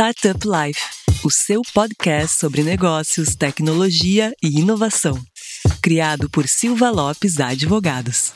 Startup 0.00 0.38
Life, 0.46 0.80
o 1.24 1.28
seu 1.28 1.60
podcast 1.74 2.38
sobre 2.38 2.62
negócios, 2.62 3.34
tecnologia 3.34 4.32
e 4.40 4.60
inovação. 4.60 5.18
Criado 5.82 6.30
por 6.30 6.46
Silva 6.46 6.88
Lopes 6.88 7.40
Advogados. 7.40 8.32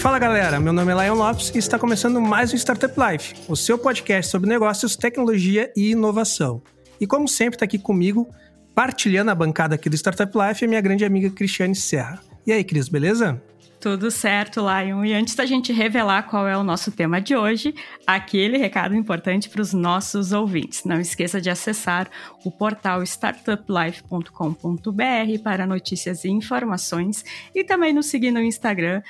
Fala 0.00 0.20
galera, 0.20 0.60
meu 0.60 0.72
nome 0.72 0.92
é 0.92 1.04
Lion 1.04 1.16
Lopes 1.16 1.50
e 1.52 1.58
está 1.58 1.76
começando 1.76 2.20
mais 2.20 2.52
um 2.52 2.56
Startup 2.56 2.94
Life, 2.96 3.34
o 3.48 3.56
seu 3.56 3.76
podcast 3.76 4.30
sobre 4.30 4.48
negócios, 4.48 4.94
tecnologia 4.94 5.72
e 5.76 5.90
inovação. 5.90 6.62
E 7.00 7.06
como 7.06 7.26
sempre, 7.26 7.56
está 7.56 7.64
aqui 7.64 7.80
comigo, 7.80 8.28
partilhando 8.76 9.32
a 9.32 9.34
bancada 9.34 9.74
aqui 9.74 9.90
do 9.90 9.96
Startup 9.96 10.32
Life, 10.38 10.64
a 10.64 10.68
minha 10.68 10.80
grande 10.80 11.04
amiga 11.04 11.28
Cristiane 11.30 11.74
Serra. 11.74 12.20
E 12.46 12.52
aí, 12.52 12.62
Cris, 12.62 12.88
beleza? 12.88 13.42
Tudo 13.80 14.10
certo, 14.10 14.60
Lion. 14.60 15.04
E 15.04 15.14
antes 15.14 15.36
da 15.36 15.46
gente 15.46 15.72
revelar 15.72 16.24
qual 16.24 16.48
é 16.48 16.56
o 16.56 16.64
nosso 16.64 16.90
tema 16.90 17.20
de 17.20 17.36
hoje, 17.36 17.72
aquele 18.04 18.58
recado 18.58 18.92
importante 18.94 19.48
para 19.48 19.62
os 19.62 19.72
nossos 19.72 20.32
ouvintes. 20.32 20.82
Não 20.84 21.00
esqueça 21.00 21.40
de 21.40 21.48
acessar 21.48 22.10
o 22.44 22.50
portal 22.50 23.04
startuplife.com.br 23.04 25.42
para 25.44 25.64
notícias 25.64 26.24
e 26.24 26.28
informações 26.28 27.24
e 27.54 27.62
também 27.62 27.92
nos 27.92 28.06
seguir 28.06 28.32
no 28.32 28.42
Instagram, 28.42 29.00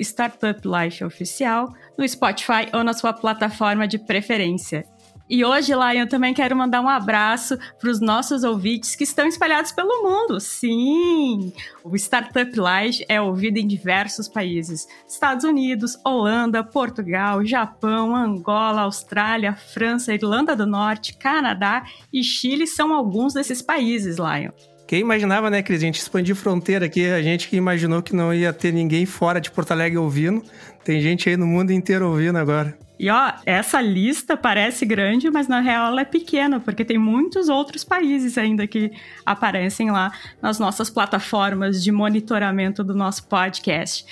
startuplifeoficial, 0.00 1.72
no 1.96 2.06
Spotify 2.06 2.68
ou 2.74 2.84
na 2.84 2.92
sua 2.92 3.14
plataforma 3.14 3.88
de 3.88 3.98
preferência. 3.98 4.84
E 5.32 5.46
hoje, 5.46 5.72
Lion, 5.72 6.06
também 6.06 6.34
quero 6.34 6.54
mandar 6.54 6.82
um 6.82 6.88
abraço 6.90 7.56
para 7.80 7.88
os 7.88 8.02
nossos 8.02 8.44
ouvintes 8.44 8.94
que 8.94 9.02
estão 9.02 9.26
espalhados 9.26 9.72
pelo 9.72 10.02
mundo. 10.02 10.38
Sim! 10.38 11.54
O 11.82 11.96
Startup 11.96 12.54
Live 12.54 13.02
é 13.08 13.18
ouvido 13.18 13.56
em 13.56 13.66
diversos 13.66 14.28
países: 14.28 14.86
Estados 15.08 15.46
Unidos, 15.46 15.98
Holanda, 16.04 16.62
Portugal, 16.62 17.42
Japão, 17.46 18.14
Angola, 18.14 18.82
Austrália, 18.82 19.54
França, 19.54 20.12
Irlanda 20.12 20.54
do 20.54 20.66
Norte, 20.66 21.16
Canadá 21.16 21.82
e 22.12 22.22
Chile 22.22 22.66
são 22.66 22.92
alguns 22.92 23.32
desses 23.32 23.62
países, 23.62 24.18
Lion. 24.18 24.52
Quem 24.86 25.00
imaginava, 25.00 25.48
né, 25.48 25.62
Cris? 25.62 25.78
A 25.78 25.86
gente 25.86 25.98
expandir 25.98 26.36
fronteira 26.36 26.84
aqui, 26.84 27.06
a 27.06 27.22
gente 27.22 27.48
que 27.48 27.56
imaginou 27.56 28.02
que 28.02 28.14
não 28.14 28.34
ia 28.34 28.52
ter 28.52 28.70
ninguém 28.70 29.06
fora 29.06 29.40
de 29.40 29.50
Porto 29.50 29.70
Alegre 29.70 29.96
ouvindo. 29.96 30.42
Tem 30.84 31.00
gente 31.00 31.26
aí 31.26 31.38
no 31.38 31.46
mundo 31.46 31.72
inteiro 31.72 32.06
ouvindo 32.06 32.36
agora. 32.36 32.76
E 33.02 33.10
ó, 33.10 33.32
essa 33.44 33.80
lista 33.80 34.36
parece 34.36 34.86
grande, 34.86 35.28
mas 35.28 35.48
na 35.48 35.58
real 35.58 35.88
ela 35.88 36.02
é 36.02 36.04
pequena, 36.04 36.60
porque 36.60 36.84
tem 36.84 36.98
muitos 36.98 37.48
outros 37.48 37.82
países 37.82 38.38
ainda 38.38 38.64
que 38.64 38.92
aparecem 39.26 39.90
lá 39.90 40.12
nas 40.40 40.60
nossas 40.60 40.88
plataformas 40.88 41.82
de 41.82 41.90
monitoramento 41.90 42.84
do 42.84 42.94
nosso 42.94 43.26
podcast. 43.26 44.06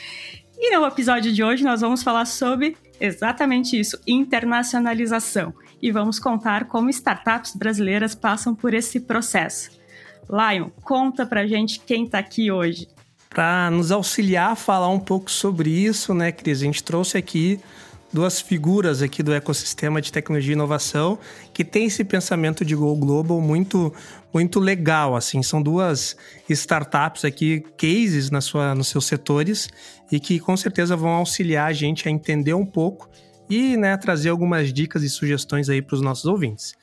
E 0.58 0.77
no 0.77 0.84
episódio 0.84 1.33
de 1.33 1.41
hoje 1.41 1.62
nós 1.62 1.83
vamos 1.83 2.02
falar 2.02 2.24
sobre 2.24 2.77
exatamente 3.00 3.78
isso, 3.78 3.96
internacionalização. 4.08 5.55
E 5.80 5.92
vamos 5.92 6.18
contar 6.18 6.64
como 6.64 6.91
startups 6.91 7.55
brasileiras 7.55 8.16
passam 8.16 8.56
por 8.56 8.74
esse 8.74 8.98
processo. 8.98 9.70
Lion, 10.28 10.68
conta 10.83 11.24
pra 11.24 11.46
gente 11.46 11.78
quem 11.78 12.08
tá 12.08 12.18
aqui 12.18 12.50
hoje. 12.50 12.88
Para 13.28 13.70
nos 13.70 13.92
auxiliar 13.92 14.50
a 14.50 14.56
falar 14.56 14.88
um 14.88 14.98
pouco 14.98 15.30
sobre 15.30 15.70
isso, 15.70 16.12
né, 16.12 16.33
Cris? 16.33 16.61
A 16.61 16.64
gente 16.64 16.83
trouxe 16.83 17.16
aqui 17.16 17.61
duas 18.12 18.41
figuras 18.41 19.03
aqui 19.03 19.22
do 19.22 19.33
ecossistema 19.33 20.00
de 20.00 20.11
tecnologia 20.12 20.53
e 20.53 20.55
inovação 20.55 21.19
que 21.53 21.64
tem 21.64 21.86
esse 21.86 22.05
pensamento 22.05 22.64
de 22.64 22.75
Go 22.75 22.94
Global 22.97 23.41
muito 23.41 23.92
muito 24.33 24.61
legal, 24.61 25.17
assim, 25.17 25.42
são 25.42 25.61
duas 25.61 26.17
startups 26.48 27.25
aqui, 27.25 27.64
cases 27.77 28.30
na 28.30 28.41
sua, 28.41 28.77
nos 28.77 28.86
seus 28.86 29.06
setores 29.06 29.69
e 30.11 30.20
que 30.20 30.39
com 30.39 30.56
certeza 30.56 30.94
vão 30.97 31.11
auxiliar 31.11 31.69
a 31.69 31.72
gente 31.72 32.06
a 32.06 32.12
entender 32.12 32.55
um 32.55 32.64
pouco 32.64 33.11
e 33.48 33.77
né, 33.77 33.97
trazer 33.97 34.28
algumas 34.28 34.72
dicas 34.72 35.02
e 35.02 35.11
sugestões 35.11 35.68
aí 35.68 35.83
para 35.83 35.96
os 35.96 36.01
nossos 36.01 36.27
ouvintes. 36.27 36.74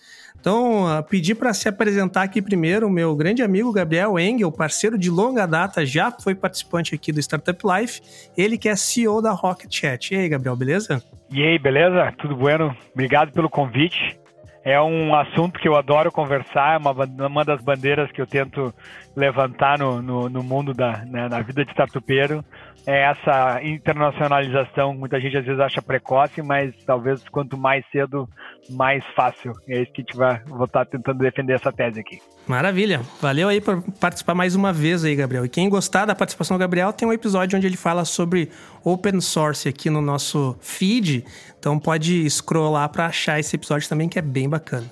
Então, 0.47 0.85
uh, 0.85 1.03
pedi 1.03 1.35
para 1.35 1.53
se 1.53 1.67
apresentar 1.67 2.21
aqui 2.21 2.41
primeiro 2.41 2.87
o 2.87 2.89
meu 2.89 3.13
grande 3.17 3.43
amigo 3.43 3.69
Gabriel 3.73 4.17
Engel, 4.17 4.49
parceiro 4.49 4.97
de 4.97 5.09
longa 5.09 5.45
data, 5.45 5.85
já 5.85 6.09
foi 6.09 6.33
participante 6.33 6.95
aqui 6.95 7.11
do 7.11 7.19
Startup 7.19 7.59
Life, 7.65 7.99
ele 8.37 8.57
que 8.57 8.69
é 8.69 8.75
CEO 8.77 9.21
da 9.21 9.33
Rocket 9.33 9.69
Chat. 9.69 10.13
E 10.13 10.17
aí, 10.17 10.29
Gabriel, 10.29 10.55
beleza? 10.55 11.03
E 11.29 11.43
aí, 11.43 11.59
beleza? 11.59 12.13
Tudo 12.17 12.33
bueno? 12.33 12.73
Obrigado 12.93 13.33
pelo 13.33 13.49
convite. 13.49 14.17
É 14.63 14.79
um 14.81 15.13
assunto 15.13 15.59
que 15.59 15.67
eu 15.67 15.75
adoro 15.75 16.13
conversar, 16.13 16.75
é 16.75 16.77
uma, 16.77 16.91
uma 17.27 17.43
das 17.43 17.61
bandeiras 17.61 18.09
que 18.09 18.21
eu 18.21 18.25
tento 18.25 18.73
levantar 19.17 19.79
no, 19.79 19.99
no, 19.99 20.29
no 20.29 20.43
mundo 20.43 20.75
da 20.75 21.03
né, 21.05 21.27
na 21.27 21.41
vida 21.41 21.65
de 21.65 21.71
startupeiro 21.71 22.45
é 22.85 23.01
essa 23.01 23.61
internacionalização. 23.63 24.93
Muita 24.93 25.19
gente 25.19 25.35
às 25.35 25.43
vezes 25.43 25.59
acha 25.59 25.81
precoce, 25.81 26.41
mas 26.41 26.73
talvez 26.85 27.21
quanto 27.29 27.57
mais 27.57 27.83
cedo, 27.91 28.29
mais 28.69 29.03
fácil. 29.13 29.51
É 29.67 29.81
isso 29.81 29.91
que 29.91 30.01
a 30.01 30.05
gente 30.05 30.15
vai 30.15 30.41
estar 30.63 30.85
tentando 30.85 31.17
defender 31.17 31.53
essa 31.53 31.69
tese 31.69 31.99
aqui. 31.99 32.21
Maravilha. 32.47 33.01
Valeu 33.19 33.49
aí 33.49 33.59
por 33.59 33.81
participar 33.99 34.35
mais 34.35 34.55
uma 34.55 34.71
vez 34.71 35.03
aí, 35.03 35.15
Gabriel. 35.15 35.43
E 35.43 35.49
quem 35.49 35.67
gostar 35.67 36.05
da 36.05 36.15
participação 36.15 36.55
do 36.55 36.61
Gabriel, 36.61 36.93
tem 36.93 37.05
um 37.05 37.11
episódio 37.11 37.57
onde 37.57 37.67
ele 37.67 37.75
fala 37.75 38.05
sobre 38.05 38.49
open 38.85 39.19
source 39.19 39.67
aqui 39.67 39.89
no 39.89 40.01
nosso 40.01 40.55
feed. 40.61 41.25
Então 41.59 41.77
pode 41.77 42.29
scrollar 42.29 42.87
para 42.87 43.07
achar 43.07 43.37
esse 43.37 43.53
episódio 43.55 43.89
também, 43.89 44.07
que 44.07 44.17
é 44.17 44.21
bem 44.21 44.47
bacana. 44.47 44.89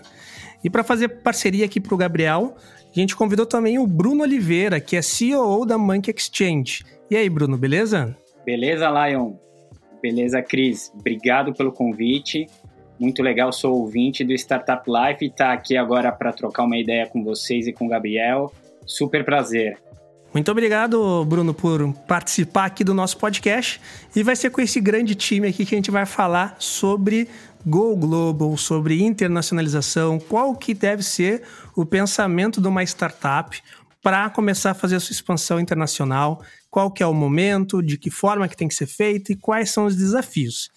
E 0.61 0.69
para 0.69 0.83
fazer 0.83 1.07
parceria 1.07 1.63
aqui 1.63 1.79
para 1.79 1.93
o 1.93 1.97
Gabriel, 1.97 2.57
a 2.99 3.03
gente 3.03 3.15
convidou 3.15 3.45
também 3.45 3.77
o 3.77 3.85
Bruno 3.85 4.23
Oliveira, 4.23 4.79
que 4.79 4.95
é 4.95 5.01
CEO 5.01 5.65
da 5.65 5.77
Monkey 5.77 6.13
Exchange. 6.15 6.83
E 7.09 7.15
aí, 7.15 7.29
Bruno, 7.29 7.57
beleza? 7.57 8.15
Beleza, 8.45 8.89
Lion. 8.89 9.33
Beleza, 10.01 10.41
Cris. 10.41 10.91
Obrigado 10.93 11.53
pelo 11.53 11.71
convite. 11.71 12.47
Muito 12.99 13.21
legal, 13.21 13.51
sou 13.51 13.75
ouvinte 13.75 14.23
do 14.23 14.33
Startup 14.33 14.83
Life 14.87 15.25
e 15.25 15.27
estar 15.27 15.47
tá 15.47 15.53
aqui 15.53 15.75
agora 15.75 16.11
para 16.11 16.31
trocar 16.31 16.63
uma 16.63 16.77
ideia 16.77 17.05
com 17.07 17.23
vocês 17.23 17.67
e 17.67 17.73
com 17.73 17.85
o 17.85 17.89
Gabriel. 17.89 18.53
Super 18.85 19.25
prazer. 19.25 19.77
Muito 20.33 20.51
obrigado, 20.51 21.23
Bruno, 21.25 21.53
por 21.53 21.93
participar 22.07 22.65
aqui 22.65 22.83
do 22.83 22.93
nosso 22.93 23.17
podcast. 23.17 23.79
E 24.15 24.21
vai 24.21 24.35
ser 24.35 24.49
com 24.49 24.61
esse 24.61 24.79
grande 24.81 25.15
time 25.15 25.47
aqui 25.47 25.65
que 25.65 25.75
a 25.75 25.77
gente 25.77 25.91
vai 25.91 26.05
falar 26.05 26.55
sobre 26.59 27.27
Go 27.65 27.95
Global, 27.95 28.55
sobre 28.57 29.01
internacionalização, 29.01 30.19
qual 30.19 30.55
que 30.55 30.73
deve 30.73 31.01
ser 31.01 31.43
o 31.75 31.85
pensamento 31.85 32.61
de 32.61 32.67
uma 32.67 32.83
startup 32.83 33.61
para 34.01 34.29
começar 34.29 34.71
a 34.71 34.75
fazer 34.75 34.97
a 34.97 34.99
sua 34.99 35.13
expansão 35.13 35.59
internacional, 35.59 36.43
qual 36.69 36.91
que 36.91 37.01
é 37.01 37.07
o 37.07 37.13
momento, 37.13 37.81
de 37.81 37.97
que 37.97 38.11
forma 38.11 38.47
que 38.47 38.55
tem 38.55 38.67
que 38.67 38.75
ser 38.75 38.85
feito 38.85 39.31
e 39.31 39.35
quais 39.35 39.71
são 39.71 39.85
os 39.85 39.95
desafios. 39.95 40.69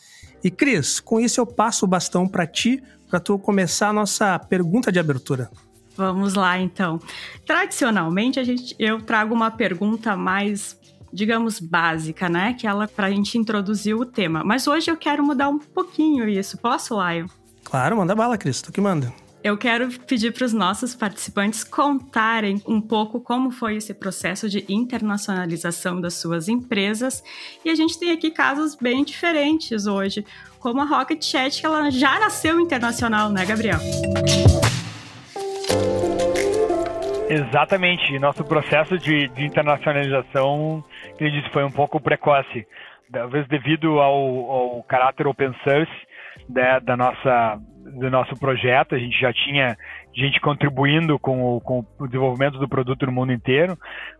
E 0.42 0.50
Cris, 0.50 0.98
com 0.98 1.20
isso 1.20 1.40
eu 1.40 1.46
passo 1.46 1.84
o 1.84 1.88
bastão 1.88 2.26
para 2.26 2.46
ti, 2.46 2.82
para 3.10 3.20
tu 3.20 3.38
começar 3.38 3.88
a 3.88 3.92
nossa 3.92 4.38
pergunta 4.38 4.90
de 4.90 4.98
abertura. 4.98 5.50
Vamos 5.96 6.34
lá, 6.34 6.58
então. 6.58 7.00
Tradicionalmente, 7.44 8.38
a 8.38 8.44
gente, 8.44 8.74
eu 8.78 9.02
trago 9.02 9.34
uma 9.34 9.50
pergunta 9.50 10.16
mais, 10.16 10.78
digamos, 11.12 11.60
básica, 11.60 12.28
né? 12.28 12.54
Que 12.54 12.66
ela 12.66 12.86
para 12.88 13.06
a 13.06 13.10
gente 13.10 13.38
introduzir 13.38 13.94
o 13.94 14.04
tema. 14.04 14.42
Mas 14.44 14.66
hoje 14.66 14.90
eu 14.90 14.96
quero 14.96 15.22
mudar 15.24 15.48
um 15.48 15.58
pouquinho 15.58 16.28
isso. 16.28 16.58
Posso, 16.58 16.94
Lion? 16.94 17.26
Claro, 17.64 17.96
manda 17.96 18.14
bala, 18.14 18.38
Cris. 18.38 18.62
Tu 18.62 18.72
que 18.72 18.80
manda. 18.80 19.12
Eu 19.42 19.56
quero 19.56 19.88
pedir 20.00 20.32
para 20.32 20.44
os 20.44 20.52
nossos 20.52 20.96
participantes 20.96 21.62
contarem 21.62 22.60
um 22.66 22.80
pouco 22.80 23.20
como 23.20 23.50
foi 23.50 23.76
esse 23.76 23.94
processo 23.94 24.48
de 24.48 24.64
internacionalização 24.68 26.00
das 26.00 26.14
suas 26.14 26.48
empresas. 26.48 27.22
E 27.64 27.70
a 27.70 27.74
gente 27.74 27.98
tem 27.98 28.10
aqui 28.10 28.30
casos 28.30 28.74
bem 28.74 29.04
diferentes 29.04 29.86
hoje, 29.86 30.26
como 30.58 30.80
a 30.80 30.84
Rocket 30.84 31.24
Chat, 31.24 31.60
que 31.60 31.66
ela 31.66 31.88
já 31.90 32.18
nasceu 32.18 32.58
internacional, 32.58 33.30
né, 33.30 33.46
Gabriel? 33.46 33.78
Exatamente. 37.28 38.18
Nosso 38.18 38.44
processo 38.44 38.98
de, 38.98 39.28
de 39.28 39.44
internacionalização, 39.44 40.82
ele 41.18 41.30
disse, 41.30 41.50
foi 41.50 41.64
um 41.64 41.70
pouco 41.70 42.00
precoce. 42.00 42.66
Talvez 43.12 43.46
devido 43.48 44.00
ao, 44.00 44.50
ao 44.50 44.82
caráter 44.82 45.26
open 45.26 45.54
source 45.64 45.92
né, 46.48 46.80
da 46.80 46.96
nossa 46.96 47.60
do 47.88 48.10
nosso 48.10 48.38
projeto, 48.38 48.94
a 48.94 48.98
gente 48.98 49.18
já 49.18 49.32
tinha 49.32 49.76
gente 50.14 50.38
contribuindo 50.40 51.18
com 51.18 51.56
o, 51.56 51.60
com 51.60 51.84
o 51.98 52.06
desenvolvimento 52.06 52.58
do 52.58 52.68
produto 52.68 53.06
no 53.06 53.12
mundo 53.12 53.32
inteiro 53.32 53.78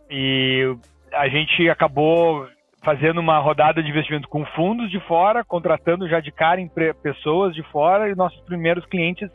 e 0.09 0.75
a 1.13 1.27
gente 1.27 1.69
acabou 1.69 2.47
fazendo 2.83 3.19
uma 3.19 3.37
rodada 3.37 3.83
de 3.83 3.89
investimento 3.89 4.27
com 4.27 4.45
fundos 4.47 4.89
de 4.89 4.99
fora, 5.01 5.43
contratando 5.43 6.09
já 6.09 6.19
de 6.19 6.31
cara 6.31 6.59
pessoas 7.03 7.53
de 7.53 7.61
fora 7.63 8.09
e 8.09 8.15
nossos 8.15 8.41
primeiros 8.41 8.85
clientes 8.85 9.29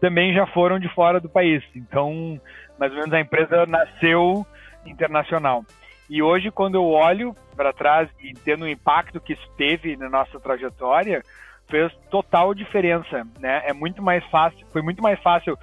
também 0.00 0.32
já 0.32 0.46
foram 0.46 0.78
de 0.78 0.88
fora 0.94 1.20
do 1.20 1.28
país. 1.28 1.62
Então, 1.74 2.40
mais 2.78 2.92
ou 2.92 2.98
menos 2.98 3.12
a 3.12 3.20
empresa 3.20 3.66
nasceu 3.66 4.46
internacional. 4.86 5.64
E 6.08 6.22
hoje, 6.22 6.50
quando 6.50 6.76
eu 6.76 6.84
olho 6.84 7.34
para 7.54 7.72
trás 7.72 8.08
e 8.20 8.32
tendo 8.32 8.64
o 8.64 8.68
impacto 8.68 9.20
que 9.20 9.34
isso 9.34 9.50
teve 9.56 9.96
na 9.96 10.08
nossa 10.08 10.40
trajetória, 10.40 11.22
fez 11.68 11.92
total 12.10 12.54
diferença, 12.54 13.26
né? 13.38 13.62
É 13.66 13.72
muito 13.72 14.02
mais 14.02 14.24
fácil, 14.30 14.66
foi 14.72 14.80
muito 14.80 15.02
mais 15.02 15.20
fácil 15.20 15.56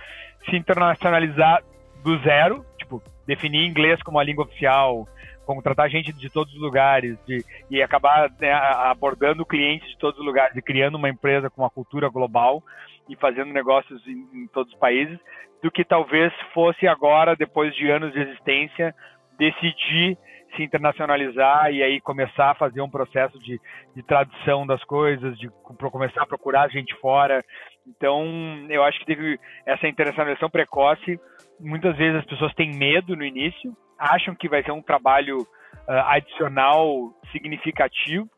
se 0.47 0.55
internacionalizar 0.55 1.63
do 2.03 2.17
zero, 2.19 2.63
tipo, 2.77 3.01
definir 3.25 3.65
inglês 3.65 4.01
como 4.03 4.19
a 4.19 4.23
língua 4.23 4.45
oficial, 4.45 5.07
contratar 5.45 5.89
gente 5.89 6.13
de 6.13 6.29
todos 6.29 6.53
os 6.53 6.61
lugares 6.61 7.17
de, 7.25 7.43
e 7.69 7.81
acabar 7.81 8.29
né, 8.39 8.51
abordando 8.53 9.45
clientes 9.45 9.89
de 9.89 9.97
todos 9.97 10.19
os 10.19 10.25
lugares 10.25 10.55
e 10.55 10.61
criando 10.61 10.95
uma 10.95 11.09
empresa 11.09 11.49
com 11.49 11.63
uma 11.63 11.69
cultura 11.69 12.09
global 12.09 12.63
e 13.09 13.15
fazendo 13.15 13.53
negócios 13.53 14.05
em, 14.07 14.27
em 14.33 14.47
todos 14.47 14.73
os 14.73 14.79
países, 14.79 15.19
do 15.65 15.71
que 15.71 15.83
talvez 15.83 16.31
fosse 16.53 16.87
agora, 16.87 17.35
depois 17.35 17.73
de 17.73 17.89
anos 17.89 18.13
de 18.13 18.19
existência, 18.19 18.93
decidir 19.35 20.15
se 20.55 20.61
internacionalizar 20.61 21.73
e 21.73 21.81
aí 21.81 21.99
começar 21.99 22.51
a 22.51 22.53
fazer 22.53 22.81
um 22.81 22.89
processo 22.89 23.39
de, 23.39 23.59
de 23.95 24.03
tradução 24.03 24.67
das 24.67 24.83
coisas, 24.83 25.35
de 25.39 25.49
começar 25.91 26.21
a 26.21 26.27
procurar 26.27 26.69
gente 26.69 26.93
fora. 26.97 27.43
Então, 27.87 28.23
eu 28.69 28.83
acho 28.83 28.99
que 28.99 29.07
teve 29.07 29.39
essa 29.65 29.87
internacionalização 29.87 30.51
precoce. 30.51 31.19
Muitas 31.59 31.97
vezes 31.97 32.19
as 32.19 32.25
pessoas 32.25 32.53
têm 32.53 32.71
medo 32.71 33.15
no 33.15 33.25
início, 33.25 33.75
acham 33.97 34.35
que 34.35 34.47
vai 34.47 34.61
ser 34.61 34.71
um 34.71 34.83
trabalho 34.83 35.39
uh, 35.39 36.05
adicional 36.09 37.11
significativo, 37.31 38.29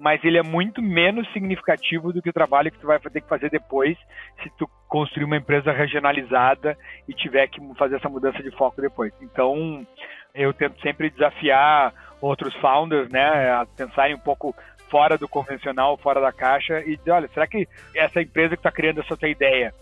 mas 0.00 0.24
ele 0.24 0.38
é 0.38 0.42
muito 0.42 0.80
menos 0.80 1.30
significativo 1.30 2.10
do 2.10 2.22
que 2.22 2.30
o 2.30 2.32
trabalho 2.32 2.72
que 2.72 2.78
tu 2.78 2.86
vai 2.86 2.98
ter 2.98 3.20
que 3.20 3.28
fazer 3.28 3.50
depois 3.50 3.98
se 4.42 4.50
tu 4.56 4.68
construir 4.88 5.24
uma 5.24 5.36
empresa 5.36 5.70
regionalizada 5.72 6.76
e 7.06 7.12
tiver 7.12 7.46
que 7.48 7.60
fazer 7.74 7.96
essa 7.96 8.08
mudança 8.08 8.42
de 8.42 8.50
foco 8.52 8.80
depois. 8.80 9.12
Então, 9.20 9.86
eu 10.34 10.54
tento 10.54 10.80
sempre 10.80 11.10
desafiar 11.10 11.92
outros 12.18 12.54
founders, 12.56 13.10
né, 13.10 13.50
a 13.52 13.66
pensarem 13.76 14.14
um 14.14 14.20
pouco 14.20 14.54
fora 14.88 15.18
do 15.18 15.28
convencional, 15.28 15.98
fora 15.98 16.20
da 16.20 16.32
caixa 16.32 16.80
e 16.80 16.96
dizer, 16.96 17.10
olha, 17.10 17.28
será 17.28 17.46
que 17.46 17.68
essa 17.94 18.22
empresa 18.22 18.56
que 18.56 18.60
está 18.60 18.72
criando 18.72 19.00
essa 19.00 19.16
tua 19.16 19.28
ideia, 19.28 19.72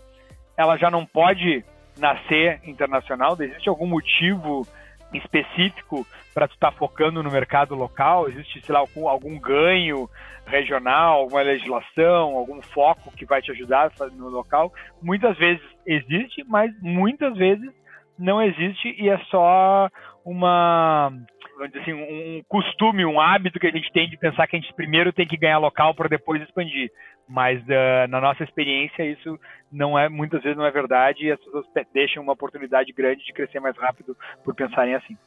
ela 0.57 0.75
já 0.75 0.91
não 0.91 1.05
pode 1.05 1.63
nascer 1.97 2.59
internacional? 2.65 3.37
Existe 3.39 3.69
algum 3.69 3.87
motivo 3.87 4.67
específico 5.13 6.05
para 6.33 6.47
tu 6.47 6.53
estar 6.53 6.71
tá 6.71 6.77
focando 6.77 7.23
no 7.23 7.31
mercado 7.31 7.75
local? 7.75 8.27
Existe, 8.29 8.65
sei 8.65 8.73
lá, 8.73 8.79
algum, 8.79 9.07
algum 9.07 9.39
ganho 9.39 10.09
regional, 10.45 11.19
alguma 11.19 11.41
legislação, 11.41 12.35
algum 12.35 12.61
foco 12.61 13.11
que 13.11 13.25
vai 13.25 13.41
te 13.41 13.51
ajudar 13.51 13.91
no 14.13 14.29
local? 14.29 14.73
Muitas 15.01 15.37
vezes 15.37 15.63
existe, 15.85 16.43
mas 16.47 16.71
muitas 16.81 17.35
vezes 17.37 17.69
não 18.17 18.41
existe 18.41 18.95
e 18.99 19.09
é 19.09 19.17
só 19.29 19.89
uma 20.29 21.11
vamos 21.57 21.73
dizer 21.73 21.81
assim, 21.81 21.93
um 21.93 22.41
costume, 22.47 23.03
um 23.03 23.19
hábito 23.19 23.59
que 23.59 23.67
a 23.67 23.71
gente 23.71 23.91
tem 23.91 24.09
de 24.09 24.17
pensar 24.17 24.47
que 24.47 24.55
a 24.55 24.59
gente 24.59 24.73
primeiro 24.73 25.11
tem 25.11 25.27
que 25.27 25.35
ganhar 25.35 25.57
local 25.57 25.93
para 25.93 26.07
depois 26.07 26.41
expandir. 26.41 26.89
Mas 27.27 27.61
uh, 27.63 28.07
na 28.09 28.21
nossa 28.21 28.43
experiência 28.43 29.03
isso 29.03 29.37
não 29.71 29.97
é 29.99 30.07
muitas 30.07 30.41
vezes 30.41 30.57
não 30.57 30.65
é 30.65 30.71
verdade 30.71 31.25
e 31.25 31.31
as 31.31 31.39
pessoas 31.39 31.65
deixam 31.93 32.23
uma 32.23 32.33
oportunidade 32.33 32.91
grande 32.93 33.25
de 33.25 33.33
crescer 33.33 33.59
mais 33.59 33.77
rápido 33.77 34.15
por 34.43 34.55
pensarem 34.55 34.95
assim. 34.95 35.17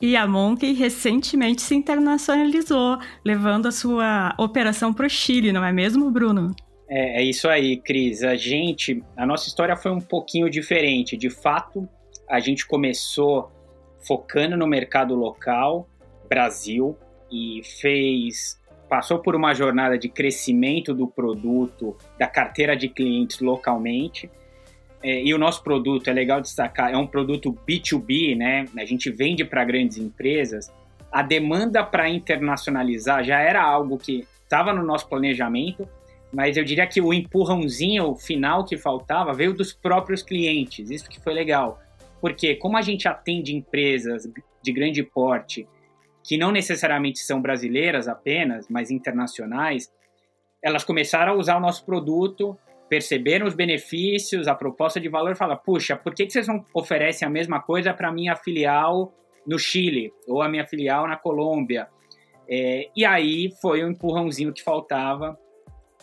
E 0.00 0.16
a 0.16 0.26
Monkey 0.26 0.74
recentemente 0.74 1.62
se 1.62 1.74
internacionalizou, 1.74 2.98
levando 3.24 3.66
a 3.66 3.72
sua 3.72 4.34
operação 4.38 4.92
para 4.92 5.06
o 5.06 5.10
Chile, 5.10 5.52
não 5.52 5.64
é 5.64 5.72
mesmo, 5.72 6.10
Bruno? 6.10 6.54
É, 6.88 7.20
é 7.20 7.22
isso 7.22 7.48
aí, 7.48 7.76
Cris. 7.78 8.22
A 8.22 8.36
gente, 8.36 9.02
a 9.16 9.24
nossa 9.24 9.48
história 9.48 9.76
foi 9.76 9.92
um 9.92 10.00
pouquinho 10.00 10.50
diferente. 10.50 11.16
De 11.16 11.30
fato, 11.30 11.88
a 12.28 12.38
gente 12.38 12.66
começou 12.66 13.50
focando 14.06 14.56
no 14.56 14.66
mercado 14.66 15.14
local, 15.14 15.88
Brasil, 16.28 16.96
e 17.30 17.62
fez 17.80 18.62
passou 18.88 19.18
por 19.18 19.34
uma 19.34 19.54
jornada 19.54 19.98
de 19.98 20.08
crescimento 20.08 20.94
do 20.94 21.08
produto, 21.08 21.96
da 22.18 22.26
carteira 22.26 22.76
de 22.76 22.88
clientes 22.88 23.40
localmente. 23.40 24.30
É, 25.02 25.22
e 25.22 25.34
o 25.34 25.38
nosso 25.38 25.62
produto, 25.62 26.08
é 26.08 26.12
legal 26.12 26.40
destacar, 26.40 26.92
é 26.92 26.96
um 26.96 27.06
produto 27.06 27.52
B2B, 27.66 28.36
né? 28.36 28.66
A 28.78 28.84
gente 28.84 29.10
vende 29.10 29.44
para 29.44 29.64
grandes 29.64 29.98
empresas. 29.98 30.72
A 31.10 31.22
demanda 31.22 31.82
para 31.82 32.08
internacionalizar 32.08 33.24
já 33.24 33.40
era 33.40 33.62
algo 33.62 33.98
que 33.98 34.26
estava 34.42 34.72
no 34.72 34.82
nosso 34.82 35.08
planejamento, 35.08 35.88
mas 36.32 36.56
eu 36.56 36.64
diria 36.64 36.86
que 36.86 37.00
o 37.00 37.12
empurrãozinho 37.12 38.14
final 38.16 38.64
que 38.64 38.76
faltava 38.76 39.32
veio 39.32 39.52
dos 39.52 39.72
próprios 39.72 40.22
clientes. 40.22 40.90
Isso 40.90 41.08
que 41.08 41.20
foi 41.20 41.34
legal. 41.34 41.80
Porque 42.24 42.54
como 42.54 42.78
a 42.78 42.80
gente 42.80 43.06
atende 43.06 43.54
empresas 43.54 44.26
de 44.62 44.72
grande 44.72 45.02
porte 45.02 45.68
que 46.26 46.38
não 46.38 46.50
necessariamente 46.50 47.18
são 47.18 47.42
brasileiras 47.42 48.08
apenas, 48.08 48.66
mas 48.66 48.90
internacionais, 48.90 49.92
elas 50.62 50.84
começaram 50.84 51.34
a 51.34 51.36
usar 51.36 51.58
o 51.58 51.60
nosso 51.60 51.84
produto, 51.84 52.58
perceberam 52.88 53.46
os 53.46 53.54
benefícios, 53.54 54.48
a 54.48 54.54
proposta 54.54 54.98
de 54.98 55.06
valor, 55.06 55.36
falaram: 55.36 55.60
puxa, 55.62 55.96
por 55.96 56.14
que, 56.14 56.30
vocês 56.30 56.48
não 56.48 56.64
oferecem 56.72 57.28
a 57.28 57.30
mesma 57.30 57.60
coisa 57.60 57.92
para 57.92 58.10
minha 58.10 58.34
filial 58.34 59.12
no 59.46 59.58
Chile 59.58 60.10
ou 60.26 60.40
a 60.40 60.48
minha 60.48 60.64
filial 60.64 61.06
na 61.06 61.18
Colômbia? 61.18 61.88
É, 62.48 62.88
e 62.96 63.04
aí 63.04 63.50
foi 63.60 63.84
o 63.84 63.86
um 63.86 63.90
empurrãozinho 63.90 64.50
que 64.50 64.62
faltava 64.62 65.38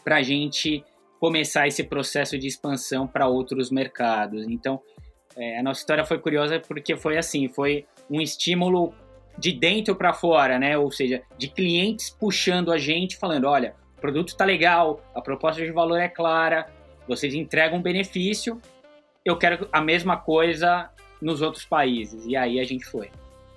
para 0.03 0.17
a 0.17 0.21
gente 0.21 0.85
começar 1.19 1.67
esse 1.67 1.83
processo 1.83 2.37
de 2.37 2.45
expansão 2.45 3.07
para 3.07 3.27
outros 3.27 3.71
mercados. 3.71 4.45
Então, 4.47 4.79
é, 5.35 5.59
a 5.59 5.63
nossa 5.63 5.79
história 5.79 6.05
foi 6.05 6.19
curiosa 6.19 6.59
porque 6.59 6.95
foi 6.95 7.17
assim, 7.17 7.47
foi 7.47 7.85
um 8.09 8.19
estímulo 8.21 8.93
de 9.37 9.51
dentro 9.51 9.95
para 9.95 10.13
fora, 10.13 10.59
né? 10.59 10.77
Ou 10.77 10.91
seja, 10.91 11.21
de 11.37 11.47
clientes 11.47 12.09
puxando 12.09 12.71
a 12.71 12.77
gente, 12.77 13.17
falando, 13.17 13.45
olha, 13.45 13.73
o 13.97 14.01
produto 14.01 14.29
está 14.29 14.45
legal, 14.45 15.01
a 15.15 15.21
proposta 15.21 15.63
de 15.63 15.71
valor 15.71 15.99
é 15.99 16.07
clara, 16.07 16.67
vocês 17.07 17.33
entregam 17.33 17.79
um 17.79 17.81
benefício, 17.81 18.61
eu 19.23 19.37
quero 19.37 19.67
a 19.71 19.81
mesma 19.81 20.17
coisa 20.17 20.89
nos 21.21 21.41
outros 21.41 21.65
países. 21.65 22.25
E 22.25 22.35
aí 22.35 22.59
a 22.59 22.63
gente 22.63 22.85
foi. 22.85 23.09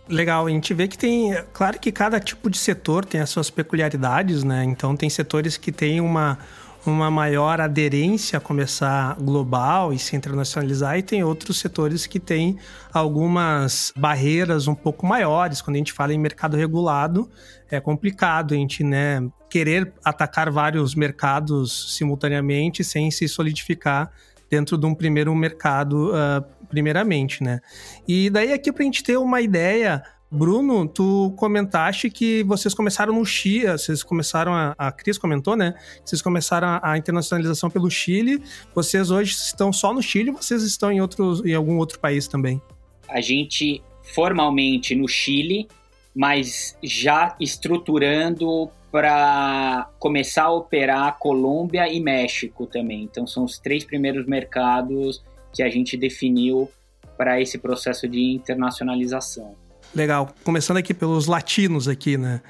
Legal, 0.07 0.47
a 0.47 0.51
gente 0.51 0.75
vê 0.75 0.87
que 0.87 0.99
tem. 0.99 1.33
Claro 1.53 1.79
que 1.81 1.91
cada 1.91 2.21
tipo 2.21 2.51
de 2.51 2.59
setor 2.59 3.07
tem 3.07 3.21
as 3.21 3.31
suas 3.31 3.49
peculiaridades, 3.49 4.45
né? 4.45 4.63
Então 4.65 4.95
tem 4.95 5.09
setores 5.09 5.57
que 5.57 5.73
têm 5.73 6.01
uma 6.01 6.39
uma 6.87 7.11
maior 7.11 7.61
aderência 7.61 8.37
a 8.37 8.41
começar 8.41 9.17
global 9.17 9.93
e 9.93 9.99
se 9.99 10.15
internacionalizar, 10.17 10.99
e 10.99 11.03
tem 11.03 11.25
outros 11.25 11.59
setores 11.59 12.07
que 12.07 12.21
têm 12.21 12.59
algumas 12.93 13.93
barreiras 13.97 14.69
um 14.69 14.75
pouco 14.75 15.07
maiores. 15.07 15.63
Quando 15.63 15.77
a 15.77 15.79
gente 15.79 15.93
fala 15.93 16.13
em 16.13 16.19
mercado 16.19 16.57
regulado, 16.57 17.31
é 17.71 17.81
complicado 17.81 18.55
a 18.55 18.57
gente 18.57 18.85
né, 18.85 19.21
querer 19.49 19.93
atacar 20.05 20.51
vários 20.51 20.95
mercados 20.95 21.97
simultaneamente 21.97 22.85
sem 22.85 23.11
se 23.11 23.29
solidificar 23.29 24.11
dentro 24.51 24.77
de 24.77 24.87
um 24.87 24.95
primeiro 24.95 25.35
mercado, 25.35 26.11
uh, 26.11 26.45
primeiramente, 26.69 27.43
né? 27.43 27.61
E 28.07 28.31
daí 28.31 28.53
aqui 28.53 28.73
para 28.73 28.83
a 28.83 28.85
gente 28.85 29.03
ter 29.03 29.17
uma 29.17 29.41
ideia 29.41 30.03
Bruno, 30.35 30.89
tu 30.89 31.33
comentaste 31.37 32.11
que 32.11 32.43
vocês 32.43 32.75
começaram 32.75 33.15
no 33.15 33.25
Chile, 33.25 33.69
vocês 33.69 34.03
começaram, 34.03 34.53
a, 34.53 34.75
a 34.77 34.91
Cris 34.91 35.17
comentou, 35.17 35.55
né? 35.55 35.75
Vocês 36.05 36.21
começaram 36.21 36.67
a, 36.67 36.81
a, 36.83 36.99
internacionalização 36.99 37.71
pelo 37.71 37.89
Chile. 37.89 38.43
Vocês 38.75 39.13
hoje 39.13 39.31
estão 39.31 39.73
só 39.73 39.95
no 39.95 40.03
Chile 40.03 40.33
vocês 40.33 40.65
estão 40.65 40.91
em, 40.91 41.01
outros, 41.01 41.45
em 41.47 41.55
algum 41.55 41.79
outro 41.79 42.01
país 42.01 42.27
também? 42.27 42.61
A 43.09 43.21
gente 43.21 43.81
formalmente 44.03 44.93
no 44.97 45.07
Chile, 45.07 45.69
mas 46.13 46.77
já 46.83 47.37
estruturando 47.39 48.69
para 48.91 49.89
começar 50.01 50.45
a 50.45 50.53
operar 50.53 51.17
Colômbia 51.17 51.89
e 51.89 52.01
México 52.01 52.67
também. 52.67 53.05
Então 53.05 53.25
são 53.25 53.45
os 53.45 53.61
três 53.61 53.85
primeiros 53.85 54.27
mercados 54.27 55.23
que 55.53 55.63
a 55.63 55.71
gente 55.71 55.97
definiu 55.97 56.69
para 57.17 57.41
esse 57.41 57.57
processo 57.57 58.09
de 58.09 58.21
internacionalização. 58.21 59.63
Legal. 59.95 60.29
Começando 60.45 60.79
aqui 60.79 60.93
pelos 60.93 61.27
latinos 61.29 61.87
aqui, 61.87 62.19
né? 62.19 62.41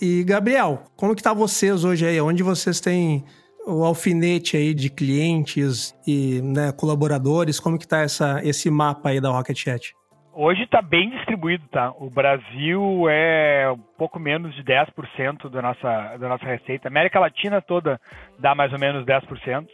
E, 0.00 0.22
Gabriel, 0.22 0.84
como 0.96 1.14
que 1.16 1.22
tá 1.22 1.32
vocês 1.32 1.84
hoje 1.84 2.06
aí? 2.06 2.20
Onde 2.20 2.42
vocês 2.42 2.80
têm 2.80 3.24
o 3.66 3.84
alfinete 3.84 4.56
aí 4.56 4.72
de 4.72 4.88
clientes 4.88 5.94
e 6.06 6.40
né, 6.42 6.72
colaboradores? 6.72 7.58
Como 7.58 7.78
que 7.78 7.86
tá 7.86 8.02
essa, 8.02 8.40
esse 8.44 8.70
mapa 8.70 9.10
aí 9.10 9.20
da 9.20 9.30
Rocket 9.30 9.58
Chat? 9.58 9.94
Hoje 10.34 10.62
está 10.62 10.80
bem 10.80 11.10
distribuído, 11.10 11.64
tá? 11.70 11.92
O 11.98 12.08
Brasil 12.08 13.08
é 13.08 13.70
um 13.70 13.82
pouco 13.98 14.18
menos 14.18 14.54
de 14.54 14.62
10% 14.62 15.50
da 15.50 15.60
nossa, 15.60 16.16
da 16.16 16.28
nossa 16.28 16.46
receita. 16.46 16.88
A 16.88 16.90
América 16.90 17.20
Latina 17.20 17.60
toda 17.60 18.00
dá 18.38 18.54
mais 18.54 18.72
ou 18.72 18.78
menos 18.78 19.04
10%. 19.04 19.66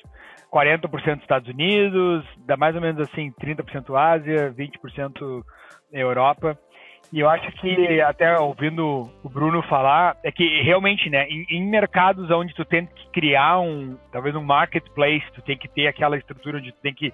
40% 0.52 1.20
Estados 1.20 1.48
Unidos, 1.48 2.24
dá 2.46 2.56
mais 2.56 2.74
ou 2.74 2.80
menos 2.80 3.02
assim 3.02 3.30
30% 3.40 3.94
Ásia, 3.94 4.52
20% 4.52 5.44
Europa. 5.92 6.58
E 7.10 7.20
eu 7.20 7.28
acho 7.28 7.50
que, 7.52 8.00
até 8.02 8.38
ouvindo 8.38 9.10
o 9.22 9.28
Bruno 9.28 9.62
falar, 9.62 10.16
é 10.22 10.30
que 10.30 10.62
realmente, 10.62 11.08
né, 11.08 11.26
em, 11.28 11.46
em, 11.48 11.66
mercados 11.66 12.30
onde 12.30 12.54
tu 12.54 12.64
tem 12.66 12.84
que 12.84 13.08
criar 13.12 13.60
um, 13.60 13.96
talvez 14.12 14.36
um 14.36 14.42
marketplace, 14.42 15.24
tu 15.34 15.40
tem 15.40 15.56
que 15.56 15.68
ter 15.68 15.86
aquela 15.86 16.18
estrutura 16.18 16.58
onde 16.58 16.70
tu 16.70 16.78
tem 16.82 16.92
que 16.92 17.12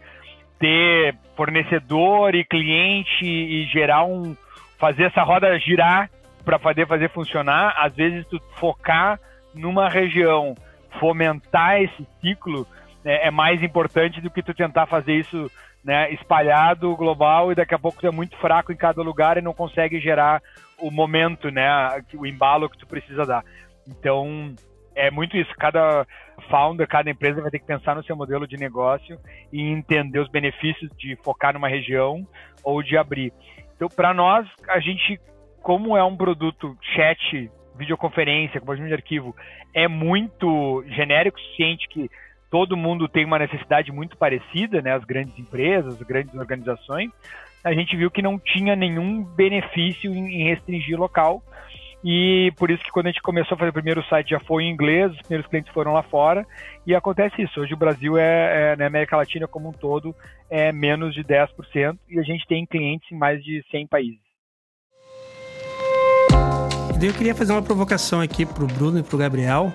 ter 0.58 1.14
fornecedor 1.36 2.34
e 2.34 2.44
cliente 2.44 3.24
e 3.24 3.66
gerar 3.66 4.04
um, 4.04 4.36
fazer 4.78 5.04
essa 5.04 5.22
roda 5.22 5.58
girar 5.60 6.10
para 6.44 6.58
poder 6.58 6.86
fazer 6.86 7.08
funcionar, 7.10 7.74
às 7.78 7.94
vezes 7.94 8.26
tu 8.26 8.40
focar 8.56 9.18
numa 9.54 9.88
região, 9.88 10.54
fomentar 10.98 11.80
esse 11.80 12.06
ciclo, 12.20 12.66
é, 13.04 13.28
é 13.28 13.30
mais 13.30 13.62
importante 13.62 14.20
do 14.20 14.30
que 14.30 14.42
tu 14.42 14.52
tentar 14.52 14.86
fazer 14.86 15.14
isso 15.14 15.50
né, 15.84 16.10
espalhado 16.12 16.96
global 16.96 17.52
e 17.52 17.54
daqui 17.54 17.74
a 17.74 17.78
pouco 17.78 18.00
tu 18.00 18.06
é 18.06 18.10
muito 18.10 18.36
fraco 18.38 18.72
em 18.72 18.76
cada 18.76 19.02
lugar 19.02 19.36
e 19.36 19.42
não 19.42 19.52
consegue 19.52 20.00
gerar 20.00 20.42
o 20.78 20.90
momento, 20.90 21.50
né, 21.50 21.68
o 22.14 22.26
embalo 22.26 22.68
que 22.70 22.78
tu 22.78 22.86
precisa 22.86 23.24
dar. 23.24 23.44
Então, 23.86 24.54
é 24.94 25.10
muito 25.10 25.36
isso. 25.36 25.52
Cada 25.58 26.06
founder, 26.48 26.88
cada 26.88 27.10
empresa 27.10 27.42
vai 27.42 27.50
ter 27.50 27.58
que 27.58 27.66
pensar 27.66 27.94
no 27.94 28.04
seu 28.04 28.16
modelo 28.16 28.46
de 28.46 28.56
negócio 28.56 29.18
e 29.52 29.60
entender 29.60 30.18
os 30.18 30.30
benefícios 30.30 30.90
de 30.96 31.16
focar 31.22 31.52
numa 31.52 31.68
região 31.68 32.26
ou 32.62 32.82
de 32.82 32.96
abrir. 32.96 33.32
Então, 33.76 33.88
para 33.88 34.14
nós, 34.14 34.48
a 34.68 34.80
gente, 34.80 35.20
como 35.62 35.96
é 35.96 36.02
um 36.02 36.16
produto 36.16 36.76
chat, 36.94 37.50
videoconferência, 37.76 38.60
compartilhamento 38.60 38.96
de 38.96 39.02
arquivo, 39.02 39.36
é 39.74 39.88
muito 39.88 40.84
genérico, 40.88 41.38
ciente 41.56 41.88
que 41.88 42.08
todo 42.54 42.76
mundo 42.76 43.08
tem 43.08 43.24
uma 43.24 43.40
necessidade 43.40 43.90
muito 43.90 44.16
parecida, 44.16 44.80
né? 44.80 44.92
As 44.92 45.02
grandes 45.02 45.36
empresas, 45.36 45.94
as 45.94 46.02
grandes 46.06 46.32
organizações. 46.36 47.10
A 47.64 47.74
gente 47.74 47.96
viu 47.96 48.08
que 48.12 48.22
não 48.22 48.38
tinha 48.38 48.76
nenhum 48.76 49.24
benefício 49.24 50.14
em 50.14 50.44
restringir 50.44 50.96
local. 50.96 51.42
E 52.04 52.52
por 52.56 52.70
isso 52.70 52.84
que 52.84 52.92
quando 52.92 53.06
a 53.06 53.10
gente 53.10 53.22
começou 53.22 53.56
a 53.56 53.58
fazer 53.58 53.70
o 53.70 53.72
primeiro 53.72 54.04
site 54.04 54.30
já 54.30 54.38
foi 54.38 54.62
em 54.62 54.70
inglês, 54.70 55.10
os 55.10 55.18
primeiros 55.22 55.50
clientes 55.50 55.72
foram 55.72 55.92
lá 55.92 56.04
fora. 56.04 56.46
E 56.86 56.94
acontece 56.94 57.42
isso. 57.42 57.60
Hoje 57.60 57.74
o 57.74 57.76
Brasil 57.76 58.16
é, 58.16 58.74
é 58.74 58.76
na 58.76 58.86
América 58.86 59.16
Latina 59.16 59.48
como 59.48 59.70
um 59.70 59.72
todo, 59.72 60.14
é 60.48 60.70
menos 60.70 61.12
de 61.12 61.24
10%. 61.24 61.98
E 62.08 62.20
a 62.20 62.22
gente 62.22 62.46
tem 62.46 62.64
clientes 62.64 63.10
em 63.10 63.18
mais 63.18 63.42
de 63.42 63.64
100 63.72 63.88
países. 63.88 64.23
Eu 67.04 67.12
queria 67.12 67.34
fazer 67.34 67.52
uma 67.52 67.60
provocação 67.60 68.22
aqui 68.22 68.46
para 68.46 68.64
o 68.64 68.66
Bruno 68.66 68.98
e 68.98 69.02
para 69.02 69.14
o 69.14 69.18
Gabriel. 69.18 69.70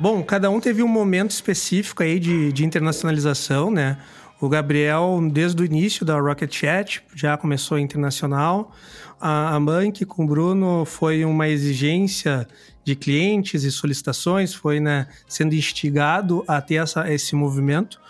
Bom, 0.00 0.20
cada 0.20 0.50
um 0.50 0.58
teve 0.58 0.82
um 0.82 0.88
momento 0.88 1.30
específico 1.30 2.02
aí 2.02 2.18
de, 2.18 2.52
de 2.52 2.64
internacionalização, 2.64 3.70
né? 3.70 3.98
O 4.40 4.48
Gabriel, 4.48 5.20
desde 5.32 5.62
o 5.62 5.64
início 5.64 6.04
da 6.04 6.18
Rocket 6.18 6.52
Chat, 6.52 7.00
já 7.14 7.36
começou 7.36 7.78
internacional. 7.78 8.72
A, 9.20 9.54
a 9.54 9.60
Mank 9.60 10.04
com 10.06 10.24
o 10.24 10.26
Bruno 10.26 10.84
foi 10.84 11.24
uma 11.24 11.46
exigência 11.46 12.48
de 12.82 12.96
clientes 12.96 13.62
e 13.62 13.70
solicitações, 13.70 14.52
foi 14.52 14.80
né, 14.80 15.06
sendo 15.28 15.54
instigado 15.54 16.42
a 16.48 16.60
ter 16.60 16.82
essa, 16.82 17.08
esse 17.12 17.36
movimento. 17.36 18.00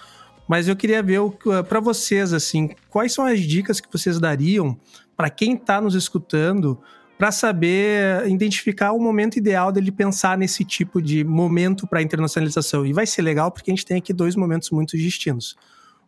Mas 0.48 0.66
eu 0.66 0.74
queria 0.74 1.02
ver 1.02 1.20
para 1.68 1.78
vocês, 1.78 2.32
assim, 2.32 2.70
quais 2.88 3.12
são 3.12 3.26
as 3.26 3.40
dicas 3.40 3.82
que 3.82 3.92
vocês 3.92 4.18
dariam 4.18 4.78
para 5.14 5.28
quem 5.28 5.56
está 5.56 5.78
nos 5.78 5.94
escutando 5.94 6.80
para 7.22 7.30
saber 7.30 8.26
identificar 8.26 8.90
o 8.90 8.98
momento 8.98 9.36
ideal 9.36 9.70
dele 9.70 9.92
pensar 9.92 10.36
nesse 10.36 10.64
tipo 10.64 11.00
de 11.00 11.22
momento 11.22 11.86
para 11.86 12.02
internacionalização. 12.02 12.84
E 12.84 12.92
vai 12.92 13.06
ser 13.06 13.22
legal 13.22 13.48
porque 13.52 13.70
a 13.70 13.72
gente 13.72 13.86
tem 13.86 13.98
aqui 13.98 14.12
dois 14.12 14.34
momentos 14.34 14.70
muito 14.72 14.98
distintos. 14.98 15.54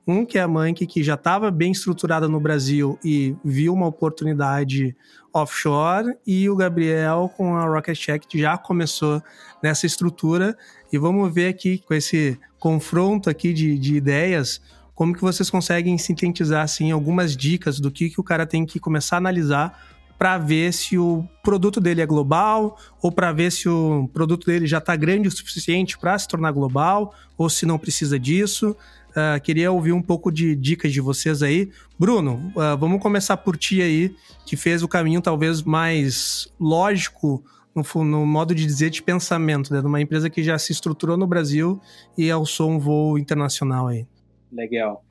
Um 0.05 0.27
que 0.27 0.39
é 0.39 0.43
a 0.43 0.49
Monkey, 0.49 0.89
que 0.89 1.05
já 1.05 1.15
estava 1.15 1.53
bem 1.53 1.71
estruturada 1.71 2.27
no 2.27 2.41
Brasil 2.41 2.99
e 3.05 3.37
viu 3.45 3.73
uma 3.73 3.87
oportunidade 3.87 4.97
offshore, 5.33 6.17
e 6.27 6.51
o 6.51 6.57
Gabriel 6.57 7.33
com 7.37 7.55
a 7.55 7.65
Rocket 7.65 7.97
Check 7.97 8.25
já 8.35 8.59
começou 8.59 9.23
nessa 9.63 9.87
estrutura. 9.87 10.59
E 10.93 10.99
vamos 10.99 11.33
ver 11.33 11.47
aqui 11.47 11.79
com 11.79 11.95
esse 11.95 12.37
confronto 12.59 13.31
aqui 13.31 13.53
de, 13.53 13.79
de 13.79 13.95
ideias 13.95 14.61
como 14.97 15.15
que 15.15 15.21
vocês 15.21 15.51
conseguem 15.51 15.99
sintetizar 15.99 16.63
assim 16.63 16.91
algumas 16.91 17.37
dicas 17.37 17.81
do 17.81 17.91
que, 17.91 18.11
que 18.11 18.21
o 18.21 18.25
cara 18.25 18.47
tem 18.47 18.65
que 18.65 18.79
começar 18.79 19.17
a 19.17 19.19
analisar 19.19 19.94
para 20.25 20.39
ver 20.39 20.73
se 20.73 20.97
o 20.97 21.23
produto 21.43 21.83
dele 21.83 22.01
é 22.01 22.07
global 22.07 22.79
ou 23.03 23.13
para 23.13 23.31
ver 23.31 23.53
se 23.53 23.69
o 23.69 24.09
produto 24.11 24.47
dele 24.47 24.67
já 24.67 24.79
está 24.79 24.97
grande 24.97 25.29
o 25.29 25.31
suficiente 25.31 25.99
para 25.99 26.19
se 26.19 26.27
tornar 26.27 26.51
global 26.51 27.13
ou 27.37 27.51
se 27.51 27.67
não 27.67 27.79
precisa 27.79 28.19
disso. 28.19 28.75
Uh, 29.11 29.39
queria 29.43 29.71
ouvir 29.71 29.93
um 29.93 30.01
pouco 30.01 30.33
de 30.33 30.57
dicas 30.57 30.95
de 30.95 31.01
vocês 31.03 31.43
aí. 31.43 31.71
Bruno, 31.99 32.51
uh, 32.57 32.75
vamos 32.79 33.03
começar 33.03 33.37
por 33.37 33.55
ti 33.59 33.83
aí, 33.83 34.17
que 34.47 34.57
fez 34.57 34.83
o 34.83 34.89
caminho 34.89 35.21
talvez 35.21 35.63
mais 35.63 36.51
lógico 36.59 37.45
no, 37.75 38.03
no 38.03 38.25
modo 38.25 38.55
de 38.55 38.65
dizer 38.65 38.89
de 38.89 39.03
pensamento, 39.03 39.75
né? 39.75 39.83
De 39.83 39.87
uma 39.87 40.01
empresa 40.01 40.31
que 40.31 40.43
já 40.43 40.57
se 40.57 40.73
estruturou 40.73 41.19
no 41.19 41.27
Brasil 41.27 41.79
e 42.17 42.31
alçou 42.31 42.71
um 42.71 42.79
voo 42.79 43.19
internacional 43.19 43.89
aí. 43.89 44.07
Legal. 44.51 45.05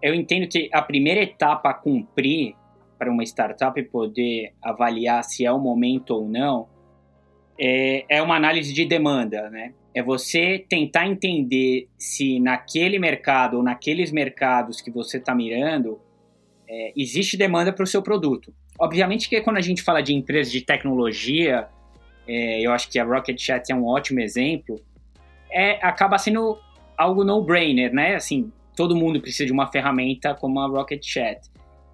Eu 0.00 0.14
entendo 0.14 0.48
que 0.48 0.70
a 0.72 0.80
primeira 0.80 1.20
etapa 1.20 1.70
a 1.70 1.74
cumprir 1.74 2.54
para 3.00 3.10
uma 3.10 3.24
startup 3.24 3.82
poder 3.84 4.52
avaliar 4.60 5.24
se 5.24 5.46
é 5.46 5.50
o 5.50 5.58
momento 5.58 6.10
ou 6.10 6.28
não, 6.28 6.68
é, 7.58 8.04
é 8.10 8.22
uma 8.22 8.36
análise 8.36 8.74
de 8.74 8.84
demanda, 8.84 9.48
né? 9.48 9.72
É 9.94 10.02
você 10.02 10.62
tentar 10.68 11.06
entender 11.06 11.88
se 11.96 12.38
naquele 12.38 12.98
mercado 12.98 13.56
ou 13.56 13.62
naqueles 13.62 14.12
mercados 14.12 14.82
que 14.82 14.90
você 14.90 15.16
está 15.16 15.34
mirando 15.34 15.98
é, 16.68 16.92
existe 16.94 17.38
demanda 17.38 17.72
para 17.72 17.84
o 17.84 17.86
seu 17.86 18.02
produto. 18.02 18.52
Obviamente 18.78 19.30
que 19.30 19.40
quando 19.40 19.56
a 19.56 19.62
gente 19.62 19.80
fala 19.80 20.02
de 20.02 20.12
empresas 20.12 20.52
de 20.52 20.60
tecnologia, 20.60 21.68
é, 22.28 22.60
eu 22.60 22.70
acho 22.70 22.90
que 22.90 22.98
a 22.98 23.04
Rocket 23.04 23.40
Chat 23.40 23.72
é 23.72 23.74
um 23.74 23.86
ótimo 23.86 24.20
exemplo, 24.20 24.78
é, 25.50 25.84
acaba 25.84 26.18
sendo 26.18 26.58
algo 26.98 27.24
no-brainer, 27.24 27.94
né? 27.94 28.14
Assim, 28.14 28.52
todo 28.76 28.94
mundo 28.94 29.22
precisa 29.22 29.46
de 29.46 29.52
uma 29.52 29.66
ferramenta 29.72 30.34
como 30.34 30.60
a 30.60 30.66
Rocket 30.66 31.02
Chat. 31.02 31.49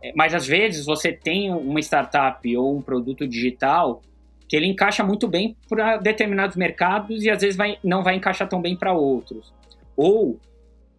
É, 0.07 0.13
mas 0.15 0.35
às 0.35 0.47
vezes 0.47 0.87
você 0.87 1.13
tem 1.13 1.53
uma 1.53 1.81
startup 1.81 2.57
ou 2.57 2.77
um 2.77 2.83
produto 2.83 3.27
digital 3.27 4.03
que 4.49 4.55
ele 4.55 4.67
encaixa 4.67 5.03
muito 5.03 5.27
bem 5.27 5.57
para 5.69 5.97
determinados 5.97 6.57
mercados 6.57 7.25
e 7.25 7.31
às 7.31 7.41
vezes 7.41 7.57
vai, 7.57 7.79
não 7.83 8.05
vai 8.05 8.15
encaixar 8.15 8.49
tão 8.49 8.63
bem 8.63 8.77
para 8.77 8.93
outros. 8.93 9.53
Ou 9.97 10.39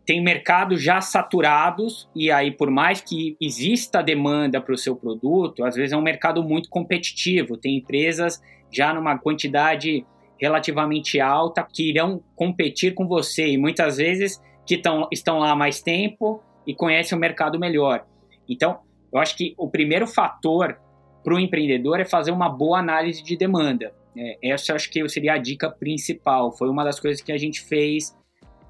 tem 0.05 0.21
mercados 0.21 0.83
já 0.83 0.99
saturados 0.99 2.09
e 2.13 2.29
aí 2.29 2.51
por 2.51 2.69
mais 2.69 2.99
que 2.99 3.37
exista 3.39 4.03
demanda 4.03 4.59
para 4.59 4.73
o 4.73 4.77
seu 4.77 4.95
produto, 4.95 5.63
às 5.63 5.75
vezes 5.75 5.93
é 5.93 5.97
um 5.97 6.01
mercado 6.01 6.43
muito 6.43 6.67
competitivo, 6.69 7.55
tem 7.55 7.77
empresas 7.77 8.41
já 8.69 8.93
numa 8.93 9.17
quantidade 9.17 10.05
relativamente 10.37 11.21
alta 11.21 11.63
que 11.63 11.89
irão 11.89 12.21
competir 12.35 12.93
com 12.93 13.07
você 13.07 13.47
e 13.47 13.57
muitas 13.57 13.95
vezes 13.95 14.41
que 14.65 14.77
tão, 14.77 15.07
estão 15.13 15.39
lá 15.39 15.51
há 15.51 15.55
mais 15.55 15.81
tempo 15.81 16.43
e 16.65 16.75
conhecem 16.75 17.17
o 17.17 17.21
mercado 17.21 17.57
melhor. 17.57 18.05
Então, 18.49 18.79
eu 19.11 19.19
acho 19.19 19.35
que 19.35 19.53
o 19.57 19.69
primeiro 19.69 20.07
fator 20.07 20.79
para 21.23 21.35
o 21.35 21.39
empreendedor 21.39 21.99
é 21.99 22.05
fazer 22.05 22.31
uma 22.31 22.49
boa 22.49 22.79
análise 22.79 23.23
de 23.23 23.35
demanda. 23.35 23.93
É, 24.15 24.37
essa 24.41 24.73
acho 24.73 24.89
que 24.89 25.07
seria 25.09 25.33
a 25.33 25.37
dica 25.37 25.69
principal. 25.69 26.51
Foi 26.51 26.69
uma 26.69 26.83
das 26.83 26.99
coisas 26.99 27.21
que 27.21 27.31
a 27.31 27.37
gente 27.37 27.61
fez 27.61 28.15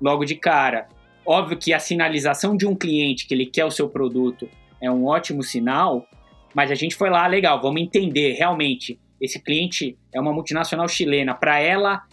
logo 0.01 0.25
de 0.25 0.35
cara. 0.35 0.87
Óbvio 1.25 1.57
que 1.57 1.73
a 1.73 1.79
sinalização 1.79 2.55
de 2.55 2.65
um 2.65 2.75
cliente 2.75 3.27
que 3.27 3.33
ele 3.33 3.45
quer 3.45 3.65
o 3.65 3.71
seu 3.71 3.89
produto 3.89 4.49
é 4.81 4.89
um 4.89 5.05
ótimo 5.05 5.43
sinal, 5.43 6.07
mas 6.53 6.71
a 6.71 6.75
gente 6.75 6.95
foi 6.95 7.09
lá, 7.09 7.27
legal, 7.27 7.61
vamos 7.61 7.81
entender 7.81 8.33
realmente. 8.33 8.99
Esse 9.19 9.41
cliente 9.41 9.97
é 10.13 10.21
uma 10.21 10.31
multinacional 10.31 10.87
chilena, 10.87 11.33
para 11.33 11.59
ela 11.59 12.03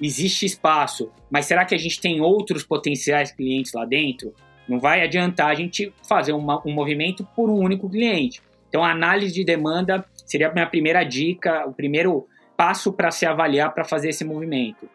existe 0.00 0.44
espaço, 0.44 1.10
mas 1.30 1.46
será 1.46 1.64
que 1.64 1.74
a 1.74 1.78
gente 1.78 2.00
tem 2.00 2.20
outros 2.20 2.64
potenciais 2.64 3.30
clientes 3.30 3.72
lá 3.72 3.84
dentro? 3.84 4.34
Não 4.68 4.78
vai 4.78 5.02
adiantar 5.02 5.50
a 5.50 5.54
gente 5.54 5.92
fazer 6.08 6.32
uma, 6.32 6.60
um 6.66 6.72
movimento 6.72 7.26
por 7.36 7.50
um 7.50 7.58
único 7.58 7.88
cliente. 7.88 8.42
Então, 8.68 8.82
a 8.82 8.90
análise 8.90 9.32
de 9.32 9.44
demanda 9.44 10.04
seria 10.26 10.48
a 10.48 10.52
minha 10.52 10.66
primeira 10.66 11.04
dica, 11.04 11.64
o 11.66 11.72
primeiro 11.72 12.26
passo 12.56 12.92
para 12.92 13.10
se 13.10 13.26
avaliar 13.26 13.72
para 13.72 13.84
fazer 13.84 14.08
esse 14.08 14.24
movimento. 14.24 14.88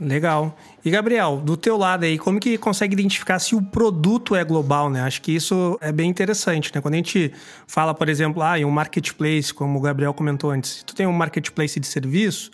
Legal. 0.00 0.56
E 0.84 0.90
Gabriel, 0.90 1.36
do 1.36 1.56
teu 1.56 1.76
lado 1.76 2.04
aí, 2.04 2.18
como 2.18 2.40
que 2.40 2.58
consegue 2.58 2.94
identificar 2.94 3.38
se 3.38 3.54
o 3.54 3.62
produto 3.62 4.34
é 4.34 4.44
global, 4.44 4.90
né? 4.90 5.00
Acho 5.02 5.22
que 5.22 5.32
isso 5.32 5.78
é 5.80 5.92
bem 5.92 6.10
interessante, 6.10 6.72
né? 6.74 6.80
Quando 6.80 6.94
a 6.94 6.96
gente 6.96 7.32
fala, 7.66 7.94
por 7.94 8.08
exemplo, 8.08 8.42
ah, 8.42 8.58
em 8.58 8.64
um 8.64 8.70
marketplace, 8.70 9.54
como 9.54 9.78
o 9.78 9.80
Gabriel 9.80 10.12
comentou 10.12 10.50
antes, 10.50 10.70
se 10.70 10.84
tu 10.84 10.94
tem 10.94 11.06
um 11.06 11.12
marketplace 11.12 11.78
de 11.78 11.86
serviço, 11.86 12.50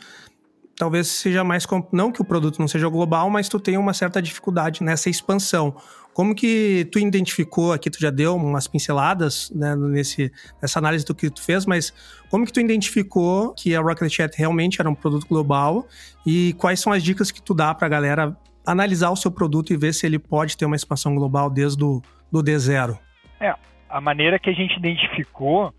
talvez 0.77 1.09
seja 1.09 1.43
mais 1.43 1.67
não 1.93 2.13
que 2.13 2.21
o 2.21 2.25
produto 2.25 2.59
não 2.59 2.69
seja 2.69 2.89
global, 2.89 3.31
mas 3.31 3.49
tu 3.49 3.59
tenha 3.59 3.81
uma 3.81 3.95
certa 3.95 4.21
dificuldade 4.21 4.83
nessa 4.83 5.09
expansão. 5.09 5.75
Como 6.13 6.35
que 6.35 6.89
tu 6.91 6.99
identificou, 6.99 7.73
aqui 7.73 7.89
tu 7.89 8.01
já 8.01 8.11
deu 8.11 8.37
umas 8.37 8.67
pinceladas 8.67 9.51
né, 9.55 9.75
nesse, 9.77 10.33
nessa 10.61 10.79
análise 10.79 11.05
do 11.05 11.15
que 11.15 11.31
tu 11.31 11.43
fez, 11.43 11.65
mas 11.65 11.93
como 12.29 12.45
que 12.45 12.53
tu 12.53 12.61
identificou 12.61 13.55
que 13.55 13.75
a 13.75 13.81
Rocket 13.81 14.13
Chat 14.13 14.37
realmente 14.37 14.81
era 14.81 14.91
um 14.91 14.95
produto 14.95 15.27
global 15.27 15.87
e 16.27 16.55
quais 16.59 16.81
são 16.81 16.93
as 16.93 17.03
dicas 17.03 17.31
que 17.31 17.41
tu 17.41 17.55
dá 17.55 17.75
para 17.75 17.87
a 17.87 17.91
galera 17.91 18.37
analisar 18.67 19.11
o 19.11 19.17
seu 19.17 19.31
produto 19.31 19.73
e 19.73 19.77
ver 19.77 19.95
se 19.95 20.05
ele 20.05 20.19
pode 20.19 20.57
ter 20.57 20.67
uma 20.67 20.77
expansão 20.77 21.15
global 21.15 21.49
desde 21.49 21.83
o 21.83 22.03
do 22.31 22.43
D0? 22.43 22.99
É, 23.41 23.55
a 23.89 24.01
maneira 24.01 24.39
que 24.39 24.51
a 24.51 24.53
gente 24.53 24.77
identificou 24.77 25.75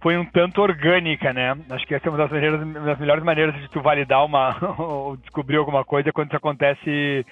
foi 0.00 0.16
um 0.16 0.24
tanto 0.24 0.60
orgânica, 0.60 1.32
né? 1.32 1.56
Acho 1.70 1.86
que 1.86 1.94
essa 1.94 2.06
é 2.06 2.10
uma 2.10 2.18
das, 2.18 2.30
maneiras, 2.30 2.60
das 2.84 2.98
melhores 2.98 3.24
maneiras 3.24 3.60
de 3.60 3.68
tu 3.70 3.80
validar 3.80 4.24
uma 4.24 4.56
ou 4.78 5.16
descobrir 5.16 5.56
alguma 5.56 5.84
coisa 5.84 6.12
quando 6.12 6.28
isso 6.28 6.36
acontece 6.36 7.24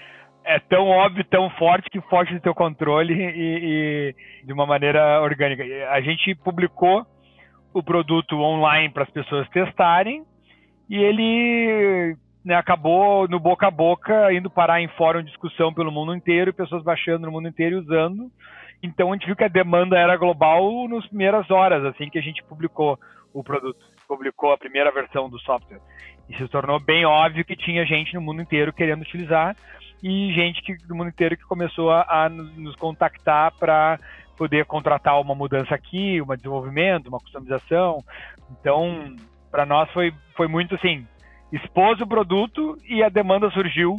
é 0.44 0.58
tão 0.58 0.86
óbvio, 0.86 1.24
tão 1.24 1.48
forte 1.50 1.88
que 1.90 2.00
foge 2.02 2.34
do 2.34 2.40
teu 2.40 2.54
controle 2.54 3.14
e, 3.16 4.14
e 4.42 4.46
de 4.46 4.52
uma 4.52 4.66
maneira 4.66 5.20
orgânica. 5.22 5.64
A 5.90 6.00
gente 6.00 6.34
publicou 6.36 7.06
o 7.72 7.82
produto 7.82 8.38
online 8.38 8.92
para 8.92 9.02
as 9.02 9.10
pessoas 9.10 9.48
testarem 9.48 10.24
e 10.88 10.96
ele 10.96 12.16
né, 12.44 12.54
acabou 12.54 13.26
no 13.26 13.40
boca 13.40 13.66
a 13.66 13.70
boca 13.70 14.32
indo 14.32 14.50
parar 14.50 14.80
em 14.80 14.88
fórum 14.88 15.20
de 15.20 15.28
discussão 15.28 15.72
pelo 15.72 15.90
mundo 15.90 16.14
inteiro, 16.14 16.52
pessoas 16.52 16.84
baixando 16.84 17.26
no 17.26 17.32
mundo 17.32 17.48
inteiro 17.48 17.76
e 17.76 17.78
usando. 17.80 18.30
Então 18.82 19.10
a 19.10 19.16
gente 19.16 19.26
viu 19.26 19.34
que 19.34 19.44
a 19.44 19.48
demanda 19.48 19.98
era 19.98 20.16
global 20.16 20.86
nas 20.88 21.06
primeiras 21.06 21.50
horas, 21.50 21.84
assim 21.86 22.10
que 22.10 22.18
a 22.18 22.22
gente 22.22 22.44
publicou 22.44 22.98
o 23.32 23.42
produto, 23.42 23.78
publicou 24.06 24.52
a 24.52 24.58
primeira 24.58 24.92
versão 24.92 25.28
do 25.28 25.38
software. 25.40 25.80
E 26.28 26.36
se 26.36 26.46
tornou 26.48 26.78
bem 26.78 27.04
óbvio 27.04 27.44
que 27.44 27.56
tinha 27.56 27.84
gente 27.86 28.14
no 28.14 28.20
mundo 28.20 28.42
inteiro 28.42 28.72
querendo 28.72 29.02
utilizar 29.02 29.56
e 30.04 30.30
gente 30.34 30.60
que, 30.60 30.76
do 30.86 30.94
mundo 30.94 31.08
inteiro 31.08 31.34
que 31.34 31.44
começou 31.44 31.90
a, 31.90 32.04
a 32.26 32.28
nos 32.28 32.76
contactar 32.76 33.50
para 33.52 33.98
poder 34.36 34.66
contratar 34.66 35.18
uma 35.18 35.34
mudança 35.34 35.74
aqui, 35.74 36.20
um 36.20 36.36
desenvolvimento, 36.36 37.06
uma 37.06 37.18
customização. 37.18 38.04
Então, 38.50 39.16
para 39.50 39.64
nós 39.64 39.90
foi, 39.92 40.12
foi 40.36 40.46
muito 40.46 40.74
assim, 40.74 41.06
expôs 41.50 41.98
o 42.02 42.06
produto 42.06 42.76
e 42.86 43.02
a 43.02 43.08
demanda 43.08 43.50
surgiu 43.50 43.96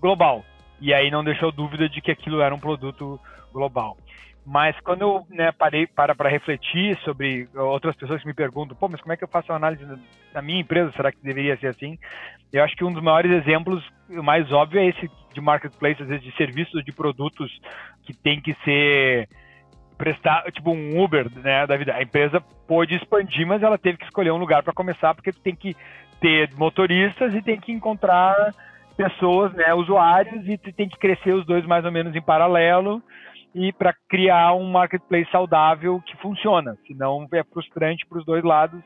global. 0.00 0.42
E 0.80 0.94
aí 0.94 1.10
não 1.10 1.22
deixou 1.22 1.52
dúvida 1.52 1.90
de 1.90 2.00
que 2.00 2.10
aquilo 2.10 2.40
era 2.40 2.54
um 2.54 2.58
produto 2.58 3.20
global. 3.52 3.98
Mas 4.46 4.78
quando 4.80 5.00
eu 5.00 5.26
né, 5.30 5.52
parei 5.52 5.86
para 5.86 6.14
para 6.14 6.28
refletir 6.28 6.98
sobre 6.98 7.48
outras 7.54 7.96
pessoas 7.96 8.20
que 8.20 8.26
me 8.26 8.34
perguntam, 8.34 8.76
pô, 8.76 8.88
mas 8.88 9.00
como 9.00 9.12
é 9.12 9.16
que 9.16 9.24
eu 9.24 9.28
faço 9.28 9.50
uma 9.50 9.56
análise 9.56 9.82
na 10.34 10.42
minha 10.42 10.60
empresa? 10.60 10.92
Será 10.92 11.10
que 11.10 11.22
deveria 11.22 11.56
ser 11.56 11.68
assim? 11.68 11.98
Eu 12.52 12.62
acho 12.62 12.76
que 12.76 12.84
um 12.84 12.92
dos 12.92 13.02
maiores 13.02 13.32
exemplos, 13.32 13.82
o 14.10 14.22
mais 14.22 14.52
óbvio, 14.52 14.80
é 14.80 14.86
esse 14.86 15.10
de 15.32 15.40
marketplace, 15.40 16.02
às 16.02 16.08
vezes 16.08 16.22
de 16.22 16.36
serviços, 16.36 16.84
de 16.84 16.92
produtos 16.92 17.50
que 18.04 18.12
tem 18.12 18.38
que 18.40 18.54
ser 18.64 19.28
prestar, 19.96 20.44
tipo 20.52 20.72
um 20.72 21.02
Uber, 21.02 21.26
né, 21.38 21.66
da 21.66 21.76
vida. 21.76 21.94
A 21.94 22.02
empresa 22.02 22.40
pôde 22.68 22.94
expandir, 22.96 23.46
mas 23.46 23.62
ela 23.62 23.78
teve 23.78 23.96
que 23.96 24.04
escolher 24.04 24.30
um 24.30 24.38
lugar 24.38 24.62
para 24.62 24.74
começar, 24.74 25.14
porque 25.14 25.32
tem 25.32 25.54
que 25.54 25.74
ter 26.20 26.50
motoristas 26.56 27.34
e 27.34 27.40
tem 27.40 27.58
que 27.58 27.72
encontrar 27.72 28.52
pessoas, 28.96 29.52
né, 29.54 29.72
usuários, 29.72 30.46
e 30.46 30.58
tem 30.58 30.88
que 30.88 30.98
crescer 30.98 31.32
os 31.32 31.46
dois 31.46 31.64
mais 31.64 31.84
ou 31.84 31.90
menos 31.90 32.14
em 32.14 32.20
paralelo 32.20 33.02
e 33.54 33.72
para 33.72 33.94
criar 34.08 34.52
um 34.54 34.70
marketplace 34.70 35.30
saudável 35.30 36.02
que 36.04 36.16
funciona. 36.16 36.76
Senão 36.86 37.26
é 37.32 37.44
frustrante 37.44 38.04
para 38.06 38.18
os 38.18 38.24
dois 38.24 38.42
lados 38.42 38.82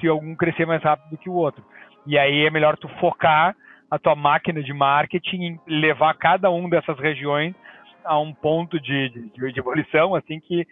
se 0.00 0.08
algum 0.08 0.34
crescer 0.34 0.66
mais 0.66 0.82
rápido 0.82 1.18
que 1.18 1.28
o 1.28 1.34
outro. 1.34 1.62
E 2.06 2.18
aí 2.18 2.46
é 2.46 2.50
melhor 2.50 2.76
tu 2.76 2.88
focar 3.00 3.54
a 3.90 3.98
tua 3.98 4.14
máquina 4.14 4.62
de 4.62 4.72
marketing 4.72 5.58
e 5.66 5.80
levar 5.80 6.14
cada 6.14 6.50
um 6.50 6.68
dessas 6.68 6.98
regiões 6.98 7.54
a 8.04 8.18
um 8.18 8.32
ponto 8.32 8.80
de, 8.80 9.08
de, 9.08 9.52
de 9.52 9.60
evolução, 9.60 10.14
assim 10.14 10.40
que 10.40 10.66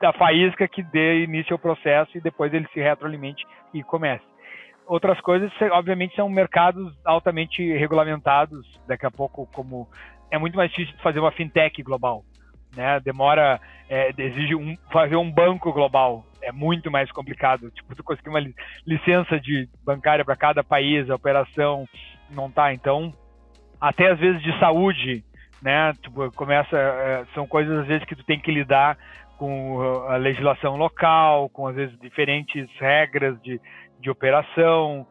a 0.00 0.12
faísca 0.12 0.68
que 0.68 0.82
dê 0.82 1.24
início 1.24 1.54
ao 1.54 1.58
processo 1.58 2.16
e 2.16 2.20
depois 2.20 2.52
ele 2.52 2.66
se 2.72 2.80
retroalimente 2.80 3.44
e 3.74 3.82
comece. 3.82 4.24
Outras 4.86 5.20
coisas, 5.20 5.50
obviamente, 5.72 6.14
são 6.14 6.28
mercados 6.28 6.94
altamente 7.04 7.60
regulamentados. 7.76 8.64
Daqui 8.86 9.04
a 9.04 9.10
pouco, 9.10 9.48
como 9.52 9.88
é 10.30 10.38
muito 10.38 10.56
mais 10.56 10.70
difícil 10.70 10.96
fazer 11.02 11.18
uma 11.18 11.32
fintech 11.32 11.82
global 11.82 12.22
né? 12.74 13.00
Demora, 13.00 13.60
é, 13.88 14.12
exige 14.16 14.54
um, 14.54 14.76
fazer 14.92 15.16
um 15.16 15.30
banco 15.30 15.72
global, 15.72 16.24
é 16.42 16.52
muito 16.52 16.90
mais 16.90 17.10
complicado. 17.12 17.70
Tipo, 17.70 17.94
tu 17.94 18.04
conseguir 18.04 18.28
uma 18.28 18.44
licença 18.86 19.38
de 19.40 19.68
bancária 19.84 20.24
para 20.24 20.36
cada 20.36 20.64
país, 20.64 21.08
a 21.10 21.14
operação 21.14 21.86
não 22.30 22.50
tá. 22.50 22.72
Então, 22.72 23.12
até 23.80 24.10
às 24.10 24.18
vezes 24.18 24.42
de 24.42 24.58
saúde, 24.58 25.24
né? 25.62 25.92
Tipo, 26.02 26.30
começa, 26.32 26.78
é, 26.78 27.24
são 27.34 27.46
coisas 27.46 27.80
às 27.80 27.86
vezes 27.86 28.04
que 28.04 28.16
tu 28.16 28.24
tem 28.24 28.38
que 28.38 28.50
lidar 28.50 28.96
com 29.36 29.80
a 30.08 30.16
legislação 30.16 30.76
local, 30.76 31.48
com 31.50 31.66
às 31.66 31.74
vezes 31.74 31.98
diferentes 32.00 32.68
regras 32.78 33.40
de, 33.42 33.60
de 34.00 34.10
operação. 34.10 35.06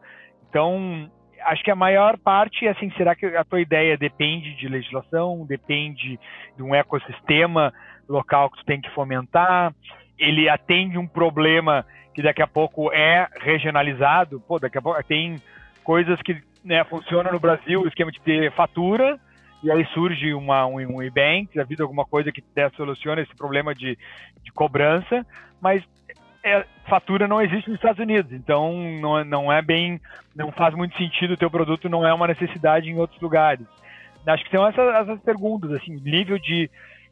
Então, 0.48 1.10
acho 1.46 1.62
que 1.62 1.70
a 1.70 1.76
maior 1.76 2.18
parte 2.18 2.66
é 2.66 2.70
assim, 2.70 2.90
será 2.96 3.14
que 3.14 3.26
a 3.26 3.44
tua 3.44 3.60
ideia 3.60 3.96
depende 3.96 4.54
de 4.56 4.68
legislação, 4.68 5.46
depende 5.46 6.18
de 6.56 6.62
um 6.62 6.74
ecossistema 6.74 7.72
local 8.08 8.50
que 8.50 8.58
tu 8.58 8.64
tem 8.64 8.80
que 8.80 8.90
fomentar? 8.90 9.72
Ele 10.18 10.48
atende 10.48 10.98
um 10.98 11.06
problema 11.06 11.84
que 12.14 12.22
daqui 12.22 12.42
a 12.42 12.46
pouco 12.46 12.92
é 12.92 13.28
regionalizado? 13.40 14.40
Pô, 14.40 14.58
daqui 14.58 14.78
a 14.78 14.82
pouco 14.82 15.02
tem 15.04 15.36
coisas 15.84 16.20
que 16.22 16.42
né, 16.64 16.82
funcionam 16.84 17.32
no 17.32 17.38
Brasil, 17.38 17.82
o 17.82 17.88
esquema 17.88 18.10
de 18.10 18.20
ter 18.20 18.50
fatura, 18.52 19.18
e 19.62 19.70
aí 19.70 19.84
surge 19.94 20.34
uma, 20.34 20.66
um, 20.66 20.96
um 20.96 21.02
e-bank, 21.02 21.58
a 21.58 21.64
vida 21.64 21.82
alguma 21.82 22.04
coisa 22.04 22.32
que 22.32 22.42
soluciona 22.76 23.22
esse 23.22 23.34
problema 23.36 23.74
de, 23.74 23.96
de 24.42 24.52
cobrança, 24.52 25.24
mas 25.60 25.82
é, 26.46 26.64
fatura 26.88 27.26
não 27.26 27.42
existe 27.42 27.68
nos 27.68 27.78
Estados 27.78 27.98
Unidos, 28.00 28.32
então 28.32 28.72
não, 29.00 29.24
não 29.24 29.52
é 29.52 29.60
bem, 29.60 30.00
não 30.34 30.52
faz 30.52 30.74
muito 30.74 30.96
sentido 30.96 31.34
o 31.34 31.36
teu 31.36 31.50
produto, 31.50 31.88
não 31.88 32.06
é 32.06 32.14
uma 32.14 32.28
necessidade 32.28 32.88
em 32.88 32.96
outros 32.96 33.20
lugares. 33.20 33.66
Acho 34.24 34.44
que 34.44 34.50
são 34.50 34.66
essas, 34.66 34.94
essas 34.94 35.20
perguntas, 35.22 35.72
assim, 35.72 35.96
nível 35.96 36.38
de, 36.38 36.70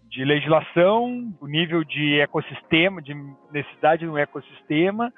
de 0.08 0.24
legislação, 0.24 1.32
o 1.40 1.46
nível 1.46 1.82
de 1.82 2.20
ecossistema, 2.20 3.02
de 3.02 3.14
necessidade 3.52 4.06
no 4.06 4.16
ecossistema 4.16 5.12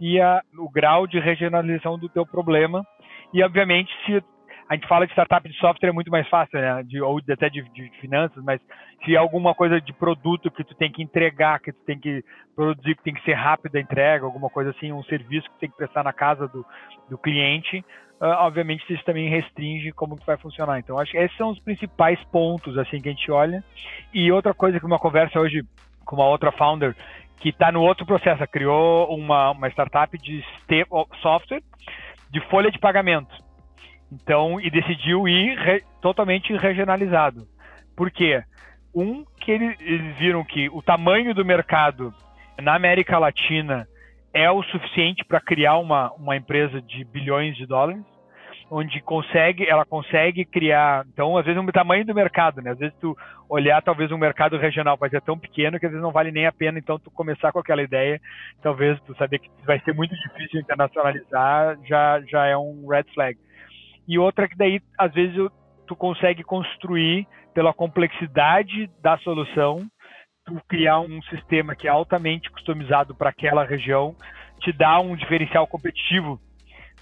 e 0.00 0.20
a, 0.20 0.42
o 0.58 0.68
grau 0.70 1.06
de 1.06 1.18
regionalização 1.18 1.98
do 1.98 2.08
teu 2.08 2.26
problema. 2.26 2.86
E, 3.32 3.42
obviamente, 3.42 3.90
se 4.04 4.22
a 4.68 4.74
gente 4.74 4.86
fala 4.86 5.06
de 5.06 5.12
startup 5.12 5.48
de 5.48 5.56
software 5.58 5.88
é 5.88 5.92
muito 5.92 6.10
mais 6.10 6.28
fácil, 6.28 6.60
né? 6.60 6.82
De, 6.84 7.00
ou 7.00 7.18
até 7.30 7.48
de, 7.48 7.62
de, 7.70 7.88
finanças, 8.00 8.42
mas 8.44 8.60
se 9.04 9.14
é 9.14 9.18
alguma 9.18 9.54
coisa 9.54 9.80
de 9.80 9.92
produto 9.94 10.50
que 10.50 10.62
tu 10.62 10.74
tem 10.74 10.92
que 10.92 11.02
entregar, 11.02 11.58
que 11.60 11.72
tu 11.72 11.80
tem 11.86 11.98
que 11.98 12.22
produzir, 12.54 12.94
que 12.96 13.02
tem 13.02 13.14
que 13.14 13.24
ser 13.24 13.32
rápido 13.32 13.76
a 13.76 13.80
entrega, 13.80 14.26
alguma 14.26 14.50
coisa 14.50 14.70
assim, 14.70 14.92
um 14.92 15.02
serviço 15.04 15.50
que 15.50 15.58
tem 15.60 15.70
que 15.70 15.76
prestar 15.76 16.04
na 16.04 16.12
casa 16.12 16.46
do, 16.48 16.66
do 17.08 17.16
cliente, 17.16 17.78
uh, 18.20 18.44
obviamente 18.44 18.84
isso 18.92 19.04
também 19.04 19.30
restringe 19.30 19.90
como 19.92 20.18
que 20.18 20.26
vai 20.26 20.36
funcionar. 20.36 20.78
Então, 20.78 20.98
acho 20.98 21.12
que 21.12 21.18
esses 21.18 21.36
são 21.38 21.48
os 21.48 21.58
principais 21.60 22.22
pontos 22.24 22.76
assim 22.76 23.00
que 23.00 23.08
a 23.08 23.12
gente 23.12 23.30
olha. 23.30 23.64
E 24.12 24.30
outra 24.30 24.52
coisa 24.52 24.78
que 24.78 24.84
uma 24.84 24.98
conversa 24.98 25.40
hoje 25.40 25.64
com 26.04 26.16
uma 26.16 26.26
outra 26.26 26.52
founder 26.52 26.94
que 27.40 27.50
está 27.50 27.70
no 27.70 27.82
outro 27.82 28.04
processo, 28.04 28.46
criou 28.48 29.14
uma, 29.14 29.52
uma 29.52 29.68
startup 29.68 30.16
de 30.18 30.44
software 31.22 31.62
de 32.30 32.40
folha 32.48 32.70
de 32.70 32.78
pagamento. 32.78 33.47
Então, 34.10 34.60
e 34.60 34.70
decidiu 34.70 35.28
ir 35.28 35.56
re, 35.58 35.82
totalmente 36.00 36.52
regionalizado. 36.56 37.46
Por 37.96 38.10
quê? 38.10 38.42
Um, 38.94 39.24
que 39.40 39.52
eles, 39.52 39.76
eles 39.80 40.16
viram 40.16 40.42
que 40.44 40.68
o 40.70 40.82
tamanho 40.82 41.34
do 41.34 41.44
mercado 41.44 42.12
na 42.60 42.74
América 42.74 43.18
Latina 43.18 43.86
é 44.32 44.50
o 44.50 44.62
suficiente 44.62 45.24
para 45.24 45.40
criar 45.40 45.78
uma, 45.78 46.12
uma 46.12 46.36
empresa 46.36 46.80
de 46.80 47.04
bilhões 47.04 47.56
de 47.56 47.66
dólares, 47.66 48.02
onde 48.70 49.00
consegue, 49.00 49.66
ela 49.66 49.84
consegue 49.84 50.44
criar, 50.44 51.06
então 51.12 51.36
às 51.36 51.44
vezes 51.44 51.62
o 51.62 51.72
tamanho 51.72 52.04
do 52.04 52.14
mercado, 52.14 52.60
né? 52.60 52.72
Às 52.72 52.78
vezes 52.78 52.94
tu 53.00 53.16
olhar 53.48 53.80
talvez 53.82 54.12
um 54.12 54.18
mercado 54.18 54.58
regional 54.58 54.96
vai 54.96 55.08
ser 55.08 55.22
tão 55.22 55.38
pequeno 55.38 55.80
que 55.80 55.86
às 55.86 55.92
vezes 55.92 56.02
não 56.02 56.12
vale 56.12 56.30
nem 56.30 56.46
a 56.46 56.52
pena 56.52 56.78
então 56.78 56.98
tu 56.98 57.10
começar 57.10 57.50
com 57.50 57.58
aquela 57.58 57.82
ideia, 57.82 58.20
talvez 58.62 59.00
tu 59.06 59.16
saber 59.16 59.38
que 59.38 59.50
vai 59.64 59.80
ser 59.80 59.94
muito 59.94 60.14
difícil 60.14 60.60
internacionalizar, 60.60 61.78
já 61.86 62.20
já 62.28 62.46
é 62.46 62.56
um 62.56 62.86
red 62.86 63.04
flag 63.14 63.38
e 64.08 64.18
outra 64.18 64.48
que 64.48 64.56
daí 64.56 64.80
às 64.98 65.12
vezes 65.12 65.36
tu 65.86 65.94
consegue 65.94 66.42
construir 66.42 67.26
pela 67.54 67.74
complexidade 67.74 68.90
da 69.02 69.18
solução, 69.18 69.86
tu 70.44 70.60
criar 70.66 71.00
um 71.00 71.20
sistema 71.22 71.76
que 71.76 71.86
é 71.86 71.90
altamente 71.90 72.50
customizado 72.50 73.14
para 73.14 73.30
aquela 73.30 73.64
região, 73.64 74.14
te 74.60 74.72
dá 74.72 74.98
um 74.98 75.14
diferencial 75.14 75.66
competitivo, 75.66 76.40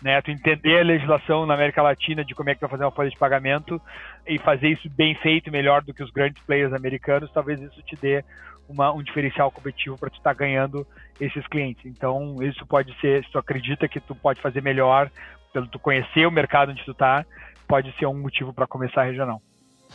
né? 0.03 0.21
Tu 0.21 0.31
entender 0.31 0.81
a 0.81 0.85
legislação 0.85 1.47
na 1.47 1.55
América 1.55 1.83
Latina 1.83 2.25
de 2.25 2.35
como 2.35 2.51
é 2.51 2.55
que 2.55 2.61
vai 2.61 2.71
fazer 2.71 2.85
uma 2.85 2.91
folha 2.91 3.11
de 3.11 3.17
pagamento 3.17 3.81
e 4.27 4.39
fazer 4.39 4.69
isso 4.69 4.89
bem 4.91 5.15
feito, 5.15 5.51
melhor 5.51 5.83
do 5.83 5.95
que 5.95 6.03
os 6.03 6.11
grandes 6.11 6.43
players 6.45 6.73
americanos, 6.73 7.31
talvez 7.33 7.61
isso 7.61 7.83
te 7.83 7.97
dê 7.97 8.25
uma, 8.69 8.93
um 8.93 9.03
diferencial 9.03 9.51
competitivo 9.51 9.97
para 9.97 10.11
tu 10.11 10.17
estar 10.17 10.35
tá 10.35 10.39
ganhando 10.39 10.87
esses 11.21 11.47
clientes. 11.47 11.85
Então, 11.87 12.37
isso 12.43 12.67
pode 12.67 12.95
ser, 13.01 13.25
se 13.25 13.31
tu 13.31 13.39
acredita 13.39 13.89
que 13.89 14.01
tu 14.01 14.15
pode 14.15 14.41
fazer 14.41 14.63
melhor, 14.63 15.11
pelo 15.57 15.67
tu 15.69 15.79
conhecer 15.79 16.27
o 16.27 16.31
mercado 16.31 16.71
onde 16.73 16.85
tu 16.85 16.93
tá, 16.93 17.25
pode 17.67 17.91
ser 17.99 18.05
um 18.05 18.13
motivo 18.13 18.53
para 18.53 18.67
começar 18.67 19.05
regional. 19.05 19.41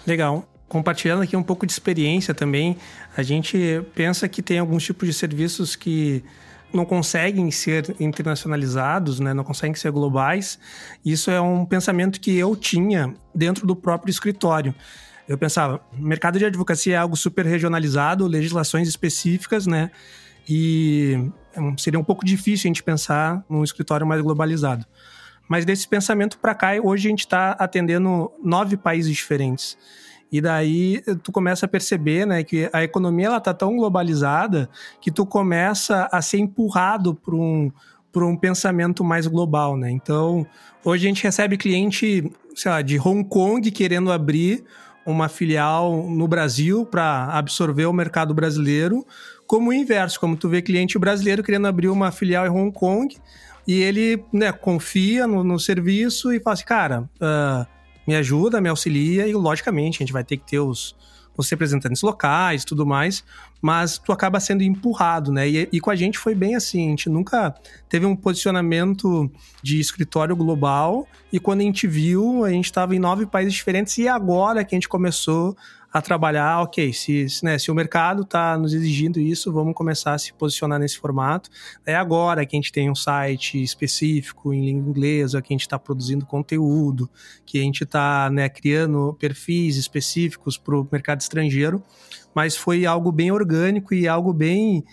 Legal. 0.08 0.44
Compartilhando 0.68 1.22
aqui 1.22 1.38
um 1.38 1.44
pouco 1.44 1.68
de 1.68 1.72
experiência 1.72 2.34
também, 2.34 2.78
a 3.16 3.22
gente 3.22 3.86
pensa 3.94 4.28
que 4.28 4.42
tem 4.42 4.58
alguns 4.58 4.84
tipos 4.84 5.08
de 5.08 5.14
serviços 5.14 5.76
que 5.76 6.24
não 6.74 6.84
conseguem 6.84 7.52
ser 7.52 7.96
internacionalizados, 8.00 9.20
né? 9.20 9.36
não 9.36 9.44
conseguem 9.44 9.76
ser 9.76 9.92
globais. 9.92 10.58
Isso 11.06 11.30
é 11.30 11.40
um 11.40 11.64
pensamento 11.64 12.20
que 12.20 12.36
eu 12.36 12.56
tinha 12.56 13.14
dentro 13.36 13.68
do 13.68 13.76
próprio 13.76 14.10
escritório. 14.10 14.74
Eu 15.28 15.38
pensava, 15.38 15.80
mercado 15.94 16.40
de 16.40 16.46
advocacia 16.46 16.96
é 16.96 16.98
algo 16.98 17.16
super 17.16 17.46
regionalizado, 17.46 18.26
legislações 18.26 18.88
específicas, 18.88 19.68
né? 19.68 19.92
E 20.50 21.30
seria 21.78 22.00
um 22.00 22.04
pouco 22.04 22.26
difícil 22.26 22.68
a 22.68 22.70
gente 22.70 22.82
pensar 22.82 23.44
num 23.48 23.64
escritório 23.64 24.08
mais 24.08 24.22
globalizado. 24.22 24.86
Mas 25.52 25.66
desse 25.66 25.86
pensamento 25.86 26.38
para 26.40 26.56
cá, 26.56 26.70
hoje 26.82 27.10
a 27.10 27.12
gente 27.12 27.20
está 27.20 27.52
atendendo 27.60 28.32
nove 28.42 28.78
países 28.78 29.14
diferentes. 29.14 29.78
E 30.32 30.40
daí 30.40 31.04
tu 31.22 31.30
começa 31.30 31.66
a 31.66 31.68
perceber, 31.68 32.26
né, 32.26 32.42
que 32.42 32.70
a 32.72 32.86
economia 32.86 33.26
ela 33.26 33.42
tá 33.42 33.54
tão 33.54 33.76
globalizada 33.76 34.70
que 35.02 35.12
tu 35.12 35.26
começa 35.26 36.08
a 36.10 36.22
ser 36.22 36.38
empurrado 36.38 37.14
para 37.14 37.36
um 37.36 37.70
por 38.14 38.24
um 38.24 38.38
pensamento 38.38 39.04
mais 39.04 39.28
global, 39.28 39.76
né? 39.76 39.92
Então, 39.92 40.48
hoje 40.86 41.06
a 41.06 41.10
gente 41.10 41.24
recebe 41.24 41.58
cliente, 41.58 42.32
sei 42.56 42.72
lá, 42.72 42.82
de 42.82 42.98
Hong 42.98 43.26
Kong 43.26 43.70
querendo 43.72 44.10
abrir 44.10 44.64
uma 45.06 45.28
filial 45.28 46.10
no 46.10 46.30
Brasil 46.30 46.86
para 46.86 47.26
absorver 47.26 47.88
o 47.88 47.94
mercado 47.94 48.34
brasileiro, 48.34 49.06
como 49.46 49.70
o 49.70 49.74
inverso, 49.74 50.18
como 50.18 50.38
tu 50.38 50.48
vê 50.48 50.62
cliente 50.62 50.98
brasileiro 50.98 51.44
querendo 51.44 51.68
abrir 51.68 51.90
uma 51.90 52.10
filial 52.10 52.46
em 52.46 52.50
Hong 52.50 52.72
Kong 52.72 53.18
e 53.72 53.84
ele 53.84 54.22
né, 54.34 54.52
confia 54.52 55.26
no, 55.26 55.46
no 55.46 55.58
serviço 55.58 56.34
e 56.34 56.42
fala 56.42 56.56
assim, 56.56 56.66
cara, 56.66 57.10
uh, 57.22 57.66
me 58.06 58.18
ajuda, 58.18 58.60
me 58.60 58.68
auxilia 58.68 59.26
e 59.26 59.34
logicamente 59.34 59.96
a 59.96 60.00
gente 60.00 60.12
vai 60.12 60.26
ter 60.26 60.36
que 60.36 60.46
ter 60.46 60.60
os, 60.60 60.94
os 61.38 61.50
representantes 61.50 62.02
locais 62.02 62.66
tudo 62.66 62.86
mais, 62.86 63.24
mas 63.62 63.98
tu 63.98 64.12
acaba 64.12 64.42
sendo 64.42 64.62
empurrado, 64.62 65.32
né? 65.32 65.48
E, 65.48 65.70
e, 65.72 65.80
com 65.80 65.90
a 65.90 65.96
gente 65.96 66.18
foi 66.18 66.36
bem 66.36 66.54
assim, 66.54 66.88
a 66.88 66.90
gente 66.90 67.10
nunca 67.10 67.56
teve 67.88 68.06
um 68.06 68.14
posicionamento 68.14 69.32
de 69.64 69.80
escritório 69.80 70.36
global 70.36 71.08
e 71.32 71.40
quando 71.40 71.62
a 71.62 71.64
gente 71.64 71.88
viu, 71.88 72.44
a 72.44 72.50
gente 72.50 72.66
estava 72.66 72.94
em 72.94 73.00
nove 73.00 73.26
países 73.26 73.54
diferentes 73.54 73.98
e 73.98 74.06
agora 74.06 74.66
que 74.66 74.76
a 74.76 74.78
gente 74.78 74.90
começou 74.90 75.56
a 75.94 76.02
trabalhar, 76.02 76.62
ok, 76.62 76.94
se, 76.94 77.26
né, 77.44 77.60
se 77.60 77.70
o 77.70 77.76
mercado 77.76 78.22
está 78.22 78.58
nos 78.58 78.74
exigindo 78.74 79.20
isso, 79.20 79.52
vamos 79.52 79.74
começar 79.74 80.14
a 80.14 80.18
se 80.18 80.32
posicionar 80.34 80.80
nesse 80.80 80.98
formato. 80.98 81.50
É 81.86 81.94
agora 81.94 82.46
que 82.46 82.56
a 82.56 82.60
gente 82.60 82.72
tem 82.72 82.90
um 82.90 82.96
site 82.96 83.62
específico 83.62 84.54
em 84.54 84.66
língua 84.66 84.90
inglesa, 84.90 85.42
que 85.42 85.54
a 85.54 85.56
gente 85.56 85.62
está 85.62 85.78
produzindo 85.78 86.26
conteúdo, 86.26 87.10
que 87.46 87.60
a 87.60 87.64
gente 87.64 87.84
está 87.84 88.30
né, 88.30 88.48
criando 88.48 89.16
perfis 89.20 89.76
específicos 89.76 90.58
para 90.58 90.80
o 90.80 90.88
mercado 90.90 91.20
estrangeiro, 91.20 91.84
mas 92.34 92.56
foi 92.56 92.86
algo 92.86 93.12
bem 93.12 93.32
orgânico 93.32 93.94
e 93.94 94.08
algo 94.08 94.32
bem 94.32 94.86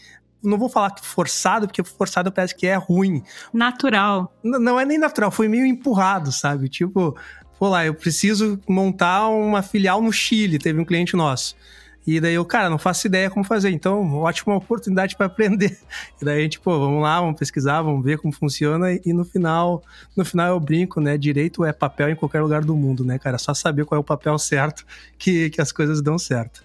não 0.42 0.56
vou 0.56 0.68
falar 0.68 0.94
forçado, 1.02 1.66
porque 1.66 1.82
forçado 1.82 2.30
parece 2.30 2.54
que 2.54 2.66
é 2.66 2.76
ruim. 2.76 3.22
Natural. 3.52 4.32
Não 4.42 4.78
é 4.78 4.84
nem 4.84 4.96
natural, 4.96 5.32
foi 5.32 5.48
meio 5.48 5.66
empurrado, 5.66 6.30
sabe? 6.30 6.68
Tipo, 6.68 7.16
pô 7.58 7.68
lá, 7.68 7.84
eu 7.84 7.94
preciso 7.94 8.60
montar 8.68 9.28
uma 9.28 9.62
filial 9.62 10.00
no 10.00 10.12
Chile, 10.12 10.58
teve 10.58 10.80
um 10.80 10.84
cliente 10.84 11.16
nosso. 11.16 11.56
E 12.06 12.20
daí 12.20 12.32
eu, 12.32 12.44
cara, 12.46 12.70
não 12.70 12.78
faço 12.78 13.06
ideia 13.06 13.28
como 13.28 13.44
fazer. 13.44 13.68
Então, 13.68 14.14
ótima 14.14 14.56
oportunidade 14.56 15.14
para 15.14 15.26
aprender. 15.26 15.78
E 16.18 16.24
daí 16.24 16.38
a 16.38 16.42
gente, 16.42 16.58
pô, 16.58 16.78
vamos 16.78 17.02
lá, 17.02 17.20
vamos 17.20 17.38
pesquisar, 17.38 17.82
vamos 17.82 18.02
ver 18.02 18.16
como 18.16 18.32
funciona. 18.32 18.94
E 19.04 19.12
no 19.12 19.26
final, 19.26 19.82
no 20.16 20.24
final 20.24 20.54
eu 20.54 20.58
brinco, 20.58 21.02
né? 21.02 21.18
Direito 21.18 21.66
é 21.66 21.72
papel 21.72 22.08
em 22.08 22.16
qualquer 22.16 22.40
lugar 22.40 22.64
do 22.64 22.74
mundo, 22.74 23.04
né, 23.04 23.18
cara? 23.18 23.36
Só 23.36 23.52
saber 23.52 23.84
qual 23.84 23.98
é 23.98 24.00
o 24.00 24.04
papel 24.04 24.38
certo 24.38 24.86
que, 25.18 25.50
que 25.50 25.60
as 25.60 25.70
coisas 25.70 26.00
dão 26.00 26.18
certo. 26.18 26.64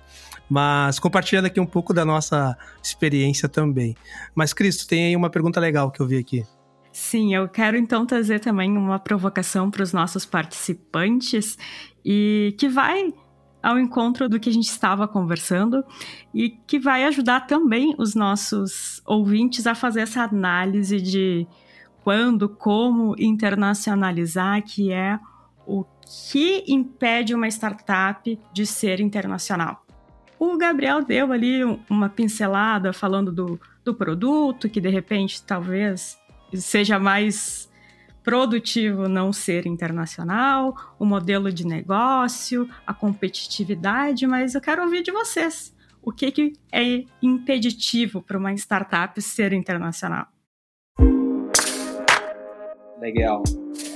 Mas 0.49 0.97
compartilhando 0.97 1.47
aqui 1.47 1.59
um 1.59 1.65
pouco 1.65 1.93
da 1.93 2.05
nossa 2.05 2.57
experiência 2.81 3.49
também. 3.49 3.97
Mas, 4.33 4.53
Cristo, 4.53 4.87
tem 4.87 5.07
aí 5.07 5.15
uma 5.15 5.29
pergunta 5.29 5.59
legal 5.59 5.91
que 5.91 5.99
eu 5.99 6.07
vi 6.07 6.17
aqui. 6.17 6.45
Sim, 6.93 7.33
eu 7.33 7.49
quero 7.49 7.75
então 7.75 8.05
trazer 8.05 8.39
também 8.39 8.77
uma 8.77 8.99
provocação 8.99 9.71
para 9.71 9.81
os 9.81 9.91
nossos 9.91 10.27
participantes 10.27 11.57
e 12.05 12.55
que 12.59 12.69
vai 12.69 13.11
ao 13.63 13.79
encontro 13.79 14.29
do 14.29 14.39
que 14.39 14.47
a 14.47 14.53
gente 14.53 14.67
estava 14.67 15.07
conversando 15.07 15.83
e 16.31 16.51
que 16.51 16.77
vai 16.77 17.03
ajudar 17.05 17.47
também 17.47 17.95
os 17.97 18.13
nossos 18.13 19.01
ouvintes 19.07 19.65
a 19.65 19.73
fazer 19.73 20.01
essa 20.01 20.21
análise 20.21 21.01
de 21.01 21.47
quando, 22.03 22.47
como 22.47 23.15
internacionalizar, 23.17 24.61
que 24.61 24.91
é 24.91 25.19
o 25.65 25.83
que 26.31 26.63
impede 26.67 27.33
uma 27.33 27.47
startup 27.47 28.39
de 28.53 28.67
ser 28.67 28.99
internacional. 28.99 29.83
O 30.37 30.57
Gabriel 30.57 31.03
deu 31.03 31.31
ali 31.31 31.63
uma 31.89 32.07
pincelada 32.07 32.93
falando 32.93 33.31
do, 33.31 33.59
do 33.83 33.95
produto, 33.95 34.69
que 34.69 34.79
de 34.79 34.89
repente 34.89 35.41
talvez 35.41 36.21
seja 36.57 36.99
mais 36.99 37.71
produtivo 38.23 39.09
não 39.09 39.33
ser 39.33 39.67
internacional, 39.67 40.73
o 40.97 41.05
modelo 41.05 41.51
de 41.51 41.67
negócio, 41.67 42.69
a 42.87 42.93
competitividade, 42.93 44.25
mas 44.25 44.55
eu 44.55 44.61
quero 44.61 44.81
ouvir 44.81 45.03
de 45.03 45.11
vocês. 45.11 45.75
O 46.01 46.11
que, 46.11 46.31
que 46.31 46.53
é 46.71 47.03
impeditivo 47.21 48.21
para 48.21 48.37
uma 48.37 48.53
startup 48.53 49.21
ser 49.21 49.53
internacional? 49.53 50.27
Legal. 52.99 53.43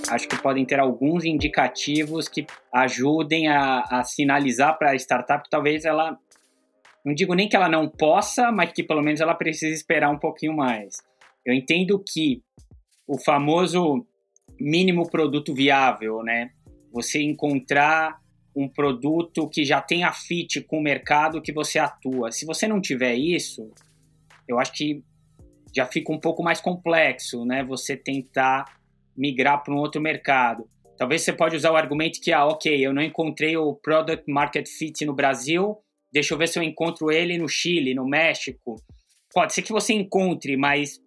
Acho 0.10 0.28
que 0.28 0.42
podem 0.42 0.66
ter 0.66 0.80
alguns 0.80 1.26
indicativos 1.26 2.28
que 2.28 2.46
ajudem 2.74 3.48
a, 3.48 3.82
a 3.82 4.04
sinalizar 4.04 4.78
para 4.78 4.92
a 4.92 4.96
startup 4.96 5.44
que 5.44 5.50
talvez 5.50 5.86
ela, 5.86 6.18
não 7.06 7.14
digo 7.14 7.34
nem 7.34 7.48
que 7.48 7.56
ela 7.56 7.68
não 7.68 7.90
possa, 7.90 8.52
mas 8.52 8.72
que 8.72 8.84
pelo 8.84 9.02
menos 9.02 9.20
ela 9.20 9.34
precise 9.34 9.74
esperar 9.74 10.10
um 10.10 10.20
pouquinho 10.20 10.56
mais. 10.56 10.98
Eu 11.48 11.54
entendo 11.54 12.04
que 12.06 12.44
o 13.08 13.18
famoso 13.18 14.06
mínimo 14.60 15.10
produto 15.10 15.56
viável, 15.56 16.22
né? 16.22 16.52
Você 16.92 17.24
encontrar 17.24 18.20
um 18.54 18.68
produto 18.68 19.48
que 19.48 19.64
já 19.64 19.80
tenha 19.80 20.12
fit 20.12 20.60
com 20.62 20.80
o 20.80 20.84
mercado 20.84 21.42
que 21.42 21.54
você 21.54 21.80
atua. 21.80 22.34
Se 22.34 22.46
você 22.46 22.68
não 22.68 22.82
tiver 22.82 23.16
isso, 23.16 23.72
eu 24.46 24.60
acho 24.60 24.74
que 24.74 25.02
já 25.74 25.86
fica 25.86 26.12
um 26.12 26.20
pouco 26.20 26.44
mais 26.44 26.60
complexo, 26.60 27.46
né? 27.46 27.64
Você 27.64 27.96
tentar 27.96 28.66
migrar 29.16 29.64
para 29.64 29.74
um 29.74 29.78
outro 29.78 30.02
mercado. 30.02 30.70
Talvez 30.98 31.22
você 31.22 31.32
pode 31.32 31.56
usar 31.56 31.72
o 31.72 31.78
argumento 31.78 32.20
que, 32.20 32.34
ah, 32.34 32.46
ok, 32.46 32.86
eu 32.86 32.94
não 32.94 33.02
encontrei 33.02 33.56
o 33.56 33.74
product 33.74 34.30
market 34.30 34.68
fit 34.68 35.06
no 35.06 35.14
Brasil, 35.14 35.78
deixa 36.12 36.34
eu 36.34 36.38
ver 36.38 36.48
se 36.48 36.60
eu 36.60 36.64
encontro 36.64 37.10
ele 37.10 37.38
no 37.38 37.48
Chile, 37.48 37.94
no 37.94 38.06
México. 38.06 38.76
Pode 39.34 39.54
ser 39.54 39.62
que 39.62 39.72
você 39.72 39.94
encontre, 39.94 40.58
mas 40.58 41.00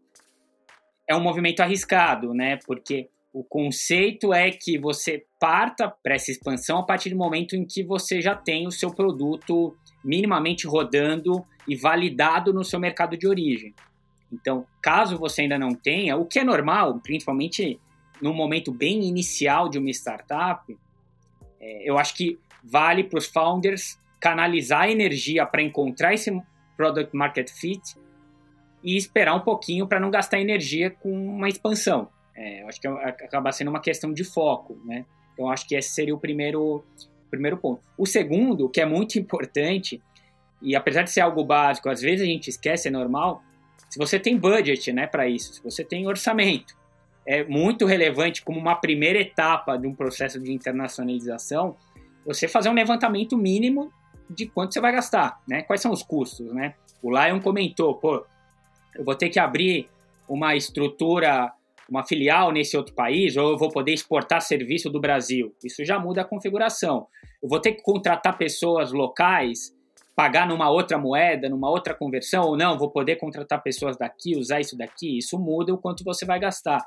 é 1.10 1.16
um 1.16 1.20
movimento 1.20 1.58
arriscado, 1.58 2.32
né? 2.32 2.56
Porque 2.64 3.08
o 3.32 3.42
conceito 3.42 4.32
é 4.32 4.52
que 4.52 4.78
você 4.78 5.26
parta 5.40 5.88
para 5.88 6.14
essa 6.14 6.30
expansão 6.30 6.78
a 6.78 6.84
partir 6.84 7.10
do 7.10 7.16
momento 7.16 7.56
em 7.56 7.64
que 7.64 7.82
você 7.82 8.20
já 8.20 8.36
tem 8.36 8.64
o 8.64 8.70
seu 8.70 8.94
produto 8.94 9.76
minimamente 10.04 10.68
rodando 10.68 11.44
e 11.66 11.74
validado 11.74 12.52
no 12.52 12.62
seu 12.62 12.78
mercado 12.78 13.16
de 13.16 13.26
origem. 13.26 13.74
Então, 14.32 14.64
caso 14.80 15.18
você 15.18 15.42
ainda 15.42 15.58
não 15.58 15.74
tenha, 15.74 16.16
o 16.16 16.24
que 16.24 16.38
é 16.38 16.44
normal, 16.44 17.00
principalmente 17.00 17.80
no 18.22 18.32
momento 18.32 18.70
bem 18.70 19.02
inicial 19.02 19.68
de 19.68 19.78
uma 19.78 19.90
startup, 19.90 20.78
é, 21.58 21.90
eu 21.90 21.98
acho 21.98 22.14
que 22.14 22.38
vale 22.62 23.02
para 23.02 23.18
os 23.18 23.26
founders 23.26 23.98
canalizar 24.20 24.88
energia 24.88 25.44
para 25.44 25.60
encontrar 25.60 26.14
esse 26.14 26.30
product 26.76 27.16
market 27.16 27.50
fit 27.50 27.96
e 28.82 28.96
esperar 28.96 29.34
um 29.34 29.40
pouquinho 29.40 29.86
para 29.86 30.00
não 30.00 30.10
gastar 30.10 30.40
energia 30.40 30.90
com 30.90 31.12
uma 31.12 31.48
expansão. 31.48 32.08
É, 32.34 32.62
eu 32.62 32.68
acho 32.68 32.80
que 32.80 32.88
é, 32.88 33.08
acaba 33.08 33.52
sendo 33.52 33.68
uma 33.68 33.80
questão 33.80 34.12
de 34.12 34.24
foco, 34.24 34.80
né? 34.84 35.04
Então, 35.32 35.50
acho 35.50 35.66
que 35.66 35.74
esse 35.74 35.90
seria 35.90 36.14
o 36.14 36.18
primeiro, 36.18 36.84
primeiro 37.30 37.56
ponto. 37.56 37.82
O 37.96 38.06
segundo, 38.06 38.68
que 38.68 38.80
é 38.80 38.86
muito 38.86 39.16
importante, 39.18 40.02
e 40.62 40.74
apesar 40.76 41.02
de 41.02 41.10
ser 41.10 41.20
algo 41.20 41.44
básico, 41.44 41.88
às 41.88 42.00
vezes 42.00 42.22
a 42.22 42.26
gente 42.26 42.48
esquece, 42.48 42.88
é 42.88 42.90
normal, 42.90 43.42
se 43.88 43.98
você 43.98 44.18
tem 44.18 44.38
budget 44.38 44.92
né, 44.92 45.06
para 45.06 45.28
isso, 45.28 45.54
se 45.54 45.62
você 45.62 45.84
tem 45.84 46.06
orçamento, 46.06 46.78
é 47.26 47.44
muito 47.44 47.86
relevante 47.86 48.42
como 48.42 48.58
uma 48.58 48.74
primeira 48.74 49.20
etapa 49.20 49.76
de 49.76 49.86
um 49.86 49.94
processo 49.94 50.40
de 50.40 50.52
internacionalização, 50.52 51.76
você 52.24 52.48
fazer 52.48 52.68
um 52.68 52.74
levantamento 52.74 53.36
mínimo 53.36 53.92
de 54.28 54.46
quanto 54.46 54.72
você 54.72 54.80
vai 54.80 54.92
gastar, 54.92 55.40
né? 55.46 55.62
Quais 55.62 55.80
são 55.80 55.90
os 55.90 56.02
custos, 56.02 56.52
né? 56.52 56.74
O 57.02 57.10
Lion 57.10 57.40
comentou, 57.40 57.94
pô, 57.94 58.24
eu 58.96 59.04
vou 59.04 59.14
ter 59.14 59.28
que 59.28 59.38
abrir 59.38 59.88
uma 60.28 60.54
estrutura, 60.54 61.52
uma 61.88 62.04
filial 62.04 62.52
nesse 62.52 62.76
outro 62.76 62.94
país, 62.94 63.36
ou 63.36 63.50
eu 63.50 63.58
vou 63.58 63.68
poder 63.68 63.92
exportar 63.92 64.40
serviço 64.40 64.88
do 64.88 65.00
Brasil. 65.00 65.54
Isso 65.64 65.84
já 65.84 65.98
muda 65.98 66.22
a 66.22 66.24
configuração. 66.24 67.06
Eu 67.42 67.48
vou 67.48 67.60
ter 67.60 67.72
que 67.72 67.82
contratar 67.82 68.38
pessoas 68.38 68.92
locais, 68.92 69.74
pagar 70.14 70.46
numa 70.46 70.70
outra 70.70 70.98
moeda, 70.98 71.48
numa 71.48 71.68
outra 71.70 71.94
conversão, 71.94 72.44
ou 72.44 72.56
não, 72.56 72.78
vou 72.78 72.90
poder 72.90 73.16
contratar 73.16 73.62
pessoas 73.62 73.96
daqui, 73.96 74.36
usar 74.36 74.60
isso 74.60 74.76
daqui. 74.76 75.18
Isso 75.18 75.38
muda 75.38 75.72
o 75.74 75.78
quanto 75.78 76.04
você 76.04 76.24
vai 76.24 76.38
gastar. 76.38 76.84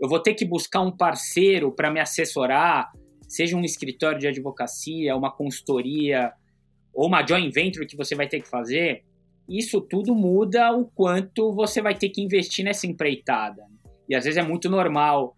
Eu 0.00 0.08
vou 0.08 0.18
ter 0.18 0.34
que 0.34 0.44
buscar 0.44 0.80
um 0.80 0.90
parceiro 0.90 1.72
para 1.72 1.90
me 1.90 2.00
assessorar, 2.00 2.92
seja 3.28 3.56
um 3.56 3.64
escritório 3.64 4.18
de 4.18 4.26
advocacia, 4.26 5.16
uma 5.16 5.30
consultoria, 5.30 6.32
ou 6.92 7.06
uma 7.06 7.26
joint 7.26 7.50
venture 7.54 7.86
que 7.86 7.96
você 7.96 8.14
vai 8.14 8.28
ter 8.28 8.40
que 8.40 8.48
fazer 8.48 9.04
isso 9.48 9.80
tudo 9.80 10.14
muda 10.14 10.72
o 10.72 10.86
quanto 10.86 11.52
você 11.52 11.82
vai 11.82 11.94
ter 11.94 12.08
que 12.08 12.22
investir 12.22 12.64
nessa 12.64 12.86
empreitada. 12.86 13.62
E 14.08 14.14
às 14.14 14.24
vezes 14.24 14.38
é 14.38 14.42
muito 14.42 14.68
normal, 14.68 15.36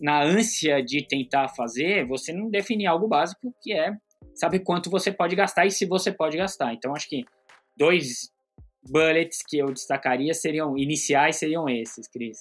na 0.00 0.22
ânsia 0.22 0.82
de 0.82 1.06
tentar 1.06 1.48
fazer, 1.48 2.06
você 2.06 2.32
não 2.32 2.50
definir 2.50 2.86
algo 2.86 3.08
básico 3.08 3.54
que 3.62 3.72
é 3.72 3.92
saber 4.34 4.60
quanto 4.60 4.90
você 4.90 5.12
pode 5.12 5.36
gastar 5.36 5.66
e 5.66 5.70
se 5.70 5.86
você 5.86 6.12
pode 6.12 6.36
gastar. 6.36 6.74
Então 6.74 6.94
acho 6.94 7.08
que 7.08 7.24
dois 7.76 8.30
bullets 8.90 9.38
que 9.46 9.58
eu 9.58 9.66
destacaria 9.66 10.34
seriam 10.34 10.76
iniciais 10.76 11.36
seriam 11.36 11.68
esses, 11.68 12.08
Cris. 12.08 12.38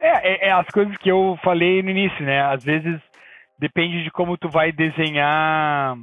É, 0.00 0.46
é, 0.46 0.48
é, 0.48 0.52
as 0.52 0.66
coisas 0.68 0.96
que 0.98 1.10
eu 1.10 1.38
falei 1.42 1.82
no 1.82 1.90
início, 1.90 2.24
né? 2.24 2.40
Às 2.42 2.64
vezes 2.64 3.00
depende 3.58 4.02
de 4.02 4.10
como 4.10 4.36
tu 4.36 4.48
vai 4.48 4.72
desenhar 4.72 5.96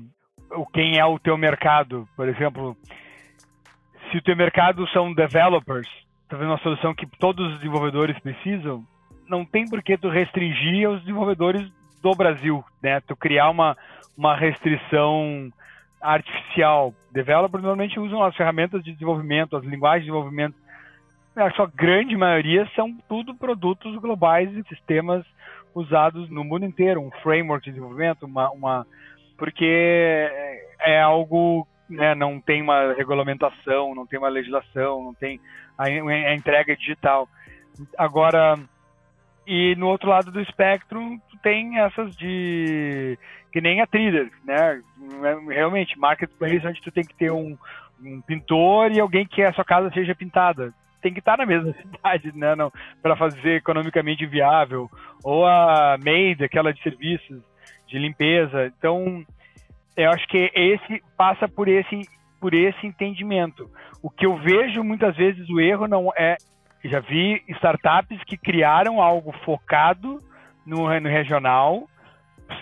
o 0.51 0.65
quem 0.67 0.97
é 0.97 1.05
o 1.05 1.19
teu 1.19 1.37
mercado. 1.37 2.07
Por 2.15 2.27
exemplo, 2.27 2.77
se 4.13 4.17
o 4.19 4.21
teu 4.21 4.35
mercado 4.35 4.87
são 4.89 5.11
developers, 5.11 5.89
talvez 6.29 6.47
uma 6.47 6.59
solução 6.59 6.93
que 6.93 7.07
todos 7.17 7.47
os 7.47 7.59
desenvolvedores 7.59 8.17
precisam, 8.19 8.85
não 9.27 9.43
tem 9.43 9.67
por 9.67 9.81
que 9.81 9.97
tu 9.97 10.07
restringir 10.07 10.87
os 10.87 10.99
desenvolvedores 10.99 11.67
do 11.99 12.11
Brasil, 12.11 12.63
né? 12.81 13.01
Tu 13.01 13.15
criar 13.15 13.49
uma, 13.49 13.75
uma 14.15 14.35
restrição 14.35 15.51
artificial. 15.99 16.93
Developers 17.11 17.63
normalmente 17.63 17.99
usam 17.99 18.21
as 18.23 18.35
ferramentas 18.35 18.83
de 18.83 18.91
desenvolvimento, 18.91 19.57
as 19.57 19.63
linguagens 19.63 20.05
de 20.05 20.11
desenvolvimento. 20.11 20.55
A 21.35 21.49
sua 21.51 21.65
grande 21.73 22.15
maioria 22.15 22.69
são 22.75 22.95
tudo 23.09 23.33
produtos 23.33 23.95
globais 23.95 24.55
e 24.55 24.63
sistemas 24.65 25.25
usados 25.73 26.29
no 26.29 26.43
mundo 26.43 26.65
inteiro, 26.65 27.01
um 27.01 27.09
framework 27.23 27.65
de 27.65 27.71
desenvolvimento, 27.71 28.27
uma, 28.27 28.51
uma 28.51 28.85
porque 29.39 30.29
é 30.81 31.01
algo, 31.01 31.67
né, 31.89 32.15
não 32.15 32.39
tem 32.39 32.61
uma 32.61 32.93
regulamentação, 32.93 33.93
não 33.93 34.05
tem 34.05 34.19
uma 34.19 34.29
legislação, 34.29 35.03
não 35.03 35.13
tem 35.13 35.39
a, 35.77 35.85
a 35.85 36.35
entrega 36.35 36.75
digital. 36.75 37.27
Agora, 37.97 38.57
e 39.45 39.75
no 39.75 39.87
outro 39.87 40.09
lado 40.09 40.31
do 40.31 40.41
espectro, 40.41 41.19
tem 41.41 41.79
essas 41.79 42.15
de. 42.15 43.17
que 43.51 43.59
nem 43.59 43.81
a 43.81 43.87
Trader, 43.87 44.31
né? 44.45 44.81
Realmente, 45.49 45.99
marketplace 45.99 46.65
onde 46.65 46.81
tu 46.81 46.91
tem 46.91 47.03
que 47.03 47.15
ter 47.15 47.31
um, 47.31 47.57
um 48.01 48.21
pintor 48.21 48.91
e 48.91 48.99
alguém 48.99 49.25
que 49.25 49.41
a 49.41 49.53
sua 49.53 49.65
casa 49.65 49.91
seja 49.91 50.15
pintada. 50.15 50.73
Tem 51.01 51.11
que 51.11 51.19
estar 51.19 51.37
na 51.37 51.45
mesma 51.45 51.73
cidade, 51.81 52.31
né? 52.33 52.55
Para 53.01 53.17
fazer 53.17 53.57
economicamente 53.57 54.25
viável. 54.25 54.89
Ou 55.23 55.45
a 55.45 55.97
maid, 56.03 56.43
aquela 56.43 56.73
de 56.73 56.81
serviços 56.81 57.41
de 57.87 57.99
limpeza. 57.99 58.71
Então, 58.77 59.25
eu 59.95 60.09
acho 60.11 60.27
que 60.27 60.51
esse 60.53 61.03
passa 61.17 61.47
por 61.47 61.67
esse 61.67 62.01
por 62.39 62.53
esse 62.53 62.85
entendimento. 62.85 63.69
O 64.01 64.09
que 64.09 64.25
eu 64.25 64.35
vejo 64.35 64.83
muitas 64.83 65.15
vezes 65.15 65.49
o 65.49 65.61
erro 65.61 65.87
não 65.87 66.11
é 66.17 66.35
já 66.83 66.99
vi 66.99 67.41
startups 67.47 68.21
que 68.25 68.35
criaram 68.35 69.01
algo 69.01 69.31
focado 69.45 70.19
no, 70.65 70.99
no 70.99 71.09
regional 71.09 71.87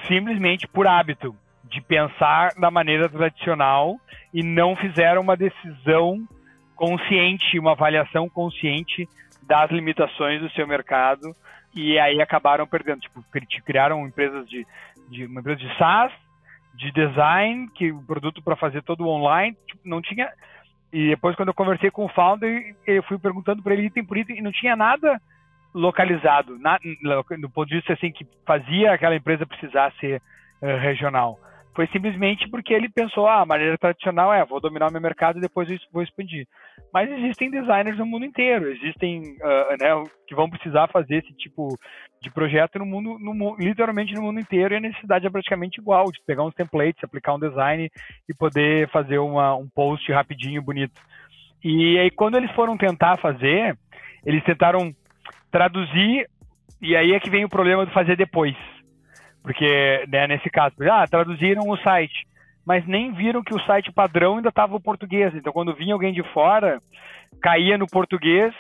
simplesmente 0.08 0.68
por 0.68 0.88
hábito 0.88 1.36
de 1.64 1.82
pensar 1.82 2.54
da 2.60 2.70
maneira 2.70 3.10
tradicional 3.10 3.96
e 4.34 4.44
não 4.44 4.76
fizeram 4.76 5.22
uma 5.22 5.38
decisão 5.38 6.28
consciente, 6.76 7.58
uma 7.58 7.72
avaliação 7.72 8.30
consciente 8.30 9.08
das 9.44 9.72
limitações 9.72 10.42
do 10.42 10.50
seu 10.52 10.68
mercado 10.68 11.36
e 11.74 11.98
aí 11.98 12.22
acabaram 12.22 12.68
perdendo. 12.68 13.02
Tipo, 13.02 13.24
criaram 13.66 14.06
empresas 14.06 14.48
de, 14.50 14.66
de 15.10 15.26
uma 15.26 15.40
empresa 15.40 15.60
de 15.60 15.78
SaaS, 15.78 16.12
de 16.74 16.92
design, 16.92 17.70
que 17.76 17.92
o 17.92 18.02
produto 18.02 18.42
para 18.42 18.56
fazer 18.56 18.82
todo 18.84 19.08
online, 19.08 19.56
tipo, 19.68 19.82
não 19.86 20.02
tinha 20.02 20.30
e 20.92 21.10
depois, 21.10 21.36
quando 21.36 21.50
eu 21.50 21.54
conversei 21.54 21.90
com 21.90 22.06
o 22.06 22.10
founder, 22.10 22.76
eu 22.86 23.02
fui 23.04 23.18
perguntando 23.18 23.64
para 23.64 23.74
ele 23.74 23.86
item 23.86 24.04
por 24.04 24.18
item 24.18 24.38
e 24.38 24.42
não 24.42 24.52
tinha 24.52 24.76
nada 24.76 25.22
localizado, 25.74 26.60
na, 26.60 26.78
no 27.40 27.50
ponto 27.50 27.70
de 27.70 27.76
vista 27.76 27.94
assim, 27.94 28.12
que 28.12 28.28
fazia 28.46 28.92
aquela 28.92 29.16
empresa 29.16 29.46
precisar 29.46 29.94
ser 30.02 30.22
uh, 30.62 30.78
regional. 30.82 31.40
Foi 31.74 31.88
simplesmente 31.88 32.50
porque 32.50 32.74
ele 32.74 32.90
pensou, 32.90 33.28
ah, 33.28 33.42
a 33.42 33.46
maneira 33.46 33.78
tradicional 33.78 34.34
é, 34.34 34.44
vou 34.44 34.60
dominar 34.60 34.90
o 34.90 34.92
meu 34.92 35.02
mercado 35.02 35.38
e 35.38 35.42
depois 35.42 35.70
eu 35.70 35.78
vou 35.92 36.04
expandir. 36.04 36.46
Mas 36.94 37.10
existem 37.10 37.50
designers 37.50 37.98
no 37.98 38.06
mundo 38.06 38.26
inteiro, 38.26 38.70
existem, 38.70 39.22
uh, 39.22 39.78
né, 39.80 40.04
que 40.28 40.36
vão 40.36 40.50
precisar 40.50 40.90
fazer 40.90 41.18
esse 41.18 41.34
tipo 41.38 41.78
de 42.22 42.30
projeto 42.30 42.78
no 42.80 42.86
mundo, 42.86 43.18
no, 43.18 43.56
literalmente 43.58 44.14
no 44.14 44.22
mundo 44.22 44.42
inteiro, 44.42 44.74
e 44.74 44.78
a 44.78 44.82
necessidade 44.82 45.26
é 45.26 45.30
praticamente 45.30 45.80
igual, 45.80 46.12
de 46.12 46.20
pegar 46.28 46.44
uns 46.44 46.54
templates, 46.54 47.02
aplicar 47.04 47.36
um 47.36 47.40
design 47.40 47.90
e 48.28 48.34
poder 48.34 48.90
fazer 48.90 49.20
uma, 49.20 49.56
um 49.56 49.70
post 49.70 50.12
rapidinho, 50.12 50.62
bonito. 50.62 51.00
E 51.64 51.98
aí, 51.98 52.12
quando 52.12 52.36
eles 52.36 52.52
foram 52.52 52.76
tentar 52.76 53.18
fazer, 53.18 53.78
eles 54.26 54.44
tentaram 54.44 54.94
traduzir, 55.50 56.28
e 56.82 56.98
aí 56.98 57.14
é 57.14 57.20
que 57.20 57.30
vem 57.30 57.46
o 57.46 57.50
problema 57.50 57.86
de 57.86 57.94
fazer 57.94 58.18
depois 58.18 58.56
porque, 59.42 60.06
né, 60.08 60.28
nesse 60.28 60.50
caso, 60.50 60.76
ah, 60.90 61.06
traduziram 61.10 61.68
o 61.68 61.78
site, 61.78 62.28
mas 62.66 62.86
nem 62.88 63.12
viram 63.14 63.44
que 63.44 63.56
o 63.56 63.62
site 63.66 63.92
padrão 63.92 64.38
ainda 64.38 64.50
estava 64.50 64.76
o 64.76 64.82
português. 64.82 65.34
Então, 65.36 65.52
quando 65.52 65.76
vinha 65.76 65.94
alguém 65.94 66.14
de 66.14 66.24
fora, 66.32 66.80
caía 67.42 67.78
no 67.78 67.88
português 67.88 68.54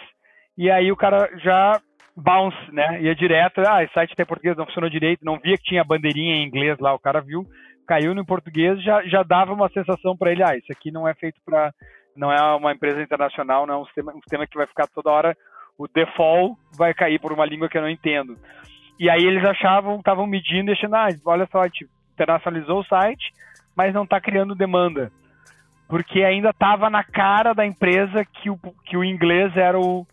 e 0.57 0.69
aí 0.69 0.91
o 0.91 0.97
cara 0.97 1.29
já 1.39 1.79
bounce, 2.15 2.57
né? 2.71 3.01
Ia 3.01 3.15
direto, 3.15 3.61
ah, 3.67 3.83
esse 3.83 3.93
site 3.93 4.15
tem 4.15 4.25
português, 4.25 4.57
não 4.57 4.65
funcionou 4.65 4.89
direito, 4.89 5.23
não 5.23 5.39
via 5.39 5.57
que 5.57 5.63
tinha 5.63 5.83
bandeirinha 5.83 6.35
em 6.35 6.45
inglês 6.45 6.77
lá, 6.79 6.93
o 6.93 6.99
cara 6.99 7.21
viu, 7.21 7.45
caiu 7.87 8.13
no 8.13 8.25
português, 8.25 8.81
já, 8.83 9.03
já 9.05 9.23
dava 9.23 9.53
uma 9.53 9.69
sensação 9.69 10.15
para 10.17 10.31
ele, 10.31 10.43
ah, 10.43 10.55
isso 10.55 10.71
aqui 10.71 10.91
não 10.91 11.07
é 11.07 11.13
feito 11.13 11.39
para, 11.45 11.73
não 12.15 12.31
é 12.31 12.41
uma 12.55 12.73
empresa 12.73 13.01
internacional, 13.01 13.65
não 13.65 13.75
é 13.75 13.77
um 13.77 13.85
sistema, 13.85 14.11
um 14.11 14.21
sistema 14.21 14.45
que 14.45 14.57
vai 14.57 14.67
ficar 14.67 14.87
toda 14.87 15.11
hora, 15.11 15.37
o 15.77 15.87
default 15.87 16.59
vai 16.77 16.93
cair 16.93 17.19
por 17.19 17.31
uma 17.31 17.45
língua 17.45 17.69
que 17.69 17.77
eu 17.77 17.81
não 17.81 17.89
entendo. 17.89 18.37
E 19.01 19.09
aí 19.09 19.25
eles 19.25 19.43
achavam, 19.43 19.97
estavam 19.97 20.27
medindo 20.27 20.69
e 20.69 20.73
achando, 20.73 20.93
ah, 20.93 21.07
olha 21.25 21.49
só, 21.51 21.61
internacionalizou 22.13 22.81
o 22.81 22.85
site, 22.85 23.33
mas 23.75 23.95
não 23.95 24.03
está 24.03 24.21
criando 24.21 24.53
demanda. 24.53 25.11
Porque 25.89 26.21
ainda 26.21 26.51
estava 26.51 26.87
na 26.87 27.03
cara 27.03 27.51
da 27.51 27.65
empresa 27.65 28.23
que 28.23 28.51
o, 28.51 28.59
que 28.85 28.95
o 28.95 29.03
inglês 29.03 29.57
era 29.57 29.79
o. 29.79 30.05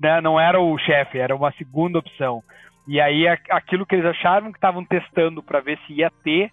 Né, 0.00 0.22
não 0.22 0.40
era 0.40 0.58
o 0.58 0.78
chefe, 0.78 1.18
era 1.18 1.36
uma 1.36 1.52
segunda 1.52 1.98
opção. 1.98 2.42
E 2.88 2.98
aí 2.98 3.28
aquilo 3.28 3.84
que 3.84 3.96
eles 3.96 4.06
achavam 4.06 4.50
que 4.50 4.56
estavam 4.56 4.82
testando 4.82 5.42
para 5.42 5.60
ver 5.60 5.78
se 5.86 5.92
ia 5.92 6.10
ter 6.24 6.50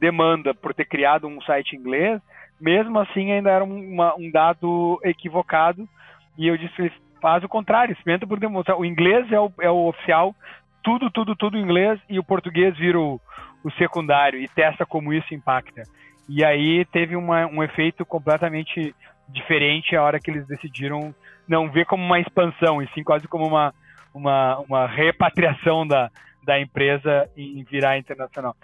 demanda 0.00 0.52
por 0.52 0.74
ter 0.74 0.86
criado 0.86 1.28
um 1.28 1.40
site 1.42 1.76
inglês, 1.76 2.20
mesmo 2.60 2.98
assim 2.98 3.30
ainda 3.30 3.50
era 3.50 3.62
uma, 3.62 4.16
um 4.16 4.28
dado 4.32 5.00
equivocado. 5.04 5.88
E 6.36 6.48
eu 6.48 6.56
disse, 6.58 6.92
faz 7.20 7.44
o 7.44 7.48
contrário, 7.48 7.92
experimenta 7.92 8.26
por 8.26 8.40
demonstrar. 8.40 8.76
O 8.76 8.84
inglês 8.84 9.30
é 9.30 9.38
o, 9.38 9.52
é 9.60 9.70
o 9.70 9.86
oficial, 9.86 10.34
tudo, 10.82 11.10
tudo, 11.10 11.36
tudo 11.36 11.56
em 11.56 11.62
inglês 11.62 12.00
e 12.08 12.18
o 12.18 12.24
português 12.24 12.76
vira 12.76 12.98
o, 12.98 13.20
o 13.62 13.70
secundário 13.72 14.40
e 14.40 14.48
testa 14.48 14.86
como 14.86 15.12
isso 15.12 15.34
impacta. 15.34 15.82
E 16.28 16.44
aí 16.44 16.84
teve 16.86 17.16
uma, 17.16 17.46
um 17.46 17.62
efeito 17.62 18.04
completamente 18.04 18.94
diferente 19.28 19.96
a 19.96 20.02
hora 20.02 20.20
que 20.20 20.30
eles 20.30 20.46
decidiram 20.46 21.14
não 21.48 21.70
ver 21.70 21.86
como 21.86 22.04
uma 22.04 22.20
expansão, 22.20 22.80
e 22.80 22.88
sim 22.94 23.02
quase 23.02 23.26
como 23.26 23.46
uma, 23.46 23.74
uma, 24.14 24.58
uma 24.60 24.86
repatriação 24.86 25.86
da, 25.86 26.08
da 26.44 26.60
empresa 26.60 27.28
em 27.36 27.64
virar 27.64 27.98
internacional. 27.98 28.54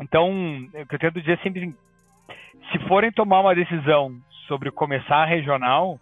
Então, 0.00 0.30
eu 0.74 0.86
tento 0.98 1.20
dizer 1.20 1.38
sempre, 1.42 1.72
se 2.70 2.78
forem 2.88 3.12
tomar 3.12 3.40
uma 3.40 3.54
decisão 3.54 4.16
sobre 4.48 4.70
começar 4.70 5.24
regional, 5.24 6.00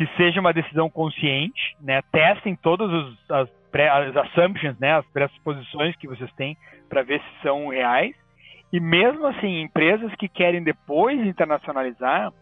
que 0.00 0.16
seja 0.16 0.40
uma 0.40 0.54
decisão 0.54 0.88
consciente, 0.88 1.76
né? 1.78 2.00
Testem 2.10 2.56
todas 2.56 2.90
as 3.28 3.48
as 3.72 4.16
assumptions, 4.16 4.76
né, 4.80 4.94
as 4.94 5.06
pressuposições 5.12 5.94
que 5.94 6.08
vocês 6.08 6.28
têm 6.32 6.56
para 6.88 7.04
ver 7.04 7.20
se 7.20 7.42
são 7.42 7.68
reais. 7.68 8.16
E 8.72 8.80
mesmo 8.80 9.24
assim, 9.28 9.60
empresas 9.60 10.12
que 10.16 10.28
querem 10.28 10.60
depois 10.60 11.20
internacionalizar, 11.24 12.32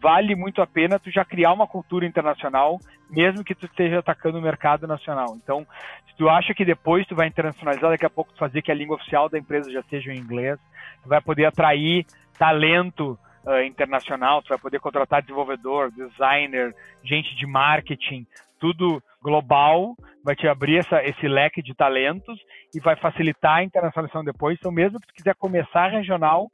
vale 0.00 0.36
muito 0.36 0.62
a 0.62 0.68
pena 0.68 0.96
tu 0.96 1.10
já 1.10 1.24
criar 1.24 1.52
uma 1.52 1.66
cultura 1.66 2.06
internacional, 2.06 2.78
mesmo 3.10 3.42
que 3.42 3.56
tu 3.56 3.66
esteja 3.66 3.98
atacando 3.98 4.38
o 4.38 4.42
mercado 4.42 4.86
nacional. 4.86 5.34
Então, 5.34 5.66
se 6.08 6.16
tu 6.16 6.28
acha 6.28 6.54
que 6.54 6.64
depois 6.64 7.04
tu 7.08 7.16
vai 7.16 7.26
internacionalizar, 7.26 7.90
daqui 7.90 8.06
a 8.06 8.10
pouco 8.10 8.32
tu 8.32 8.38
fazer 8.38 8.62
que 8.62 8.70
a 8.70 8.74
língua 8.74 8.94
oficial 8.94 9.28
da 9.28 9.36
empresa 9.36 9.72
já 9.72 9.82
seja 9.90 10.12
o 10.12 10.14
inglês, 10.14 10.60
tu 11.02 11.08
vai 11.08 11.20
poder 11.20 11.46
atrair 11.46 12.06
talento 12.38 13.18
uh, 13.48 13.64
internacional, 13.64 14.42
tu 14.42 14.50
vai 14.50 14.58
poder 14.58 14.78
contratar 14.78 15.22
desenvolvedor, 15.22 15.90
designer, 15.90 16.74
gente 17.02 17.34
de 17.34 17.46
marketing, 17.46 18.26
tudo 18.60 19.02
global, 19.22 19.96
vai 20.22 20.36
te 20.36 20.46
abrir 20.46 20.78
essa, 20.78 21.02
esse 21.02 21.26
leque 21.26 21.62
de 21.62 21.74
talentos 21.74 22.38
e 22.74 22.80
vai 22.80 22.96
facilitar 22.96 23.56
a 23.56 23.64
internacionalização 23.64 24.22
depois. 24.22 24.58
Então, 24.58 24.70
mesmo 24.70 25.00
que 25.00 25.06
tu 25.06 25.14
quiser 25.14 25.34
começar 25.34 25.88
regional, 25.88 26.50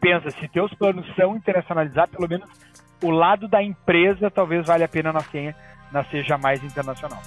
pensa, 0.00 0.30
se 0.30 0.48
teus 0.48 0.72
planos 0.74 1.06
são 1.16 1.36
internacionalizar, 1.36 2.08
pelo 2.08 2.28
menos 2.28 2.48
o 3.02 3.10
lado 3.10 3.48
da 3.48 3.62
empresa 3.62 4.30
talvez 4.30 4.66
valha 4.66 4.84
a 4.84 4.88
pena 4.88 5.12
nascer, 5.12 5.54
nascer 5.90 6.24
jamais 6.24 6.62
internacional. 6.62 7.20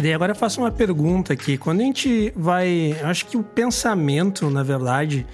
E 0.00 0.02
daí 0.02 0.14
agora 0.14 0.32
eu 0.32 0.36
faço 0.36 0.62
uma 0.62 0.70
pergunta 0.70 1.34
aqui. 1.34 1.58
Quando 1.58 1.82
a 1.82 1.84
gente 1.84 2.32
vai. 2.34 2.96
Acho 3.02 3.26
que 3.26 3.36
o 3.36 3.42
pensamento, 3.42 4.48
na 4.48 4.62
verdade, 4.62 5.26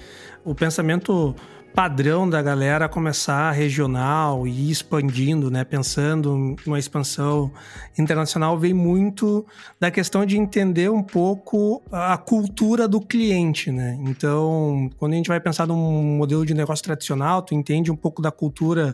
o 0.43 0.53
pensamento 0.53 1.33
padrão 1.73 2.29
da 2.29 2.41
galera 2.41 2.89
começar 2.89 3.49
regional 3.51 4.45
e 4.45 4.67
ir 4.67 4.71
expandindo, 4.71 5.49
né? 5.49 5.63
Pensando 5.63 6.57
numa 6.65 6.77
expansão 6.77 7.49
internacional 7.97 8.59
vem 8.59 8.73
muito 8.73 9.45
da 9.79 9.89
questão 9.89 10.25
de 10.25 10.37
entender 10.37 10.91
um 10.91 11.01
pouco 11.01 11.81
a 11.89 12.17
cultura 12.17 12.89
do 12.89 12.99
cliente, 12.99 13.71
né? 13.71 13.97
Então, 14.01 14.89
quando 14.97 15.13
a 15.13 15.15
gente 15.15 15.29
vai 15.29 15.39
pensar 15.39 15.65
num 15.65 16.17
modelo 16.17 16.45
de 16.45 16.53
negócio 16.53 16.83
tradicional, 16.83 17.41
tu 17.41 17.53
entende 17.53 17.89
um 17.89 17.95
pouco 17.95 18.21
da 18.21 18.31
cultura 18.31 18.93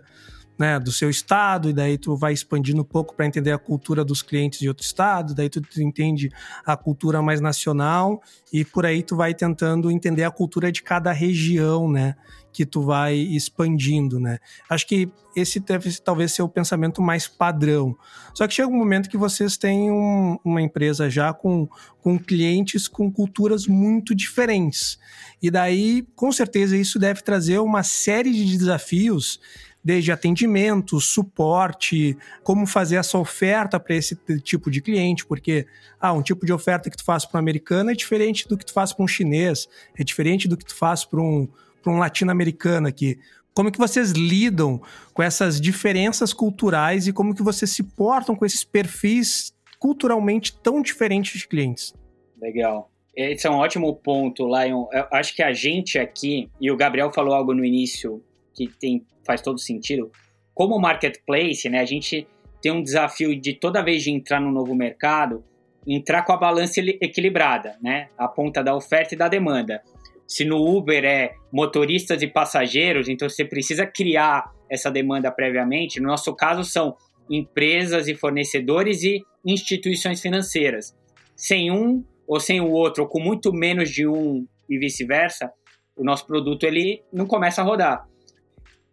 né, 0.57 0.79
do 0.79 0.91
seu 0.91 1.09
estado, 1.09 1.69
e 1.69 1.73
daí 1.73 1.97
tu 1.97 2.15
vai 2.15 2.33
expandindo 2.33 2.81
um 2.81 2.85
pouco 2.85 3.15
para 3.15 3.25
entender 3.25 3.51
a 3.51 3.57
cultura 3.57 4.05
dos 4.05 4.21
clientes 4.21 4.59
de 4.59 4.67
outro 4.67 4.85
estado, 4.85 5.33
daí 5.33 5.49
tu 5.49 5.61
entende 5.79 6.31
a 6.65 6.77
cultura 6.77 7.21
mais 7.21 7.41
nacional, 7.41 8.21
e 8.51 8.63
por 8.63 8.85
aí 8.85 9.01
tu 9.01 9.15
vai 9.15 9.33
tentando 9.33 9.89
entender 9.89 10.23
a 10.23 10.31
cultura 10.31 10.71
de 10.71 10.83
cada 10.83 11.11
região, 11.11 11.89
né? 11.89 12.15
Que 12.51 12.67
tu 12.67 12.83
vai 12.83 13.15
expandindo, 13.15 14.19
né? 14.19 14.37
Acho 14.69 14.85
que 14.85 15.11
esse 15.35 15.59
deve 15.59 15.91
talvez 15.99 16.31
ser 16.31 16.43
o 16.43 16.49
pensamento 16.49 17.01
mais 17.01 17.27
padrão. 17.27 17.97
Só 18.33 18.47
que 18.47 18.53
chega 18.53 18.69
um 18.69 18.77
momento 18.77 19.09
que 19.09 19.17
vocês 19.17 19.57
têm 19.57 19.89
um, 19.89 20.37
uma 20.45 20.61
empresa 20.61 21.09
já 21.09 21.33
com, 21.33 21.67
com 21.99 22.19
clientes 22.19 22.87
com 22.87 23.11
culturas 23.11 23.65
muito 23.65 24.13
diferentes. 24.13 24.99
E 25.41 25.49
daí, 25.49 26.05
com 26.15 26.31
certeza, 26.31 26.77
isso 26.77 26.99
deve 26.99 27.23
trazer 27.23 27.57
uma 27.57 27.81
série 27.81 28.31
de 28.31 28.55
desafios 28.55 29.39
desde 29.84 30.12
atendimento, 30.12 31.00
suporte, 31.02 32.17
como 32.41 32.65
fazer 32.65 32.96
essa 32.96 33.17
oferta 33.17 33.80
para 33.80 33.96
esse 33.96 34.15
tipo 34.41 34.72
de 34.72 34.82
cliente, 34.82 35.26
porque 35.26 35.67
ah, 36.00 36.13
um 36.13 36.22
tipo 36.22 36.46
de 36.46 36.54
oferta 36.54 36.89
que 36.89 36.96
tu 36.96 37.04
faz 37.04 37.26
para 37.26 37.38
um 37.38 37.41
americano 37.41 37.91
é 37.91 37.93
diferente 37.93 38.48
do 38.48 38.58
que 38.58 38.65
tu 38.65 38.74
faz 38.74 38.93
para 38.93 39.04
um 39.04 39.08
chinês, 39.08 39.67
é 39.98 40.04
diferente 40.04 40.48
do 40.48 40.56
que 40.56 40.65
tu 40.65 40.76
faz 40.76 41.04
para 41.04 41.19
um, 41.19 41.48
um 41.86 41.98
latino-americano 41.98 42.88
aqui. 42.88 43.19
Como 43.54 43.72
que 43.72 43.78
vocês 43.78 44.12
lidam 44.12 44.82
com 45.13 45.22
essas 45.22 45.60
diferenças 45.62 46.34
culturais 46.34 47.08
e 47.08 47.13
como 47.13 47.36
que 47.36 47.43
vocês 47.43 47.69
se 47.69 47.84
portam 47.84 48.36
com 48.36 48.46
esses 48.46 48.63
perfis 48.63 49.54
culturalmente 49.78 50.58
tão 50.58 50.82
diferentes 50.82 51.39
de 51.39 51.48
clientes? 51.48 51.93
Legal. 52.41 52.89
Esse 53.15 53.46
é 53.46 53.50
um 53.50 53.58
ótimo 53.58 53.93
ponto, 53.96 54.48
Lion. 54.48 54.88
Eu 54.91 55.06
acho 55.12 55.36
que 55.36 55.43
a 55.43 55.54
gente 55.54 56.00
aqui, 56.00 56.50
e 56.60 56.72
o 56.72 56.76
Gabriel 56.76 57.12
falou 57.12 57.36
algo 57.36 57.54
no 57.54 57.63
início 57.63 58.24
que 58.53 58.67
tem 58.67 59.05
faz 59.25 59.41
todo 59.41 59.59
sentido. 59.59 60.11
Como 60.53 60.79
marketplace, 60.79 61.69
né, 61.69 61.79
a 61.79 61.85
gente 61.85 62.27
tem 62.61 62.71
um 62.71 62.83
desafio 62.83 63.39
de 63.39 63.53
toda 63.53 63.83
vez 63.83 64.03
de 64.03 64.11
entrar 64.11 64.39
no 64.39 64.51
novo 64.51 64.75
mercado, 64.75 65.43
entrar 65.85 66.23
com 66.23 66.31
a 66.31 66.37
balança 66.37 66.79
equilibrada, 66.79 67.77
né? 67.81 68.07
A 68.17 68.27
ponta 68.27 68.63
da 68.63 68.75
oferta 68.75 69.15
e 69.15 69.17
da 69.17 69.27
demanda. 69.27 69.81
Se 70.25 70.45
no 70.45 70.65
Uber 70.65 71.03
é 71.03 71.33
motoristas 71.51 72.21
e 72.21 72.27
passageiros, 72.27 73.09
então 73.09 73.27
você 73.27 73.43
precisa 73.43 73.85
criar 73.85 74.49
essa 74.69 74.89
demanda 74.89 75.29
previamente. 75.31 75.99
No 75.99 76.07
nosso 76.07 76.33
caso, 76.33 76.63
são 76.63 76.95
empresas 77.29 78.07
e 78.07 78.15
fornecedores 78.15 79.03
e 79.03 79.21
instituições 79.45 80.21
financeiras. 80.21 80.95
Sem 81.35 81.71
um 81.71 82.03
ou 82.25 82.39
sem 82.39 82.61
o 82.61 82.69
outro, 82.69 83.03
ou 83.03 83.09
com 83.09 83.19
muito 83.19 83.51
menos 83.51 83.89
de 83.89 84.07
um 84.07 84.47
e 84.69 84.77
vice-versa, 84.77 85.51
o 85.95 86.03
nosso 86.03 86.25
produto 86.25 86.63
ele 86.63 87.03
não 87.11 87.25
começa 87.25 87.61
a 87.61 87.65
rodar. 87.65 88.07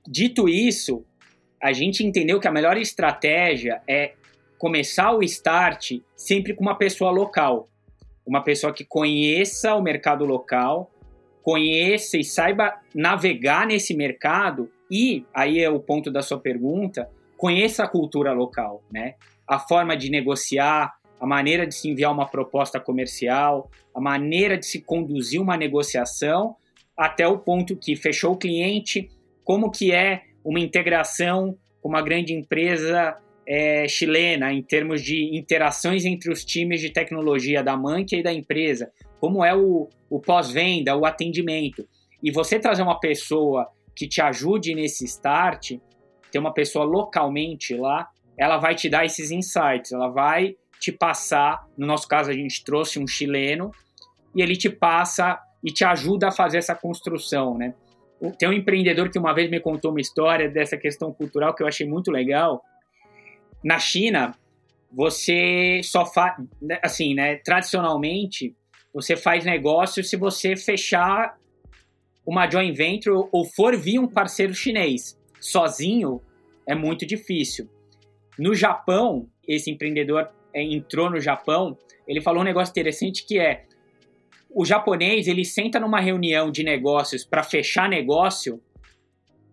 Dito 0.06 0.48
isso, 0.48 1.04
a 1.62 1.72
gente 1.72 2.04
entendeu 2.04 2.40
que 2.40 2.48
a 2.48 2.52
melhor 2.52 2.76
estratégia 2.76 3.82
é 3.86 4.14
começar 4.58 5.12
o 5.12 5.22
start 5.22 6.00
sempre 6.16 6.54
com 6.54 6.62
uma 6.62 6.74
pessoa 6.74 7.10
local. 7.10 7.68
Uma 8.26 8.42
pessoa 8.42 8.72
que 8.72 8.84
conheça 8.84 9.74
o 9.74 9.82
mercado 9.82 10.24
local, 10.24 10.90
conheça 11.42 12.18
e 12.18 12.24
saiba 12.24 12.78
navegar 12.94 13.66
nesse 13.66 13.94
mercado 13.94 14.70
e, 14.90 15.24
aí 15.32 15.60
é 15.60 15.70
o 15.70 15.80
ponto 15.80 16.10
da 16.10 16.22
sua 16.22 16.38
pergunta, 16.38 17.08
conheça 17.36 17.84
a 17.84 17.88
cultura 17.88 18.32
local, 18.32 18.82
né? 18.92 19.14
A 19.46 19.58
forma 19.58 19.96
de 19.96 20.10
negociar, 20.10 20.94
a 21.18 21.26
maneira 21.26 21.66
de 21.66 21.74
se 21.74 21.88
enviar 21.88 22.12
uma 22.12 22.26
proposta 22.26 22.80
comercial, 22.80 23.70
a 23.94 24.00
maneira 24.00 24.56
de 24.56 24.66
se 24.66 24.80
conduzir 24.80 25.40
uma 25.40 25.56
negociação, 25.56 26.56
até 26.96 27.26
o 27.26 27.38
ponto 27.38 27.76
que 27.76 27.96
fechou 27.96 28.32
o 28.32 28.36
cliente, 28.36 29.10
como 29.50 29.68
que 29.68 29.90
é 29.90 30.22
uma 30.44 30.60
integração 30.60 31.58
com 31.82 31.88
uma 31.88 32.00
grande 32.00 32.32
empresa 32.32 33.16
é, 33.44 33.88
chilena 33.88 34.52
em 34.52 34.62
termos 34.62 35.02
de 35.02 35.36
interações 35.36 36.04
entre 36.04 36.30
os 36.30 36.44
times 36.44 36.80
de 36.80 36.88
tecnologia 36.88 37.60
da 37.60 37.76
Mankia 37.76 38.20
e 38.20 38.22
da 38.22 38.32
empresa, 38.32 38.92
como 39.18 39.44
é 39.44 39.52
o, 39.52 39.88
o 40.08 40.20
pós-venda, 40.20 40.96
o 40.96 41.04
atendimento. 41.04 41.84
E 42.22 42.30
você 42.30 42.60
trazer 42.60 42.82
uma 42.82 43.00
pessoa 43.00 43.66
que 43.96 44.06
te 44.06 44.22
ajude 44.22 44.72
nesse 44.72 45.04
start, 45.04 45.72
ter 46.30 46.38
uma 46.38 46.54
pessoa 46.54 46.84
localmente 46.84 47.74
lá, 47.74 48.08
ela 48.38 48.56
vai 48.56 48.76
te 48.76 48.88
dar 48.88 49.04
esses 49.04 49.32
insights, 49.32 49.90
ela 49.90 50.10
vai 50.10 50.54
te 50.78 50.92
passar, 50.92 51.66
no 51.76 51.88
nosso 51.88 52.06
caso 52.06 52.30
a 52.30 52.34
gente 52.34 52.62
trouxe 52.62 53.00
um 53.00 53.06
chileno, 53.08 53.72
e 54.32 54.42
ele 54.42 54.54
te 54.54 54.70
passa 54.70 55.40
e 55.60 55.72
te 55.72 55.84
ajuda 55.84 56.28
a 56.28 56.30
fazer 56.30 56.58
essa 56.58 56.76
construção, 56.76 57.58
né? 57.58 57.74
Tem 58.38 58.48
um 58.48 58.52
empreendedor 58.52 59.11
que 59.11 59.18
uma 59.18 59.33
vez 59.33 59.50
me 59.50 59.61
contou 59.61 59.90
uma 59.90 60.00
história 60.00 60.48
dessa 60.48 60.76
questão 60.76 61.12
cultural 61.12 61.54
que 61.54 61.62
eu 61.62 61.66
achei 61.66 61.87
muito 61.87 62.11
legal. 62.11 62.62
Na 63.64 63.78
China, 63.78 64.35
você 64.92 65.80
só 65.83 66.04
faz, 66.04 66.35
assim, 66.83 67.14
né, 67.14 67.37
tradicionalmente, 67.37 68.54
você 68.92 69.16
faz 69.16 69.44
negócio 69.44 70.02
se 70.04 70.16
você 70.16 70.56
fechar 70.56 71.38
uma 72.26 72.48
joint 72.50 72.76
venture 72.76 73.28
ou 73.33 73.44
for 73.44 73.76
via 73.76 74.00
um 74.00 74.09
parceiro 74.09 74.52
chinês. 74.52 75.18
Sozinho 75.40 76.20
é 76.66 76.74
muito 76.74 77.06
difícil. 77.06 77.68
No 78.38 78.54
Japão, 78.54 79.28
esse 79.46 79.70
empreendedor 79.70 80.28
é, 80.52 80.62
entrou 80.62 81.09
no 81.09 81.20
Japão, 81.20 81.76
ele 82.06 82.20
falou 82.20 82.42
um 82.42 82.44
negócio 82.44 82.70
interessante 82.70 83.24
que 83.24 83.38
é 83.38 83.64
o 84.52 84.64
japonês 84.64 85.26
ele 85.26 85.44
senta 85.44 85.78
numa 85.78 86.00
reunião 86.00 86.50
de 86.50 86.62
negócios 86.62 87.24
para 87.24 87.42
fechar 87.42 87.88
negócio 87.88 88.60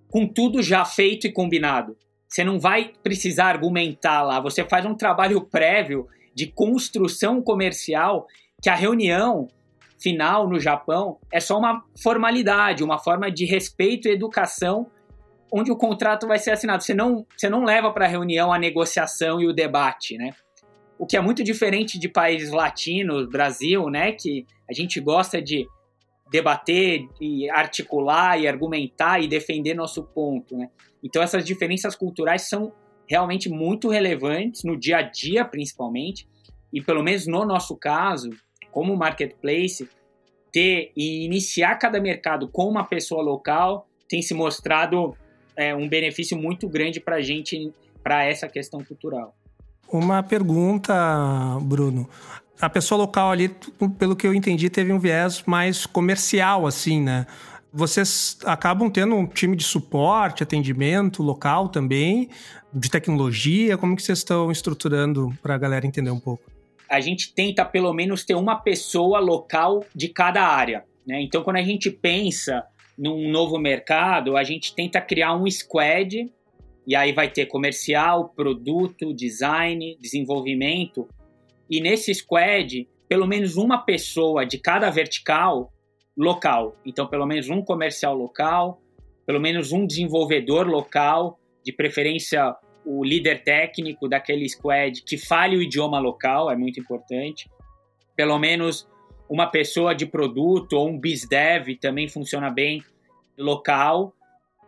com 0.10 0.28
tudo 0.28 0.62
já 0.62 0.84
feito 0.86 1.28
e 1.28 1.32
combinado. 1.32 1.96
Você 2.28 2.44
não 2.44 2.60
vai 2.60 2.92
precisar 3.04 3.48
argumentar 3.48 4.22
lá, 4.24 4.40
você 4.40 4.64
faz 4.64 4.86
um 4.86 4.96
trabalho 4.96 5.42
prévio 5.42 6.08
de 6.34 6.48
construção 6.48 7.42
comercial 7.42 8.28
que 8.62 8.70
a 8.70 8.76
reunião 8.76 9.48
final 10.00 10.48
no 10.48 10.60
Japão 10.60 11.18
é 11.32 11.40
só 11.40 11.58
uma 11.58 11.84
formalidade, 12.02 12.84
uma 12.84 13.00
forma 13.00 13.32
de 13.32 13.46
respeito 13.46 14.08
e 14.08 14.12
educação 14.12 14.88
onde 15.52 15.72
o 15.72 15.78
contrato 15.78 16.28
vai 16.28 16.38
ser 16.38 16.52
assinado. 16.52 16.84
Você 16.84 16.94
não, 16.94 17.26
você 17.36 17.50
não 17.50 17.64
leva 17.64 17.92
para 17.92 18.06
a 18.06 18.10
reunião 18.10 18.52
a 18.52 18.60
negociação 18.60 19.42
e 19.42 19.48
o 19.48 19.54
debate, 19.54 20.18
né? 20.18 20.32
O 21.00 21.06
que 21.06 21.16
é 21.16 21.22
muito 21.22 21.44
diferente 21.44 22.00
de 22.00 22.10
países 22.10 22.52
latinos, 22.52 23.30
Brasil, 23.30 23.90
né, 23.90 24.12
que 24.12 24.46
a 24.70 24.74
gente 24.74 25.00
gosta 25.00 25.42
de 25.42 25.68
debater 26.30 27.08
e 27.22 27.50
articular 27.50 28.40
e 28.40 28.48
argumentar 28.48 29.22
e 29.22 29.28
defender 29.28 29.74
nosso 29.74 30.04
ponto, 30.04 30.58
né? 30.58 30.70
Então 31.02 31.22
essas 31.22 31.46
diferenças 31.46 31.96
culturais 31.96 32.50
são 32.50 32.74
realmente 33.08 33.50
muito 33.50 33.88
relevantes 33.88 34.64
no 34.64 34.78
dia 34.78 34.98
a 34.98 35.02
dia, 35.02 35.46
principalmente, 35.46 36.28
e 36.74 36.82
pelo 36.82 37.02
menos 37.02 37.26
no 37.26 37.46
nosso 37.46 37.78
caso, 37.78 38.30
como 38.72 38.96
marketplace, 38.98 39.88
ter 40.52 40.92
e 40.98 41.24
iniciar 41.24 41.76
cada 41.76 42.02
mercado 42.02 42.50
com 42.50 42.68
uma 42.68 42.84
pessoa 42.84 43.22
local 43.22 43.88
tem 44.10 44.22
se 44.22 44.34
mostrado 44.34 45.16
é, 45.56 45.76
um 45.76 45.88
benefício 45.88 46.38
muito 46.38 46.68
grande 46.68 47.00
para 47.00 47.18
a 47.18 47.22
gente, 47.22 47.72
para 48.04 48.26
essa 48.26 48.48
questão 48.48 48.84
cultural. 48.84 49.36
Uma 49.92 50.22
pergunta, 50.22 50.94
Bruno. 51.62 52.10
A 52.60 52.70
pessoa 52.70 52.98
local 52.98 53.32
ali, 53.32 53.50
pelo 53.98 54.16
que 54.16 54.26
eu 54.26 54.34
entendi, 54.34 54.70
teve 54.70 54.92
um 54.92 55.00
viés 55.00 55.44
mais 55.46 55.86
comercial, 55.86 56.66
assim, 56.66 57.02
né? 57.02 57.28
Vocês 57.72 58.38
acabam 58.46 58.90
tendo 58.90 59.16
um 59.16 59.28
time 59.28 59.56
de 59.56 59.64
suporte, 59.64 60.42
atendimento 60.42 61.22
local 61.22 61.70
também, 61.70 62.30
de 62.74 62.90
tecnologia? 62.90 63.78
Como 63.78 63.96
que 63.96 64.02
vocês 64.02 64.20
estão 64.20 64.52
estruturando 64.52 65.32
para 65.42 65.56
a 65.56 65.58
galera 65.58 65.86
entender 65.86 66.10
um 66.10 66.20
pouco? 66.20 66.44
A 66.90 67.00
gente 67.00 67.34
tenta 67.34 67.64
pelo 67.64 67.94
menos 67.94 68.24
ter 68.24 68.34
uma 68.34 68.56
pessoa 68.56 69.20
local 69.20 69.86
de 69.94 70.08
cada 70.08 70.42
área. 70.42 70.86
Né? 71.06 71.22
Então, 71.22 71.44
quando 71.44 71.58
a 71.58 71.64
gente 71.64 71.92
pensa 71.92 72.64
num 72.98 73.30
novo 73.30 73.60
mercado, 73.60 74.36
a 74.36 74.44
gente 74.44 74.74
tenta 74.74 75.00
criar 75.00 75.36
um 75.36 75.50
squad 75.50 76.32
e 76.88 76.96
aí 76.96 77.12
vai 77.12 77.30
ter 77.30 77.48
comercial, 77.48 78.30
produto, 78.30 79.14
design, 79.14 79.98
desenvolvimento. 80.00 81.06
E 81.70 81.82
nesse 81.82 82.16
squad, 82.16 82.88
pelo 83.10 83.28
menos 83.28 83.58
uma 83.58 83.80
pessoa 83.80 84.46
de 84.46 84.58
cada 84.58 84.90
vertical 84.90 85.74
local. 86.18 86.78
Então, 86.86 87.06
pelo 87.06 87.26
menos 87.26 87.50
um 87.50 87.62
comercial 87.62 88.16
local, 88.16 88.82
pelo 89.26 89.42
menos 89.42 89.74
um 89.74 89.86
desenvolvedor 89.86 90.66
local, 90.66 91.38
de 91.62 91.74
preferência 91.74 92.56
o 92.86 93.04
líder 93.04 93.44
técnico 93.44 94.08
daquele 94.08 94.48
squad 94.48 95.04
que 95.04 95.18
fale 95.18 95.58
o 95.58 95.62
idioma 95.62 96.00
local, 96.00 96.50
é 96.50 96.56
muito 96.56 96.80
importante. 96.80 97.50
Pelo 98.16 98.40
menos 98.40 98.88
uma 99.30 99.48
pessoa 99.48 99.94
de 99.94 100.06
produto 100.06 100.72
ou 100.72 100.88
um 100.88 100.98
BizDev 100.98 101.76
também 101.82 102.08
funciona 102.08 102.50
bem 102.50 102.82
local. 103.38 104.14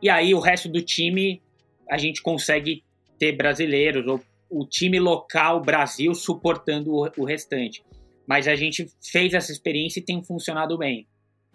E 0.01 0.09
aí 0.09 0.33
o 0.35 0.39
resto 0.39 0.67
do 0.67 0.81
time 0.81 1.41
a 1.89 1.97
gente 1.97 2.21
consegue 2.21 2.83
ter 3.17 3.33
brasileiros 3.33 4.05
ou 4.07 4.21
o 4.49 4.65
time 4.65 4.99
local 4.99 5.61
Brasil 5.61 6.13
suportando 6.15 6.93
o, 6.93 7.09
o 7.17 7.25
restante. 7.25 7.83
Mas 8.27 8.47
a 8.47 8.55
gente 8.55 8.87
fez 9.11 9.33
essa 9.33 9.51
experiência 9.51 9.99
e 9.99 10.03
tem 10.03 10.23
funcionado 10.23 10.77
bem. 10.77 11.07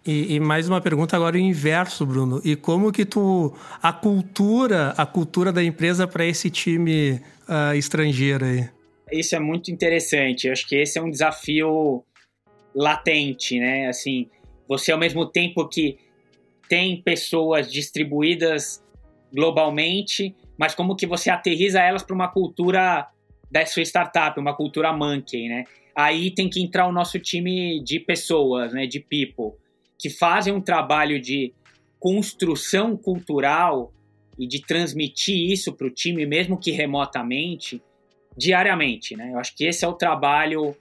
E, 0.05 0.35
e, 0.35 0.39
mais 0.39 0.69
uma 0.69 0.79
pergunta 0.79 1.15
agora 1.15 1.35
o 1.35 1.39
inverso, 1.39 2.05
Bruno. 2.05 2.39
E 2.45 2.55
como 2.55 2.91
que 2.91 3.05
tu 3.05 3.55
a 3.81 3.91
cultura, 3.91 4.89
a 4.95 5.05
cultura 5.05 5.51
da 5.51 5.63
empresa 5.63 6.07
para 6.07 6.23
esse 6.23 6.49
time 6.49 7.19
uh, 7.49 7.75
estrangeiro 7.75 8.45
aí? 8.45 8.69
Isso 9.11 9.35
é 9.35 9.39
muito 9.39 9.71
interessante. 9.71 10.45
Eu 10.45 10.53
acho 10.53 10.67
que 10.67 10.75
esse 10.75 10.99
é 10.99 11.01
um 11.01 11.09
desafio 11.09 12.03
latente, 12.75 13.59
né? 13.59 13.87
Assim, 13.87 14.27
você 14.67 14.91
ao 14.91 14.99
mesmo 14.99 15.25
tempo 15.25 15.67
que 15.67 15.97
tem 16.69 17.01
pessoas 17.01 17.71
distribuídas 17.71 18.84
globalmente, 19.35 20.33
mas 20.57 20.73
como 20.73 20.95
que 20.95 21.05
você 21.05 21.29
aterriza 21.29 21.81
elas 21.81 22.01
para 22.01 22.15
uma 22.15 22.29
cultura 22.29 23.07
da 23.51 23.65
sua 23.65 23.83
startup, 23.83 24.39
uma 24.39 24.55
cultura 24.55 24.93
monkey, 24.93 25.47
né? 25.49 25.65
Aí 25.95 26.31
tem 26.31 26.49
que 26.49 26.61
entrar 26.61 26.87
o 26.87 26.91
nosso 26.91 27.19
time 27.19 27.81
de 27.83 27.99
pessoas, 27.99 28.73
né, 28.73 28.85
de 28.85 28.99
people, 28.99 29.57
que 29.97 30.09
fazem 30.09 30.53
um 30.53 30.59
trabalho 30.59 31.21
de 31.21 31.53
construção 31.99 32.97
cultural 32.97 33.93
e 34.37 34.47
de 34.47 34.61
transmitir 34.61 35.51
isso 35.51 35.73
para 35.73 35.87
o 35.87 35.89
time, 35.89 36.25
mesmo 36.25 36.59
que 36.59 36.71
remotamente, 36.71 37.81
diariamente, 38.37 39.15
né? 39.15 39.31
Eu 39.33 39.39
acho 39.39 39.55
que 39.55 39.65
esse 39.65 39.85
é 39.85 39.87
o 39.87 39.93
trabalho 39.93 40.75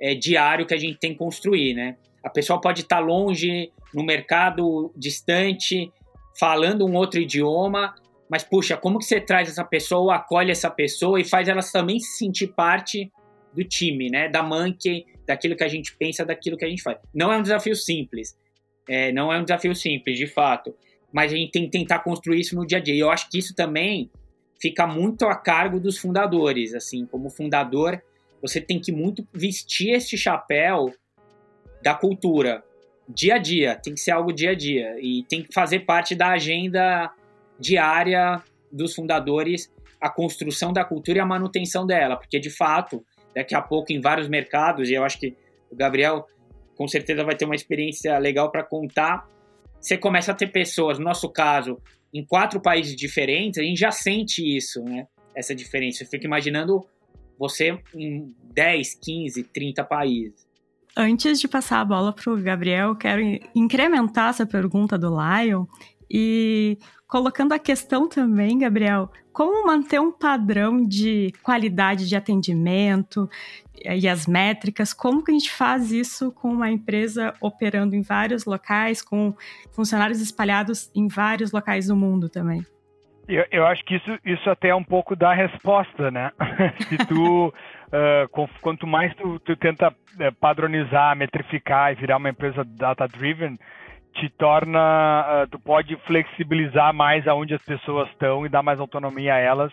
é, 0.00 0.14
diário 0.14 0.66
que 0.66 0.74
a 0.74 0.78
gente 0.78 0.98
tem 0.98 1.12
que 1.12 1.18
construir, 1.18 1.74
né? 1.74 1.96
A 2.24 2.30
pessoa 2.30 2.60
pode 2.60 2.80
estar 2.80 2.98
longe, 2.98 3.70
no 3.94 4.02
mercado 4.02 4.92
distante, 4.96 5.90
falando 6.38 6.86
um 6.86 6.94
outro 6.94 7.20
idioma, 7.20 7.94
mas 8.28 8.42
puxa, 8.42 8.76
como 8.76 8.98
que 8.98 9.04
você 9.04 9.20
traz 9.20 9.48
essa 9.48 9.64
pessoa, 9.64 10.16
acolhe 10.16 10.50
essa 10.50 10.70
pessoa 10.70 11.20
e 11.20 11.24
faz 11.24 11.48
ela 11.48 11.60
também 11.62 11.98
se 11.98 12.18
sentir 12.18 12.48
parte 12.48 13.10
do 13.52 13.64
time, 13.64 14.10
né? 14.10 14.28
Da 14.28 14.42
monkey, 14.42 15.06
daquilo 15.26 15.56
que 15.56 15.64
a 15.64 15.68
gente 15.68 15.96
pensa, 15.96 16.24
daquilo 16.24 16.56
que 16.56 16.64
a 16.64 16.68
gente 16.68 16.82
faz. 16.82 16.98
Não 17.14 17.32
é 17.32 17.38
um 17.38 17.42
desafio 17.42 17.74
simples. 17.74 18.36
É, 18.88 19.10
não 19.12 19.32
é 19.32 19.38
um 19.38 19.42
desafio 19.42 19.74
simples, 19.74 20.18
de 20.18 20.26
fato. 20.26 20.74
Mas 21.12 21.32
a 21.32 21.36
gente 21.36 21.50
tem 21.50 21.64
que 21.64 21.70
tentar 21.70 22.00
construir 22.00 22.40
isso 22.40 22.54
no 22.54 22.66
dia 22.66 22.78
a 22.78 22.80
dia. 22.80 22.94
E 22.94 22.98
eu 22.98 23.10
acho 23.10 23.30
que 23.30 23.38
isso 23.38 23.54
também 23.54 24.10
fica 24.60 24.86
muito 24.86 25.24
a 25.24 25.34
cargo 25.34 25.80
dos 25.80 25.96
fundadores. 25.96 26.74
Assim, 26.74 27.06
como 27.06 27.30
fundador, 27.30 28.02
você 28.42 28.60
tem 28.60 28.80
que 28.80 28.92
muito 28.92 29.26
vestir 29.32 29.90
este 29.90 30.18
chapéu 30.18 30.92
da 31.82 31.94
cultura 31.94 32.62
dia 33.08 33.34
a 33.36 33.38
dia. 33.38 33.76
Tem 33.76 33.94
que 33.94 34.00
ser 34.00 34.12
algo 34.12 34.32
dia 34.32 34.50
a 34.50 34.54
dia. 34.54 34.96
E 35.00 35.24
tem 35.24 35.42
que 35.42 35.52
fazer 35.52 35.80
parte 35.80 36.14
da 36.14 36.30
agenda 36.30 37.12
diária 37.58 38.42
dos 38.70 38.94
fundadores 38.94 39.70
a 40.00 40.10
construção 40.10 40.72
da 40.72 40.84
cultura 40.84 41.18
e 41.18 41.20
a 41.20 41.26
manutenção 41.26 41.86
dela, 41.86 42.16
porque 42.16 42.38
de 42.38 42.50
fato, 42.50 43.04
daqui 43.34 43.54
a 43.54 43.62
pouco 43.62 43.92
em 43.92 44.00
vários 44.00 44.28
mercados, 44.28 44.88
e 44.88 44.94
eu 44.94 45.04
acho 45.04 45.18
que 45.18 45.34
o 45.70 45.76
Gabriel 45.76 46.26
com 46.76 46.86
certeza 46.86 47.24
vai 47.24 47.34
ter 47.34 47.44
uma 47.44 47.54
experiência 47.54 48.16
legal 48.18 48.50
para 48.50 48.62
contar. 48.62 49.26
Você 49.80 49.96
começa 49.96 50.32
a 50.32 50.34
ter 50.34 50.48
pessoas, 50.48 50.98
no 50.98 51.04
nosso 51.04 51.28
caso, 51.30 51.80
em 52.12 52.24
quatro 52.24 52.60
países 52.60 52.94
diferentes, 52.94 53.58
a 53.58 53.62
gente 53.62 53.78
já 53.78 53.90
sente 53.90 54.42
isso, 54.56 54.82
né? 54.84 55.06
Essa 55.34 55.54
diferença. 55.54 55.98
Você 55.98 56.06
fica 56.06 56.26
imaginando 56.26 56.86
você 57.38 57.78
em 57.94 58.34
10, 58.54 58.94
15, 58.94 59.42
30 59.44 59.84
países. 59.84 60.45
Antes 60.98 61.38
de 61.38 61.46
passar 61.46 61.80
a 61.80 61.84
bola 61.84 62.10
para 62.10 62.32
o 62.32 62.40
Gabriel, 62.40 62.96
quero 62.96 63.20
incrementar 63.54 64.30
essa 64.30 64.46
pergunta 64.46 64.96
do 64.96 65.10
Lion 65.10 65.66
e 66.10 66.78
colocando 67.06 67.52
a 67.52 67.58
questão 67.58 68.08
também, 68.08 68.58
Gabriel, 68.58 69.10
como 69.30 69.66
manter 69.66 70.00
um 70.00 70.10
padrão 70.10 70.82
de 70.82 71.34
qualidade 71.42 72.08
de 72.08 72.16
atendimento 72.16 73.28
e 73.84 74.08
as 74.08 74.26
métricas, 74.26 74.94
como 74.94 75.22
que 75.22 75.30
a 75.30 75.34
gente 75.34 75.52
faz 75.52 75.92
isso 75.92 76.32
com 76.32 76.48
uma 76.48 76.70
empresa 76.70 77.34
operando 77.42 77.94
em 77.94 78.00
vários 78.00 78.46
locais, 78.46 79.02
com 79.02 79.34
funcionários 79.72 80.22
espalhados 80.22 80.90
em 80.94 81.08
vários 81.08 81.52
locais 81.52 81.88
do 81.88 81.94
mundo 81.94 82.30
também? 82.30 82.64
Eu, 83.28 83.44
eu 83.50 83.66
acho 83.66 83.84
que 83.84 83.96
isso, 83.96 84.18
isso 84.24 84.48
até 84.48 84.68
é 84.68 84.74
um 84.74 84.84
pouco 84.84 85.16
da 85.16 85.32
resposta, 85.32 86.10
né? 86.10 86.30
Se 86.88 86.96
tu, 87.06 87.48
uh, 87.90 88.48
quanto 88.60 88.86
mais 88.86 89.14
tu, 89.16 89.38
tu 89.40 89.56
tenta 89.56 89.92
eh, 90.20 90.30
padronizar, 90.30 91.16
metrificar 91.16 91.92
e 91.92 91.96
virar 91.96 92.18
uma 92.18 92.30
empresa 92.30 92.64
data-driven, 92.64 93.58
te 94.14 94.28
torna, 94.30 95.44
uh, 95.44 95.50
tu 95.50 95.58
pode 95.58 95.96
flexibilizar 96.06 96.94
mais 96.94 97.26
aonde 97.26 97.54
as 97.54 97.62
pessoas 97.62 98.08
estão 98.10 98.46
e 98.46 98.48
dar 98.48 98.62
mais 98.62 98.78
autonomia 98.78 99.34
a 99.34 99.38
elas, 99.38 99.72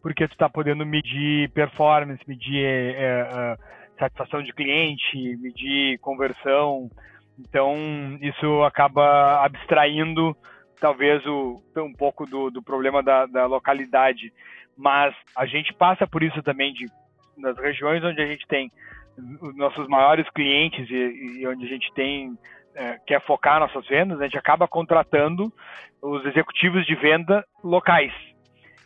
porque 0.00 0.28
tu 0.28 0.32
está 0.32 0.48
podendo 0.48 0.86
medir 0.86 1.50
performance, 1.50 2.22
medir 2.28 2.94
uh, 2.94 3.58
satisfação 3.98 4.40
de 4.40 4.52
cliente, 4.52 5.36
medir 5.36 5.98
conversão. 5.98 6.88
Então, 7.38 7.76
isso 8.20 8.62
acaba 8.62 9.44
abstraindo 9.44 10.36
talvez 10.80 11.24
o, 11.26 11.62
um 11.76 11.92
pouco 11.92 12.26
do, 12.26 12.50
do 12.50 12.62
problema 12.62 13.02
da, 13.02 13.26
da, 13.26 13.46
localidade. 13.46 14.32
Mas 14.76 15.14
a 15.36 15.46
gente 15.46 15.72
passa 15.72 16.06
por 16.06 16.22
isso 16.22 16.42
também 16.42 16.72
de, 16.72 16.86
nas 17.36 17.56
regiões 17.58 18.02
onde 18.02 18.20
a 18.20 18.26
gente 18.26 18.46
tem 18.46 18.70
os 19.40 19.56
nossos 19.56 19.86
maiores 19.88 20.28
clientes 20.30 20.88
e, 20.90 21.40
e 21.40 21.46
onde 21.46 21.64
a 21.64 21.68
gente 21.68 21.92
tem 21.94 22.36
é, 22.74 22.98
quer 23.06 23.20
focar 23.22 23.60
nossas 23.60 23.86
vendas, 23.86 24.20
a 24.20 24.24
gente 24.24 24.36
acaba 24.36 24.66
contratando 24.66 25.52
os 26.02 26.24
executivos 26.26 26.84
de 26.84 26.94
venda 26.94 27.44
locais. 27.62 28.12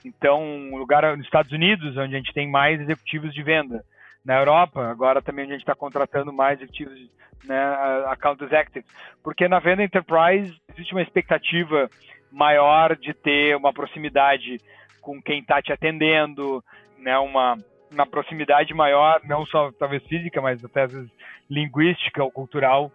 Então, 0.04 0.42
um 0.42 0.76
lugar 0.76 1.16
nos 1.16 1.26
Estados 1.26 1.52
Unidos, 1.52 1.96
onde 1.96 2.14
a 2.14 2.18
gente 2.18 2.32
tem 2.32 2.48
mais 2.48 2.80
executivos 2.80 3.32
de 3.32 3.42
venda. 3.42 3.82
Na 4.24 4.38
Europa, 4.38 4.88
agora 4.88 5.22
também 5.22 5.46
a 5.46 5.48
gente 5.48 5.60
está 5.60 5.74
contratando 5.74 6.32
mais 6.32 6.60
executivos, 6.60 7.10
né, 7.44 7.60
account 8.06 8.42
executives. 8.44 8.88
Porque 9.22 9.48
na 9.48 9.58
venda 9.58 9.82
enterprise 9.82 10.60
existe 10.74 10.92
uma 10.92 11.02
expectativa 11.02 11.88
maior 12.30 12.96
de 12.96 13.14
ter 13.14 13.56
uma 13.56 13.72
proximidade 13.72 14.58
com 15.00 15.22
quem 15.22 15.40
está 15.40 15.62
te 15.62 15.72
atendendo, 15.72 16.62
né, 16.98 17.18
uma, 17.18 17.56
uma 17.90 18.06
proximidade 18.06 18.74
maior, 18.74 19.20
não 19.24 19.46
só 19.46 19.72
talvez 19.72 20.02
física, 20.04 20.40
mas 20.42 20.62
até 20.64 20.82
às 20.82 20.92
vezes 20.92 21.10
linguística 21.48 22.22
ou 22.22 22.30
cultural 22.30 22.92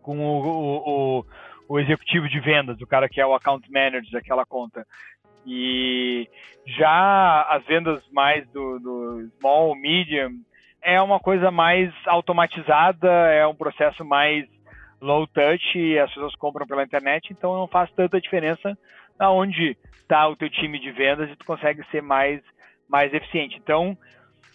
com 0.00 0.18
o, 0.18 0.42
o, 0.42 1.18
o, 1.18 1.26
o 1.68 1.78
executivo 1.78 2.28
de 2.28 2.40
vendas, 2.40 2.80
o 2.80 2.86
cara 2.86 3.08
que 3.08 3.20
é 3.20 3.26
o 3.26 3.34
account 3.34 3.70
manager 3.70 4.10
daquela 4.12 4.46
conta. 4.46 4.86
E 5.46 6.28
já 6.66 7.42
as 7.50 7.64
vendas 7.64 8.02
mais 8.10 8.46
do, 8.50 8.78
do 8.78 9.30
small, 9.38 9.74
medium, 9.74 10.30
é 10.82 11.00
uma 11.00 11.20
coisa 11.20 11.50
mais 11.50 11.92
automatizada, 12.06 13.08
é 13.08 13.46
um 13.46 13.54
processo 13.54 14.04
mais 14.04 14.46
low 15.00 15.26
touch, 15.26 15.98
as 15.98 16.12
pessoas 16.12 16.34
compram 16.36 16.66
pela 16.66 16.82
internet, 16.82 17.28
então 17.30 17.54
não 17.54 17.66
faz 17.66 17.90
tanta 17.92 18.20
diferença 18.20 18.76
aonde 19.18 19.76
está 19.92 20.26
o 20.28 20.36
teu 20.36 20.50
time 20.50 20.78
de 20.78 20.90
vendas 20.90 21.30
e 21.30 21.36
tu 21.36 21.44
consegue 21.44 21.82
ser 21.90 22.02
mais, 22.02 22.40
mais 22.88 23.12
eficiente. 23.12 23.56
Então, 23.56 23.96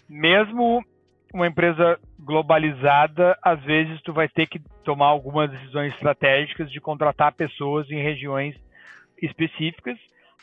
mesmo 0.08 0.84
uma 1.32 1.46
empresa 1.46 1.98
globalizada, 2.18 3.36
às 3.42 3.60
vezes 3.62 4.00
tu 4.02 4.12
vai 4.12 4.28
ter 4.28 4.46
que 4.46 4.60
tomar 4.84 5.06
algumas 5.06 5.50
decisões 5.50 5.92
estratégicas 5.94 6.70
de 6.70 6.80
contratar 6.80 7.32
pessoas 7.32 7.90
em 7.90 8.02
regiões 8.02 8.54
específicas, 9.20 9.98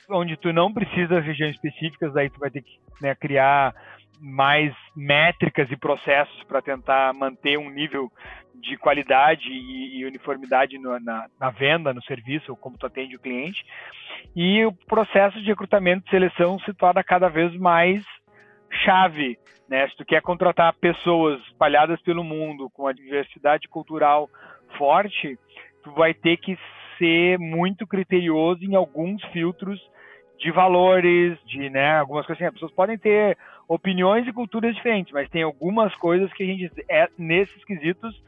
onde 0.09 0.35
tu 0.37 0.51
não 0.51 0.73
precisa 0.73 1.21
de 1.21 1.27
regiões 1.27 1.55
específicas, 1.55 2.13
daí 2.13 2.29
tu 2.29 2.39
vai 2.39 2.49
ter 2.49 2.61
que 2.61 2.77
né, 3.01 3.15
criar 3.15 3.73
mais 4.19 4.73
métricas 4.95 5.69
e 5.71 5.75
processos 5.75 6.43
para 6.43 6.61
tentar 6.61 7.13
manter 7.13 7.57
um 7.57 7.69
nível 7.69 8.11
de 8.55 8.77
qualidade 8.77 9.49
e, 9.49 9.99
e 9.99 10.05
uniformidade 10.05 10.77
no, 10.77 10.97
na, 10.99 11.27
na, 11.39 11.49
venda, 11.49 11.93
no 11.93 12.01
serviço, 12.03 12.51
ou 12.51 12.57
como 12.57 12.77
tu 12.77 12.85
atende 12.85 13.15
o 13.15 13.19
cliente. 13.19 13.65
E 14.35 14.63
o 14.65 14.71
processo 14.71 15.41
de 15.41 15.47
recrutamento 15.47 16.07
e 16.07 16.09
seleção 16.09 16.57
se 16.59 16.73
torna 16.73 17.03
cada 17.03 17.27
vez 17.27 17.53
mais 17.57 18.03
chave, 18.85 19.37
né? 19.67 19.87
Se 19.89 19.97
tu 19.97 20.05
quer 20.05 20.21
contratar 20.21 20.73
pessoas 20.75 21.41
espalhadas 21.47 22.01
pelo 22.01 22.23
mundo 22.23 22.69
com 22.69 22.87
a 22.87 22.93
diversidade 22.93 23.67
cultural 23.67 24.29
forte, 24.77 25.37
tu 25.83 25.91
vai 25.91 26.13
ter 26.13 26.37
que 26.37 26.57
ser 26.97 27.37
muito 27.37 27.85
criterioso 27.85 28.63
em 28.63 28.75
alguns 28.75 29.23
filtros 29.25 29.79
de 30.39 30.51
valores, 30.51 31.37
de, 31.45 31.69
né, 31.69 31.99
algumas 31.99 32.25
coisas 32.25 32.41
assim. 32.41 32.47
As 32.47 32.53
pessoas 32.53 32.71
podem 32.71 32.97
ter 32.97 33.37
opiniões 33.67 34.27
e 34.27 34.33
culturas 34.33 34.75
diferentes, 34.75 35.13
mas 35.13 35.29
tem 35.29 35.43
algumas 35.43 35.93
coisas 35.95 36.31
que 36.33 36.43
a 36.43 36.45
gente, 36.45 36.71
é, 36.89 37.07
nesses 37.17 37.63
quesitos, 37.65 38.21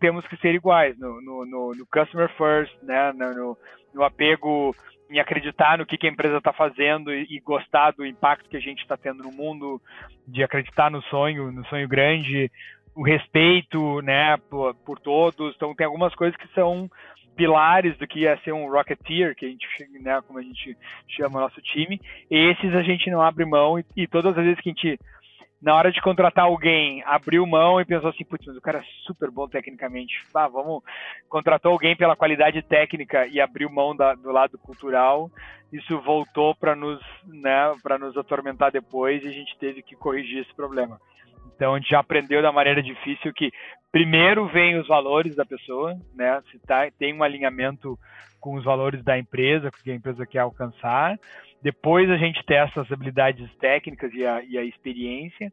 temos 0.00 0.26
que 0.26 0.36
ser 0.36 0.54
iguais. 0.54 0.98
No, 0.98 1.20
no, 1.22 1.46
no, 1.46 1.72
no 1.74 1.86
customer 1.86 2.28
first, 2.36 2.74
né, 2.82 3.12
no, 3.12 3.56
no 3.94 4.02
apego 4.02 4.74
em 5.10 5.20
acreditar 5.20 5.76
no 5.76 5.84
que, 5.84 5.98
que 5.98 6.06
a 6.06 6.10
empresa 6.10 6.38
está 6.38 6.52
fazendo 6.52 7.12
e, 7.12 7.26
e, 7.28 7.40
gostar 7.40 7.92
do 7.92 8.04
impacto 8.04 8.48
que 8.48 8.56
a 8.56 8.60
gente 8.60 8.80
está 8.80 8.96
tendo 8.96 9.22
no 9.22 9.30
mundo, 9.30 9.80
de 10.26 10.42
acreditar 10.42 10.90
no 10.90 11.02
sonho, 11.02 11.52
no 11.52 11.64
sonho 11.66 11.86
grande, 11.86 12.50
o 12.94 13.02
respeito, 13.02 14.00
né, 14.00 14.36
por, 14.48 14.74
por 14.74 14.98
todos. 14.98 15.54
Então 15.54 15.74
tem 15.74 15.86
algumas 15.86 16.14
coisas 16.14 16.36
que 16.36 16.48
são 16.54 16.90
pilares 17.36 17.96
do 17.98 18.06
que 18.06 18.20
ia 18.20 18.38
ser 18.38 18.52
um 18.52 18.70
Rocketeer, 18.70 19.34
que 19.34 19.46
a 19.46 19.48
gente, 19.48 19.66
né, 20.00 20.20
como 20.26 20.38
a 20.38 20.42
gente 20.42 20.76
chama 21.08 21.38
o 21.38 21.42
nosso 21.42 21.60
time. 21.60 22.00
Esses 22.30 22.74
a 22.74 22.82
gente 22.82 23.10
não 23.10 23.22
abre 23.22 23.44
mão 23.44 23.78
e, 23.78 23.84
e 23.96 24.06
todas 24.06 24.36
as 24.36 24.44
vezes 24.44 24.60
que 24.60 24.70
a 24.70 24.72
gente 24.72 24.98
na 25.62 25.76
hora 25.76 25.92
de 25.92 26.02
contratar 26.02 26.46
alguém, 26.46 27.04
abriu 27.06 27.46
mão 27.46 27.80
e 27.80 27.84
pensou 27.84 28.10
assim, 28.10 28.24
putz, 28.24 28.44
mas 28.44 28.56
o 28.56 28.60
cara 28.60 28.80
é 28.80 28.84
super 29.06 29.30
bom 29.30 29.46
tecnicamente. 29.46 30.20
Ah, 30.34 30.48
vamos. 30.48 30.82
Contratou 31.28 31.70
alguém 31.70 31.94
pela 31.94 32.16
qualidade 32.16 32.60
técnica 32.62 33.28
e 33.28 33.40
abriu 33.40 33.70
mão 33.70 33.94
da, 33.94 34.12
do 34.14 34.32
lado 34.32 34.58
cultural. 34.58 35.30
Isso 35.72 36.00
voltou 36.00 36.52
para 36.56 36.74
nos, 36.74 37.00
né, 37.24 37.72
para 37.80 37.96
nos 37.96 38.16
atormentar 38.16 38.72
depois 38.72 39.22
e 39.22 39.28
a 39.28 39.32
gente 39.32 39.56
teve 39.56 39.82
que 39.82 39.94
corrigir 39.94 40.40
esse 40.40 40.52
problema. 40.52 41.00
Então 41.54 41.74
a 41.74 41.78
gente 41.78 41.90
já 41.90 42.00
aprendeu 42.00 42.42
da 42.42 42.52
maneira 42.52 42.82
difícil 42.82 43.32
que 43.32 43.50
primeiro 43.90 44.46
vem 44.48 44.78
os 44.78 44.86
valores 44.86 45.36
da 45.36 45.44
pessoa, 45.44 45.96
né? 46.14 46.42
Se 46.50 46.58
tá, 46.60 46.90
tem 46.98 47.14
um 47.14 47.22
alinhamento 47.22 47.98
com 48.40 48.54
os 48.54 48.64
valores 48.64 49.04
da 49.04 49.18
empresa, 49.18 49.70
que 49.70 49.90
a 49.90 49.94
empresa 49.94 50.26
quer 50.26 50.40
alcançar. 50.40 51.18
Depois 51.62 52.10
a 52.10 52.16
gente 52.16 52.44
testa 52.44 52.80
as 52.80 52.90
habilidades 52.90 53.48
técnicas 53.60 54.12
e 54.12 54.26
a, 54.26 54.42
e 54.42 54.58
a 54.58 54.64
experiência. 54.64 55.52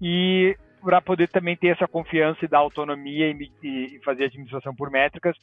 E 0.00 0.56
para 0.82 1.00
poder 1.00 1.28
também 1.28 1.56
ter 1.56 1.68
essa 1.68 1.86
confiança 1.86 2.44
e 2.44 2.48
dar 2.48 2.58
autonomia 2.58 3.30
e, 3.30 3.50
e, 3.62 4.00
fazer 4.04 4.24
administração 4.24 4.74
por 4.74 4.90
métricas, 4.90 5.36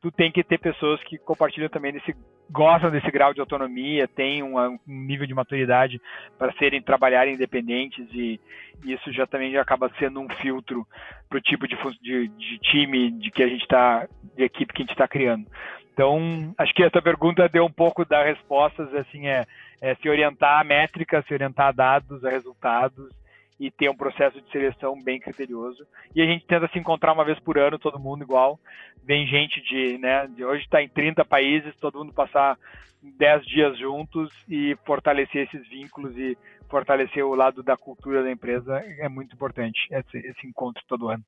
tu 0.00 0.10
tem 0.10 0.30
que 0.30 0.42
ter 0.42 0.58
pessoas 0.58 1.02
que 1.04 1.16
compartilham 1.18 1.68
também 1.68 1.92
desse, 1.92 2.14
gostam 2.50 2.90
desse 2.90 3.10
grau 3.10 3.32
de 3.32 3.40
autonomia, 3.40 4.08
têm 4.08 4.42
um, 4.42 4.58
um 4.58 4.78
nível 4.86 5.26
de 5.26 5.34
maturidade 5.34 6.00
para 6.38 6.52
serem 6.54 6.82
trabalhar 6.82 7.26
independentes 7.28 8.06
e, 8.12 8.40
e, 8.84 8.92
isso 8.92 9.12
já 9.12 9.26
também 9.26 9.52
já 9.52 9.62
acaba 9.62 9.90
sendo 9.98 10.20
um 10.20 10.28
filtro 10.28 10.86
para 11.28 11.38
o 11.38 11.42
tipo 11.42 11.66
de, 11.66 11.76
de, 12.00 12.28
de, 12.28 12.58
time 12.58 13.10
de 13.12 13.30
que 13.30 13.42
a 13.42 13.48
gente 13.48 13.62
está, 13.62 14.06
de 14.36 14.44
equipe 14.44 14.72
que 14.72 14.82
a 14.82 14.84
gente 14.84 14.92
está 14.92 15.08
criando. 15.08 15.46
Então, 15.92 16.54
acho 16.56 16.72
que 16.74 16.82
essa 16.82 17.02
pergunta 17.02 17.48
deu 17.48 17.66
um 17.66 17.72
pouco 17.72 18.04
das 18.04 18.24
respostas, 18.24 18.92
assim, 18.94 19.28
é, 19.28 19.44
é 19.80 19.94
se 19.96 20.08
orientar 20.08 20.60
a 20.60 20.64
métricas, 20.64 21.24
se 21.26 21.34
orientar 21.34 21.68
a 21.68 21.72
dados, 21.72 22.24
a 22.24 22.30
resultados 22.30 23.21
e 23.58 23.70
ter 23.70 23.88
um 23.88 23.96
processo 23.96 24.40
de 24.40 24.50
seleção 24.50 25.00
bem 25.02 25.20
criterioso. 25.20 25.86
E 26.14 26.22
a 26.22 26.26
gente 26.26 26.46
tenta 26.46 26.68
se 26.68 26.78
encontrar 26.78 27.12
uma 27.12 27.24
vez 27.24 27.38
por 27.40 27.58
ano, 27.58 27.78
todo 27.78 27.98
mundo 27.98 28.24
igual. 28.24 28.58
Vem 29.04 29.26
gente 29.26 29.60
de, 29.62 29.98
né, 29.98 30.26
de 30.28 30.44
hoje 30.44 30.64
está 30.64 30.82
em 30.82 30.88
30 30.88 31.24
países, 31.24 31.76
todo 31.76 31.98
mundo 31.98 32.12
passar 32.12 32.58
10 33.02 33.44
dias 33.46 33.78
juntos 33.78 34.30
e 34.48 34.76
fortalecer 34.86 35.46
esses 35.46 35.68
vínculos 35.68 36.16
e 36.16 36.36
fortalecer 36.68 37.24
o 37.24 37.34
lado 37.34 37.62
da 37.62 37.76
cultura 37.76 38.22
da 38.22 38.30
empresa 38.30 38.82
é 38.98 39.08
muito 39.08 39.34
importante, 39.34 39.78
esse, 39.90 40.18
esse 40.18 40.46
encontro 40.46 40.82
todo 40.88 41.08
ano. 41.08 41.24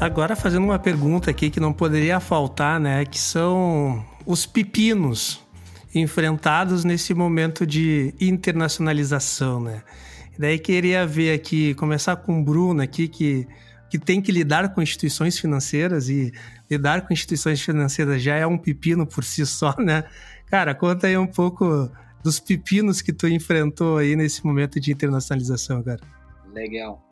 Agora 0.00 0.34
fazendo 0.34 0.64
uma 0.64 0.78
pergunta 0.78 1.30
aqui 1.30 1.50
que 1.50 1.60
não 1.60 1.74
poderia 1.74 2.18
faltar, 2.20 2.80
né, 2.80 3.04
que 3.04 3.18
são 3.18 4.04
os 4.26 4.46
pepinos 4.46 5.46
enfrentados 5.94 6.84
nesse 6.84 7.14
momento 7.14 7.66
de 7.66 8.14
internacionalização, 8.20 9.60
né? 9.60 9.82
Daí 10.38 10.58
queria 10.58 11.06
ver 11.06 11.34
aqui, 11.34 11.74
começar 11.74 12.16
com 12.16 12.40
o 12.40 12.44
Bruno 12.44 12.80
aqui, 12.80 13.08
que, 13.08 13.46
que 13.90 13.98
tem 13.98 14.22
que 14.22 14.32
lidar 14.32 14.72
com 14.72 14.80
instituições 14.80 15.38
financeiras 15.38 16.08
e 16.08 16.32
lidar 16.70 17.06
com 17.06 17.12
instituições 17.12 17.60
financeiras 17.60 18.22
já 18.22 18.36
é 18.36 18.46
um 18.46 18.56
pepino 18.56 19.06
por 19.06 19.24
si 19.24 19.44
só, 19.44 19.74
né? 19.78 20.04
Cara, 20.46 20.74
conta 20.74 21.06
aí 21.06 21.18
um 21.18 21.26
pouco 21.26 21.90
dos 22.22 22.40
pepinos 22.40 23.02
que 23.02 23.12
tu 23.12 23.28
enfrentou 23.28 23.98
aí 23.98 24.16
nesse 24.16 24.44
momento 24.44 24.80
de 24.80 24.92
internacionalização, 24.92 25.82
cara. 25.82 26.00
Legal. 26.52 27.06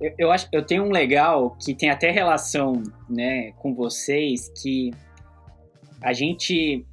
Eu, 0.00 0.14
eu, 0.18 0.30
acho, 0.30 0.48
eu 0.52 0.64
tenho 0.64 0.84
um 0.84 0.90
legal 0.90 1.56
que 1.58 1.74
tem 1.74 1.88
até 1.88 2.10
relação, 2.10 2.82
né, 3.08 3.52
com 3.52 3.74
vocês, 3.74 4.50
que 4.60 4.90
a 6.02 6.12
gente, 6.12 6.84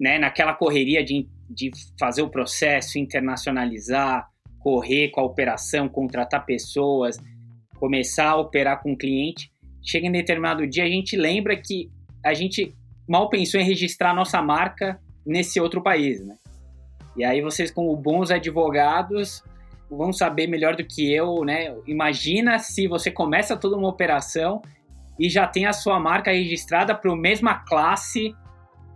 né, 0.00 0.18
naquela 0.18 0.54
correria 0.54 1.04
de, 1.04 1.28
de 1.48 1.70
fazer 1.98 2.22
o 2.22 2.30
processo, 2.30 2.98
internacionalizar, 2.98 4.26
correr 4.58 5.10
com 5.10 5.20
a 5.20 5.24
operação, 5.24 5.88
contratar 5.88 6.46
pessoas, 6.46 7.18
começar 7.78 8.30
a 8.30 8.36
operar 8.36 8.82
com 8.82 8.92
o 8.92 8.96
cliente, 8.96 9.52
chega 9.82 10.06
em 10.06 10.12
determinado 10.12 10.66
dia, 10.66 10.84
a 10.84 10.88
gente 10.88 11.16
lembra 11.16 11.54
que 11.54 11.90
a 12.24 12.32
gente 12.32 12.74
mal 13.06 13.28
pensou 13.28 13.60
em 13.60 13.64
registrar 13.64 14.14
nossa 14.14 14.40
marca 14.40 14.98
nesse 15.26 15.60
outro 15.60 15.82
país, 15.82 16.24
né? 16.24 16.36
E 17.16 17.24
aí 17.24 17.42
vocês, 17.42 17.70
como 17.70 17.94
bons 17.96 18.30
advogados, 18.30 19.42
vão 19.90 20.12
saber 20.12 20.46
melhor 20.46 20.76
do 20.76 20.84
que 20.84 21.12
eu, 21.12 21.44
né? 21.44 21.74
Imagina 21.86 22.58
se 22.58 22.86
você 22.86 23.10
começa 23.10 23.56
toda 23.56 23.76
uma 23.76 23.88
operação 23.88 24.62
e 25.18 25.28
já 25.28 25.46
tem 25.46 25.66
a 25.66 25.72
sua 25.72 25.98
marca 25.98 26.30
registrada 26.30 26.94
para 26.94 27.12
a 27.12 27.16
mesma 27.16 27.54
classe 27.64 28.34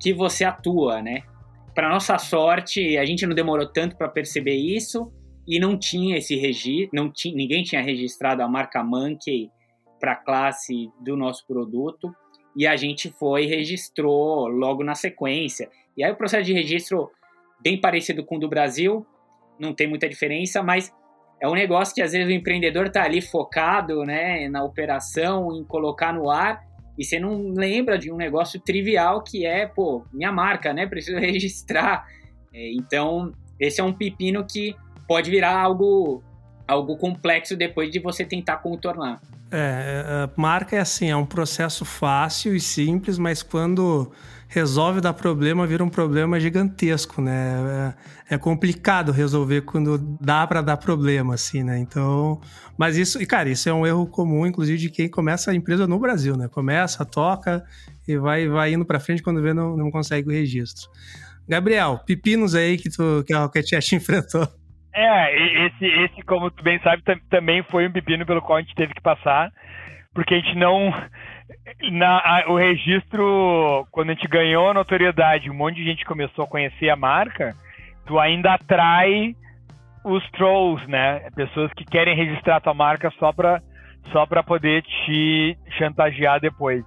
que 0.01 0.13
você 0.13 0.45
atua, 0.45 1.03
né? 1.03 1.23
Para 1.75 1.89
nossa 1.89 2.19
sorte, 2.19 2.97
a 2.97 3.05
gente 3.05 3.27
não 3.27 3.35
demorou 3.35 3.67
tanto 3.67 3.97
para 3.97 4.09
perceber 4.09 4.55
isso 4.55 5.13
e 5.47 5.59
não 5.59 5.79
tinha 5.79 6.17
esse 6.17 6.37
registro, 6.37 6.91
não 6.93 7.11
tinha, 7.11 7.35
ninguém 7.35 7.63
tinha 7.63 7.83
registrado 7.83 8.43
a 8.43 8.49
marca 8.49 8.83
Monkey 8.83 9.51
para 9.99 10.13
a 10.13 10.17
classe 10.17 10.91
do 11.01 11.17
nosso 11.17 11.47
produto 11.47 12.15
e 12.57 12.67
a 12.67 12.77
gente 12.77 13.11
foi 13.11 13.45
e 13.45 13.49
registrou 13.49 14.47
logo 14.47 14.85
na 14.85 14.95
sequência. 14.95 15.69
E 15.97 16.05
aí 16.05 16.13
o 16.13 16.17
processo 16.17 16.45
de 16.45 16.53
registro 16.53 17.11
bem 17.61 17.81
parecido 17.81 18.25
com 18.25 18.37
o 18.37 18.39
do 18.39 18.49
Brasil, 18.49 19.07
não 19.59 19.75
tem 19.75 19.89
muita 19.89 20.09
diferença, 20.09 20.63
mas 20.63 20.93
é 21.41 21.49
um 21.49 21.55
negócio 21.55 21.95
que 21.95 22.03
às 22.03 22.13
vezes 22.13 22.29
o 22.29 22.33
empreendedor 22.33 22.87
está 22.87 23.05
ali 23.05 23.21
focado 23.21 24.05
né, 24.05 24.49
na 24.49 24.63
operação, 24.63 25.55
em 25.55 25.65
colocar 25.65 26.13
no 26.13 26.31
ar, 26.31 26.63
e 26.99 27.05
você 27.05 27.19
não 27.19 27.53
lembra 27.53 27.99
de 27.99 28.11
um 28.11 28.17
negócio 28.17 28.61
trivial 28.61 29.23
que 29.23 29.45
é, 29.45 29.67
pô, 29.67 30.05
minha 30.13 30.31
marca, 30.31 30.73
né? 30.73 30.87
Preciso 30.87 31.19
registrar. 31.21 32.07
É, 32.53 32.73
então, 32.73 33.33
esse 33.59 33.81
é 33.81 33.85
um 33.85 33.93
pepino 33.93 34.45
que 34.45 34.77
pode 35.07 35.31
virar 35.31 35.59
algo, 35.59 36.23
algo 36.67 36.97
complexo 36.97 37.57
depois 37.57 37.91
de 37.91 37.99
você 37.99 38.25
tentar 38.25 38.59
contornar. 38.59 39.21
É, 39.51 40.05
a 40.25 40.41
marca 40.41 40.77
é 40.77 40.81
assim, 40.81 41.11
é 41.11 41.17
um 41.17 41.27
processo 41.27 41.85
fácil 41.85 42.55
e 42.55 42.61
simples, 42.61 43.19
mas 43.19 43.43
quando 43.43 44.11
resolve 44.55 45.01
dar 45.01 45.13
problema, 45.13 45.67
vira 45.67 45.83
um 45.83 45.89
problema 45.89 46.39
gigantesco, 46.39 47.21
né? 47.21 47.93
É, 48.31 48.37
é 48.37 48.39
complicado 48.39 49.11
resolver 49.11 49.63
quando 49.63 49.99
dá 50.21 50.47
para 50.47 50.63
dar 50.63 50.77
problema, 50.77 51.35
assim, 51.35 51.65
né? 51.65 51.77
Então, 51.81 52.41
mas 52.79 52.97
isso, 52.97 53.21
e 53.21 53.27
cara, 53.27 53.49
isso 53.49 53.69
é 53.69 53.75
um 53.75 53.85
erro 53.85 54.07
comum, 54.07 54.47
inclusive, 54.47 54.79
de 54.79 54.91
quem 54.91 55.11
começa 55.11 55.51
a 55.51 55.55
empresa 55.57 55.89
no 55.89 55.99
Brasil, 55.99 56.37
né? 56.37 56.47
Começa, 56.47 57.05
toca 57.05 57.65
e 58.07 58.17
vai, 58.17 58.47
vai 58.47 58.73
indo 58.73 58.85
para 58.85 59.01
frente 59.01 59.25
quando 59.25 59.43
vê 59.43 59.53
não, 59.53 59.77
não 59.77 59.91
consegue 59.91 60.29
o 60.29 60.33
registro. 60.33 60.89
Gabriel, 61.49 61.99
pepinos 62.07 62.55
aí 62.55 62.79
que, 62.79 62.89
tu, 62.89 63.25
que 63.27 63.35
a 63.35 63.41
Rocket 63.41 63.73
enfrentou. 63.93 64.47
É, 64.95 65.67
esse, 65.67 65.85
esse, 65.85 66.23
como 66.23 66.49
tu 66.53 66.63
bem 66.63 66.79
sabe, 66.79 67.03
também 67.29 67.65
foi 67.65 67.89
um 67.89 67.93
pepino 67.93 68.25
pelo 68.25 68.41
qual 68.41 68.59
a 68.59 68.63
gente 68.63 68.77
teve 68.77 68.95
que 68.95 69.03
passar, 69.03 69.51
porque 70.15 70.33
a 70.33 70.39
gente 70.39 70.57
não 70.57 70.93
na, 71.91 72.19
a, 72.19 72.51
o 72.51 72.57
registro, 72.57 73.87
quando 73.91 74.11
a 74.11 74.15
gente 74.15 74.29
ganhou 74.29 74.71
a 74.71 74.75
notoriedade, 74.75 75.51
um 75.51 75.55
monte 75.55 75.77
de 75.77 75.85
gente 75.85 76.05
começou 76.05 76.45
a 76.45 76.49
conhecer 76.49 76.89
a 76.91 76.97
marca, 76.97 77.55
tu 78.07 78.19
ainda 78.19 78.55
atrai 78.55 79.35
os 80.05 80.29
trolls, 80.33 80.87
né? 80.87 81.31
Pessoas 81.35 81.73
que 81.73 81.85
querem 81.85 82.15
registrar 82.15 82.61
tua 82.61 82.75
marca 82.75 83.11
só 83.19 83.33
para 83.33 83.63
só 84.13 84.27
para 84.27 84.43
poder 84.43 84.83
te 84.83 85.57
chantagear 85.79 86.39
depois. 86.39 86.85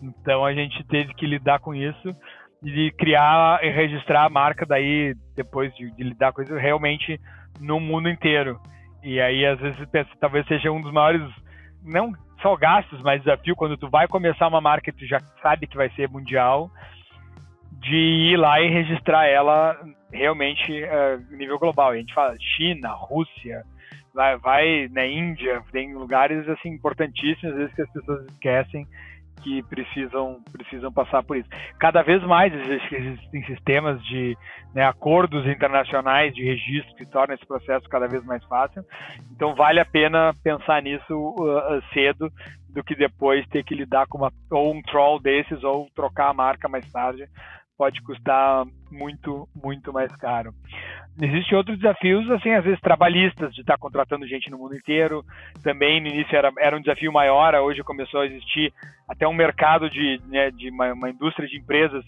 Então 0.00 0.44
a 0.44 0.52
gente 0.52 0.82
teve 0.84 1.12
que 1.14 1.26
lidar 1.26 1.58
com 1.58 1.74
isso 1.74 2.14
e 2.62 2.92
criar 2.92 3.58
e 3.64 3.70
registrar 3.70 4.24
a 4.24 4.30
marca 4.30 4.64
daí 4.64 5.14
depois 5.34 5.74
de, 5.74 5.90
de 5.90 6.04
lidar 6.04 6.32
com 6.32 6.40
isso 6.40 6.54
realmente 6.54 7.20
no 7.60 7.80
mundo 7.80 8.08
inteiro. 8.08 8.60
E 9.02 9.20
aí 9.20 9.44
às 9.44 9.58
vezes 9.58 9.78
talvez 10.20 10.46
seja 10.46 10.70
um 10.70 10.80
dos 10.80 10.92
maiores 10.92 11.20
não 11.84 12.12
só 12.42 12.56
gastos, 12.56 13.00
mas 13.02 13.22
desafio 13.22 13.56
quando 13.56 13.76
tu 13.76 13.88
vai 13.88 14.06
começar 14.06 14.48
uma 14.48 14.60
marca 14.60 14.90
e 14.90 14.92
tu 14.92 15.06
já 15.06 15.18
sabe 15.40 15.66
que 15.66 15.76
vai 15.76 15.88
ser 15.90 16.08
mundial, 16.08 16.70
de 17.80 17.96
ir 18.32 18.36
lá 18.36 18.60
e 18.60 18.68
registrar 18.68 19.26
ela 19.26 19.78
realmente 20.12 20.70
uh, 20.84 21.36
nível 21.36 21.58
global. 21.58 21.90
A 21.90 21.96
gente 21.96 22.12
fala 22.12 22.36
China, 22.38 22.90
Rússia, 22.90 23.64
vai, 24.14 24.36
vai 24.36 24.88
na 24.88 25.02
né, 25.02 25.10
Índia, 25.10 25.62
tem 25.72 25.94
lugares 25.94 26.48
assim 26.48 26.70
importantíssimos, 26.70 27.54
às 27.54 27.58
vezes 27.58 27.74
que 27.74 27.82
as 27.82 27.92
pessoas 27.92 28.26
esquecem 28.26 28.86
que 29.42 29.62
precisam 29.64 30.40
precisam 30.52 30.92
passar 30.92 31.22
por 31.22 31.36
isso. 31.36 31.48
Cada 31.78 32.02
vez 32.02 32.22
mais 32.24 32.52
existem 32.54 33.44
sistemas 33.44 34.02
de 34.04 34.36
né, 34.74 34.84
acordos 34.84 35.46
internacionais 35.46 36.34
de 36.34 36.44
registro 36.44 36.94
que 36.96 37.06
tornam 37.06 37.34
esse 37.34 37.46
processo 37.46 37.88
cada 37.88 38.06
vez 38.06 38.24
mais 38.24 38.44
fácil. 38.44 38.84
Então 39.34 39.54
vale 39.54 39.80
a 39.80 39.84
pena 39.84 40.34
pensar 40.42 40.82
nisso 40.82 41.14
uh, 41.14 41.82
cedo 41.92 42.30
do 42.68 42.82
que 42.82 42.94
depois 42.94 43.46
ter 43.48 43.64
que 43.64 43.74
lidar 43.74 44.06
com 44.06 44.18
uma, 44.18 44.32
ou 44.50 44.74
um 44.74 44.82
troll 44.82 45.20
desses 45.20 45.62
ou 45.62 45.88
trocar 45.94 46.30
a 46.30 46.34
marca 46.34 46.68
mais 46.68 46.90
tarde 46.90 47.28
pode 47.82 48.00
custar 48.02 48.64
muito, 48.92 49.48
muito 49.52 49.92
mais 49.92 50.14
caro. 50.14 50.54
Existem 51.20 51.58
outros 51.58 51.76
desafios, 51.76 52.30
assim, 52.30 52.50
às 52.50 52.62
vezes 52.62 52.80
trabalhistas, 52.80 53.52
de 53.52 53.62
estar 53.62 53.76
contratando 53.76 54.24
gente 54.24 54.48
no 54.48 54.56
mundo 54.56 54.76
inteiro. 54.76 55.24
Também 55.64 56.00
no 56.00 56.06
início 56.06 56.36
era, 56.36 56.52
era 56.60 56.76
um 56.76 56.80
desafio 56.80 57.12
maior, 57.12 57.52
hoje 57.56 57.82
começou 57.82 58.20
a 58.20 58.26
existir 58.26 58.72
até 59.08 59.26
um 59.26 59.32
mercado 59.34 59.90
de, 59.90 60.20
né, 60.28 60.52
de 60.52 60.70
uma, 60.70 60.92
uma 60.92 61.10
indústria 61.10 61.48
de 61.48 61.58
empresas 61.58 62.04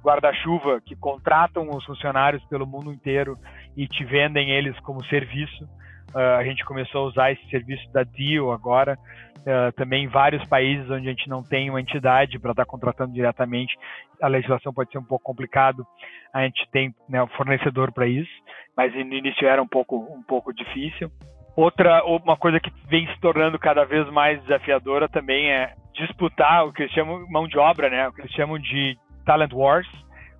guarda-chuva 0.00 0.80
que 0.80 0.94
contratam 0.94 1.68
os 1.70 1.84
funcionários 1.84 2.44
pelo 2.44 2.64
mundo 2.64 2.92
inteiro 2.92 3.36
e 3.76 3.88
te 3.88 4.04
vendem 4.04 4.52
eles 4.52 4.78
como 4.78 5.04
serviço. 5.06 5.68
Uh, 6.14 6.38
a 6.38 6.44
gente 6.44 6.64
começou 6.64 7.02
a 7.02 7.08
usar 7.08 7.32
esse 7.32 7.48
serviço 7.50 7.90
da 7.92 8.02
Deal 8.02 8.52
agora, 8.52 8.98
uh, 9.38 9.72
também 9.72 10.04
em 10.04 10.08
vários 10.08 10.44
países 10.48 10.88
onde 10.90 11.08
a 11.08 11.10
gente 11.10 11.28
não 11.28 11.42
tem 11.42 11.68
uma 11.68 11.80
entidade 11.80 12.38
para 12.38 12.52
estar 12.52 12.64
tá 12.64 12.70
contratando 12.70 13.12
diretamente, 13.12 13.76
a 14.20 14.28
legislação 14.28 14.72
pode 14.72 14.90
ser 14.90 14.98
um 14.98 15.04
pouco 15.04 15.24
complicado, 15.24 15.86
a 16.32 16.42
gente 16.42 16.66
tem 16.70 16.94
né, 17.08 17.22
um 17.22 17.28
fornecedor 17.28 17.92
para 17.92 18.06
isso, 18.06 18.30
mas 18.76 18.92
no 18.94 19.14
início 19.14 19.46
era 19.46 19.62
um 19.62 19.68
pouco, 19.68 19.96
um 19.96 20.22
pouco 20.22 20.52
difícil. 20.52 21.10
Outra, 21.56 22.04
uma 22.04 22.36
coisa 22.36 22.60
que 22.60 22.70
vem 22.86 23.06
se 23.06 23.18
tornando 23.18 23.58
cada 23.58 23.84
vez 23.84 24.06
mais 24.10 24.42
desafiadora 24.42 25.08
também 25.08 25.50
é 25.50 25.74
disputar 25.94 26.66
o 26.66 26.72
que 26.72 26.82
eles 26.82 26.92
chamam 26.92 27.26
mão 27.30 27.48
de 27.48 27.58
obra, 27.58 27.88
né? 27.88 28.06
O 28.06 28.12
que 28.12 28.20
eles 28.20 28.32
chamam 28.32 28.58
de 28.58 28.98
talent 29.24 29.52
wars, 29.54 29.88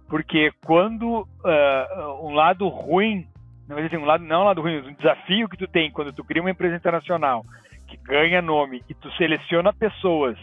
porque 0.08 0.52
quando 0.64 1.22
uh, 1.22 2.26
um 2.26 2.34
lado 2.34 2.68
ruim, 2.68 3.26
não 3.68 3.78
assim, 3.78 3.96
um 3.96 4.04
lado 4.04 4.24
não 4.24 4.42
um 4.42 4.44
lado 4.44 4.62
ruim, 4.62 4.78
um 4.78 4.94
desafio 4.94 5.48
que 5.48 5.56
tu 5.56 5.66
tem 5.66 5.90
quando 5.90 6.12
tu 6.12 6.24
cria 6.24 6.42
uma 6.42 6.50
empresa 6.50 6.76
internacional 6.76 7.44
que 7.86 7.96
ganha 7.96 8.42
nome 8.42 8.82
e 8.88 8.94
tu 8.94 9.10
seleciona 9.12 9.72
pessoas 9.72 10.36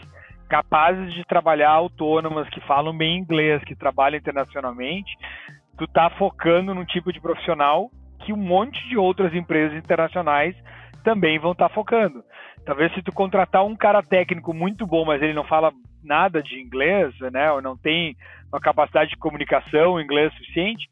capazes 0.48 1.12
de 1.14 1.24
trabalhar 1.24 1.70
autônomas, 1.70 2.48
que 2.50 2.60
falam 2.60 2.96
bem 2.96 3.18
inglês, 3.18 3.62
que 3.64 3.74
trabalham 3.74 4.18
internacionalmente, 4.18 5.10
tu 5.76 5.86
tá 5.86 6.10
focando 6.10 6.74
num 6.74 6.84
tipo 6.84 7.12
de 7.12 7.20
profissional 7.20 7.90
que 8.20 8.32
um 8.32 8.36
monte 8.36 8.86
de 8.88 8.96
outras 8.96 9.34
empresas 9.34 9.76
internacionais 9.76 10.54
também 11.02 11.38
vão 11.38 11.52
estar 11.52 11.68
tá 11.68 11.74
focando. 11.74 12.22
Talvez 12.64 12.92
se 12.94 13.02
tu 13.02 13.12
contratar 13.12 13.64
um 13.64 13.76
cara 13.76 14.02
técnico 14.02 14.54
muito 14.54 14.86
bom, 14.86 15.04
mas 15.04 15.20
ele 15.22 15.34
não 15.34 15.44
fala 15.44 15.72
nada 16.02 16.42
de 16.42 16.60
inglês, 16.60 17.14
né, 17.32 17.50
ou 17.50 17.60
não 17.60 17.76
tem 17.76 18.16
uma 18.52 18.60
capacidade 18.60 19.10
de 19.10 19.16
comunicação 19.16 20.00
inglês 20.00 20.32
suficiente, 20.34 20.88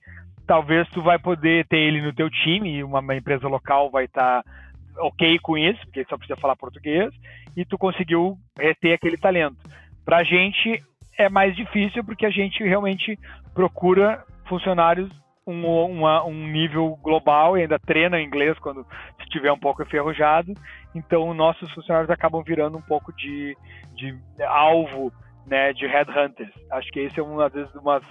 talvez 0.47 0.88
tu 0.90 1.03
vai 1.03 1.18
poder 1.18 1.66
ter 1.66 1.78
ele 1.78 2.01
no 2.01 2.12
teu 2.12 2.28
time 2.30 2.76
e 2.76 2.84
uma, 2.84 3.16
empresa 3.16 3.49
local 3.49 3.90
vai 3.90 4.05
estar 4.05 4.43
tá 4.43 4.51
ok 4.99 5.38
com 5.38 5.57
isso, 5.57 5.80
porque 5.84 6.05
só 6.05 6.16
precisa 6.16 6.38
falar 6.38 6.57
português, 6.57 7.12
e 7.57 7.64
tu 7.64 7.78
conseguiu 7.78 8.36
reter 8.59 8.95
aquele 8.95 9.16
talento. 9.16 9.57
Para 10.05 10.18
a 10.18 10.24
gente 10.24 10.82
é 11.18 11.28
mais 11.28 11.55
difícil 11.55 12.03
porque 12.05 12.26
a 12.26 12.30
gente 12.30 12.62
realmente 12.62 13.18
procura 13.55 14.24
funcionários 14.49 15.11
um, 15.47 15.66
uma, 15.66 16.24
um 16.24 16.47
nível 16.49 16.97
global 17.03 17.57
e 17.57 17.62
ainda 17.62 17.78
treina 17.78 18.20
inglês 18.20 18.59
quando 18.59 18.86
estiver 19.20 19.53
um 19.53 19.59
pouco 19.59 19.82
enferrujado. 19.82 20.55
Então, 20.95 21.32
nossos 21.34 21.70
funcionários 21.72 22.11
acabam 22.11 22.43
virando 22.43 22.78
um 22.78 22.82
pouco 22.82 23.12
de, 23.12 23.57
de 23.95 24.16
alvo 24.45 25.12
né, 25.47 25.72
de 25.72 25.86
headhunters. 25.86 26.53
Acho 26.70 26.90
que 26.93 27.01
esse 27.01 27.18
é 27.18 27.22
uma 27.22 27.49
vezes 27.49 27.74
umas, 27.74 28.03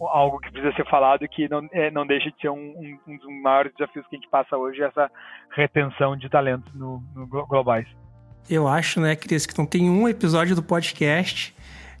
algo 0.00 0.38
que 0.38 0.50
precisa 0.50 0.74
ser 0.74 0.86
falado 0.88 1.24
e 1.24 1.28
que 1.28 1.48
não, 1.48 1.66
é, 1.72 1.90
não 1.90 2.06
deixa 2.06 2.30
de 2.30 2.40
ser 2.40 2.50
um, 2.50 2.54
um, 2.56 2.98
um, 3.06 3.16
dos 3.16 3.42
maiores 3.42 3.72
desafios 3.76 4.06
que 4.08 4.16
a 4.16 4.18
gente 4.18 4.28
passa 4.28 4.56
hoje, 4.56 4.82
essa 4.82 5.10
retenção 5.54 6.16
de 6.16 6.28
talentos 6.28 6.72
no, 6.74 7.02
no 7.14 7.26
globais. 7.26 7.86
Eu 8.48 8.68
acho, 8.68 9.00
né, 9.00 9.16
Cris, 9.16 9.46
que 9.46 9.58
não 9.58 9.66
tem 9.66 9.90
um 9.90 10.08
episódio 10.08 10.54
do 10.54 10.62
podcast 10.62 11.54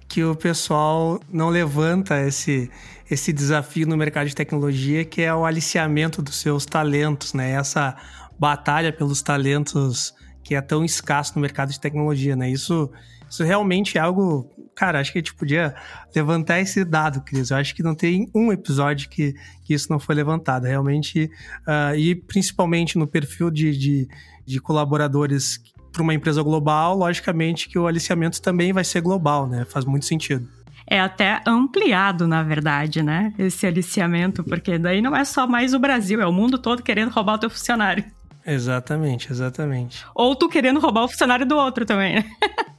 que 0.08 0.22
o 0.22 0.36
pessoal 0.36 1.20
não 1.32 1.48
levanta 1.48 2.20
esse, 2.20 2.70
esse 3.10 3.32
desafio 3.32 3.86
no 3.86 3.96
mercado 3.96 4.28
de 4.28 4.34
tecnologia, 4.34 5.04
que 5.04 5.22
é 5.22 5.34
o 5.34 5.44
aliciamento 5.44 6.22
dos 6.22 6.36
seus 6.36 6.64
talentos, 6.64 7.34
né? 7.34 7.52
Essa 7.52 7.96
batalha 8.38 8.92
pelos 8.92 9.22
talentos 9.22 10.14
que 10.44 10.54
é 10.54 10.60
tão 10.60 10.84
escasso 10.84 11.34
no 11.34 11.40
mercado 11.40 11.72
de 11.72 11.80
tecnologia, 11.80 12.36
né? 12.36 12.48
Isso, 12.48 12.90
isso 13.28 13.44
realmente 13.44 13.98
é 13.98 14.00
algo. 14.00 14.50
Cara, 14.74 15.00
acho 15.00 15.12
que 15.12 15.18
a 15.18 15.20
gente 15.20 15.34
podia 15.34 15.74
levantar 16.14 16.60
esse 16.60 16.84
dado, 16.84 17.22
Cris. 17.22 17.50
Eu 17.50 17.56
acho 17.56 17.74
que 17.74 17.82
não 17.82 17.94
tem 17.94 18.30
um 18.34 18.52
episódio 18.52 19.08
que, 19.08 19.34
que 19.64 19.74
isso 19.74 19.90
não 19.90 19.98
foi 19.98 20.14
levantado. 20.14 20.64
Realmente, 20.64 21.30
uh, 21.66 21.96
e 21.96 22.14
principalmente 22.14 22.98
no 22.98 23.06
perfil 23.06 23.50
de, 23.50 23.76
de, 23.76 24.08
de 24.44 24.60
colaboradores 24.60 25.60
para 25.92 26.02
uma 26.02 26.12
empresa 26.12 26.42
global, 26.42 26.96
logicamente 26.96 27.68
que 27.68 27.78
o 27.78 27.86
aliciamento 27.86 28.40
também 28.42 28.72
vai 28.72 28.84
ser 28.84 29.00
global, 29.00 29.46
né? 29.46 29.64
Faz 29.64 29.84
muito 29.84 30.04
sentido. 30.04 30.46
É 30.86 31.00
até 31.00 31.40
ampliado, 31.44 32.28
na 32.28 32.42
verdade, 32.42 33.02
né? 33.02 33.32
Esse 33.38 33.66
aliciamento, 33.66 34.44
porque 34.44 34.78
daí 34.78 35.00
não 35.00 35.16
é 35.16 35.24
só 35.24 35.46
mais 35.46 35.74
o 35.74 35.78
Brasil, 35.78 36.20
é 36.20 36.26
o 36.26 36.32
mundo 36.32 36.58
todo 36.58 36.82
querendo 36.82 37.10
roubar 37.10 37.34
o 37.34 37.38
teu 37.38 37.50
funcionário. 37.50 38.04
Exatamente, 38.46 39.32
exatamente. 39.32 40.04
Ou 40.14 40.36
tu 40.36 40.48
querendo 40.48 40.78
roubar 40.78 41.04
o 41.04 41.08
funcionário 41.08 41.44
do 41.44 41.56
outro 41.56 41.84
também, 41.84 42.16
né? 42.16 42.24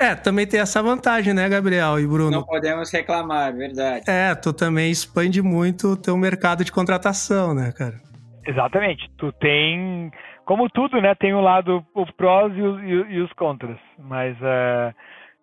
É, 0.00 0.14
também 0.14 0.46
tem 0.46 0.58
essa 0.58 0.82
vantagem, 0.82 1.34
né, 1.34 1.46
Gabriel 1.48 2.00
e 2.00 2.06
Bruno? 2.06 2.30
Não 2.30 2.42
podemos 2.42 2.90
reclamar, 2.90 3.54
verdade. 3.54 4.08
É, 4.08 4.34
tu 4.34 4.52
também 4.52 4.90
expande 4.90 5.42
muito 5.42 5.88
o 5.88 5.96
teu 5.96 6.16
mercado 6.16 6.64
de 6.64 6.72
contratação, 6.72 7.54
né, 7.54 7.70
cara? 7.76 8.00
Exatamente. 8.46 9.10
Tu 9.18 9.30
tem 9.32 10.10
como 10.50 10.68
tudo, 10.68 11.00
né, 11.00 11.14
tem 11.14 11.32
o 11.32 11.38
um 11.38 11.40
lado, 11.42 11.84
os 11.94 12.10
prós 12.12 12.52
e 12.56 12.60
os, 12.60 12.82
e 13.10 13.20
os 13.20 13.32
contras, 13.34 13.78
mas 13.98 14.36
uh, 14.38 14.92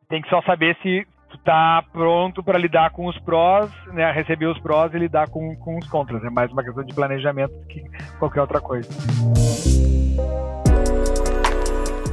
tem 0.09 0.21
que 0.21 0.29
só 0.29 0.41
saber 0.41 0.75
se 0.81 1.07
tu 1.29 1.37
tá 1.45 1.81
pronto 1.93 2.43
para 2.43 2.57
lidar 2.57 2.89
com 2.89 3.05
os 3.05 3.17
prós, 3.19 3.71
né, 3.93 4.11
receber 4.11 4.47
os 4.47 4.59
prós 4.59 4.93
e 4.93 4.97
lidar 4.97 5.29
com, 5.29 5.55
com 5.57 5.77
os 5.77 5.87
contras. 5.87 6.21
É 6.25 6.29
mais 6.29 6.51
uma 6.51 6.61
questão 6.61 6.83
de 6.83 6.93
planejamento 6.93 7.53
do 7.53 7.67
que 7.67 7.83
qualquer 8.19 8.41
outra 8.41 8.59
coisa. 8.59 8.89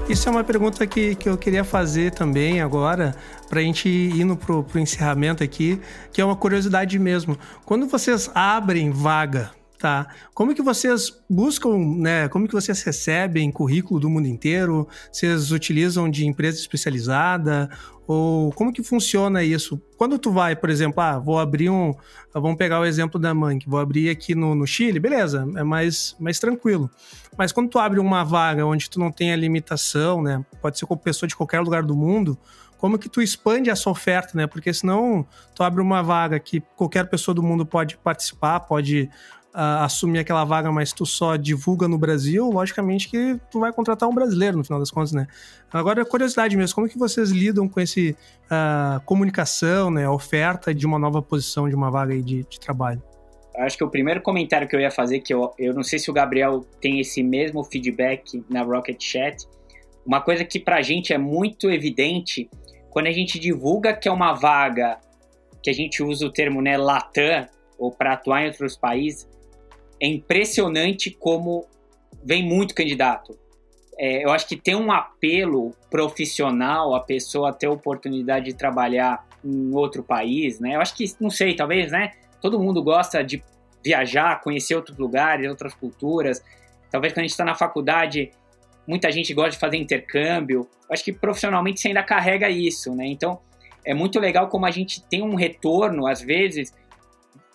Isso 0.09 0.29
é 0.29 0.33
uma 0.33 0.45
pergunta 0.45 0.87
que, 0.87 1.15
que 1.15 1.29
eu 1.29 1.37
queria 1.37 1.65
fazer 1.65 2.13
também 2.13 2.61
agora, 2.61 3.17
para 3.49 3.61
a 3.61 3.63
gente 3.63 3.89
ir 3.89 4.21
indo 4.21 4.37
pro, 4.37 4.63
pro 4.63 4.79
encerramento 4.79 5.43
aqui, 5.43 5.81
que 6.13 6.21
é 6.21 6.25
uma 6.25 6.37
curiosidade 6.37 6.99
mesmo. 6.99 7.39
Quando 7.65 7.87
vocês 7.87 8.31
abrem 8.35 8.91
vaga 8.91 9.51
Tá. 9.85 10.07
Como 10.33 10.55
que 10.55 10.63
vocês 10.63 11.13
buscam, 11.29 11.77
né? 11.99 12.27
Como 12.29 12.49
que 12.49 12.55
vocês 12.55 12.83
recebem 12.83 13.53
currículo 13.53 14.01
do 14.01 14.09
mundo 14.09 14.27
inteiro? 14.27 14.89
Vocês 15.13 15.53
utilizam 15.53 16.09
de 16.09 16.27
empresa 16.27 16.59
especializada? 16.59 17.69
Ou 18.07 18.51
como 18.53 18.73
que 18.73 18.83
funciona 18.83 19.45
isso? 19.45 19.79
Quando 19.99 20.19
tu 20.19 20.33
vai, 20.33 20.57
por 20.57 20.71
exemplo, 20.71 21.03
ah, 21.03 21.19
vou 21.19 21.39
abrir 21.39 21.69
um. 21.69 21.95
Vamos 22.33 22.57
pegar 22.57 22.81
o 22.81 22.87
exemplo 22.87 23.21
da 23.21 23.35
que 23.59 23.69
vou 23.69 23.79
abrir 23.79 24.09
aqui 24.09 24.35
no, 24.35 24.55
no 24.55 24.67
Chile, 24.67 24.99
beleza, 24.99 25.47
é 25.55 25.63
mais, 25.63 26.17
mais 26.19 26.39
tranquilo. 26.39 26.91
Mas 27.37 27.53
quando 27.53 27.69
tu 27.69 27.79
abre 27.79 27.99
uma 27.99 28.25
vaga 28.25 28.65
onde 28.65 28.89
tu 28.89 28.99
não 28.99 29.11
tem 29.11 29.33
a 29.33 29.37
limitação, 29.37 30.23
né? 30.23 30.45
Pode 30.61 30.79
ser 30.79 30.87
com 30.87 30.97
pessoa 30.97 31.29
de 31.29 31.37
qualquer 31.37 31.61
lugar 31.61 31.83
do 31.83 31.95
mundo, 31.95 32.39
como 32.79 32.99
que 32.99 33.09
tu 33.09 33.23
expande 33.23 33.71
essa 33.71 33.89
oferta, 33.89 34.33
né? 34.35 34.47
Porque 34.47 34.73
senão 34.73 35.27
tu 35.55 35.63
abre 35.63 35.81
uma 35.81 36.03
vaga 36.03 36.39
que 36.39 36.61
qualquer 36.77 37.09
pessoa 37.09 37.35
do 37.35 37.43
mundo 37.43 37.65
pode 37.65 37.97
participar, 37.97 38.61
pode 38.61 39.09
uh, 39.55 39.85
assumir 39.85 40.19
aquela 40.19 40.45
vaga, 40.45 40.71
mas 40.71 40.93
tu 40.93 41.07
só 41.07 41.37
divulga 41.37 41.87
no 41.89 41.97
Brasil, 41.97 42.51
logicamente 42.51 43.09
que 43.09 43.41
tu 43.51 43.61
vai 43.61 43.73
contratar 43.73 44.09
um 44.09 44.15
brasileiro 44.15 44.59
no 44.59 44.65
final 44.65 44.81
das 44.81 44.91
contas, 44.91 45.13
né? 45.13 45.27
Agora, 45.73 46.05
curiosidade 46.05 46.57
mesmo, 46.57 46.75
como 46.75 46.89
que 46.89 46.99
vocês 46.99 47.31
lidam 47.31 47.69
com 47.69 47.81
esse 47.81 48.17
uh, 48.47 49.01
comunicação, 49.05 49.91
né, 49.91 50.09
oferta 50.09 50.75
de 50.75 50.85
uma 50.87 50.99
nova 50.99 51.23
posição, 51.23 51.69
de 51.69 51.75
uma 51.75 51.91
vaga 51.91 52.15
de, 52.21 52.45
de 52.45 52.61
trabalho? 52.61 53.03
Acho 53.57 53.79
que 53.79 53.85
o 53.85 53.91
primeiro 53.91 54.21
comentário 54.21 54.67
que 54.67 54.75
eu 54.75 54.81
ia 54.81 54.91
fazer, 54.91 55.21
que 55.21 55.33
eu, 55.33 55.53
eu 55.59 55.73
não 55.73 55.83
sei 55.83 55.99
se 55.99 56.11
o 56.11 56.13
Gabriel 56.13 56.67
tem 56.81 56.99
esse 56.99 57.23
mesmo 57.23 57.63
feedback 57.63 58.45
na 58.51 58.63
Rocket 58.63 59.01
Chat, 59.01 59.47
uma 60.05 60.21
coisa 60.21 60.45
que 60.45 60.59
pra 60.59 60.83
gente 60.83 61.13
é 61.13 61.19
muito 61.19 61.71
evidente, 61.71 62.51
quando 62.91 63.07
a 63.07 63.13
gente 63.13 63.39
divulga 63.39 63.95
que 63.95 64.09
é 64.09 64.13
uma 64.13 64.35
vaga, 64.35 64.99
que 65.63 65.71
a 65.71 65.73
gente 65.73 66.03
usa 66.03 66.27
o 66.27 66.33
termo 66.33 66.61
né, 66.61 66.77
Latam, 66.77 67.47
ou 67.79 67.91
para 67.91 68.13
atuar 68.13 68.43
em 68.43 68.47
outros 68.47 68.77
países, 68.77 69.29
é 70.01 70.07
impressionante 70.07 71.11
como 71.11 71.67
vem 72.25 72.43
muito 72.43 72.75
candidato. 72.75 73.39
É, 73.97 74.25
eu 74.25 74.31
acho 74.31 74.49
que 74.49 74.57
tem 74.57 74.75
um 74.75 74.91
apelo 74.91 75.73
profissional 75.91 76.95
a 76.95 77.01
pessoa 77.01 77.53
ter 77.53 77.69
oportunidade 77.69 78.47
de 78.47 78.55
trabalhar 78.55 79.27
em 79.45 79.73
outro 79.73 80.03
país, 80.03 80.59
né? 80.59 80.75
Eu 80.75 80.81
acho 80.81 80.97
que, 80.97 81.05
não 81.21 81.31
sei, 81.31 81.55
talvez, 81.55 81.93
né? 81.93 82.13
Todo 82.45 82.61
mundo 82.61 82.83
gosta 82.83 83.25
de 83.25 83.43
viajar, 83.83 84.43
conhecer 84.43 84.75
outros 84.75 84.99
lugares, 84.99 85.49
outras 85.49 85.73
culturas. 85.73 86.45
Talvez 86.91 87.11
quando 87.15 87.21
a 87.21 87.23
gente 87.23 87.31
está 87.31 87.43
na 87.43 87.55
faculdade, 87.55 88.33
muita 88.87 89.11
gente 89.11 89.33
gosta 89.33 89.53
de 89.53 89.59
fazer 89.59 89.79
intercâmbio. 89.79 90.69
Acho 90.91 91.03
que 91.03 91.11
profissionalmente 91.11 91.81
você 91.81 91.89
ainda 91.89 92.03
carrega 92.03 92.51
isso, 92.51 92.95
né? 92.95 93.07
Então, 93.07 93.41
é 93.83 93.95
muito 93.95 94.21
legal 94.21 94.49
como 94.49 94.67
a 94.67 94.71
gente 94.71 95.03
tem 95.05 95.23
um 95.23 95.35
retorno, 95.35 96.07
às 96.07 96.21
vezes, 96.21 96.75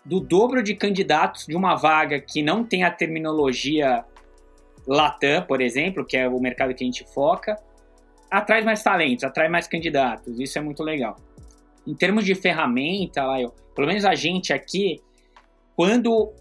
do 0.04 0.20
dobro 0.20 0.64
de 0.64 0.74
candidatos 0.74 1.46
de 1.46 1.56
uma 1.56 1.76
vaga 1.76 2.20
que 2.20 2.42
não 2.42 2.64
tem 2.64 2.84
a 2.84 2.90
terminologia 2.90 4.04
Latam, 4.88 5.44
por 5.44 5.62
exemplo, 5.62 6.04
que 6.04 6.18
é 6.18 6.28
o 6.28 6.40
mercado 6.40 6.74
que 6.74 6.84
a 6.84 6.88
gente 6.88 7.06
foca, 7.14 7.60
atrai 8.32 8.64
mais 8.64 8.82
talentos, 8.82 9.24
atrai 9.24 9.50
mais 9.50 9.68
candidatos. 9.68 10.40
Isso 10.40 10.58
é 10.58 10.62
muito 10.64 10.82
legal. 10.82 11.16
Em 11.90 11.96
termos 11.96 12.24
de 12.24 12.36
ferramenta, 12.36 13.24
pelo 13.74 13.88
menos 13.88 14.06
a 14.06 14.14
gente 14.14 14.54
aqui, 14.54 15.02
quando, 15.76 16.32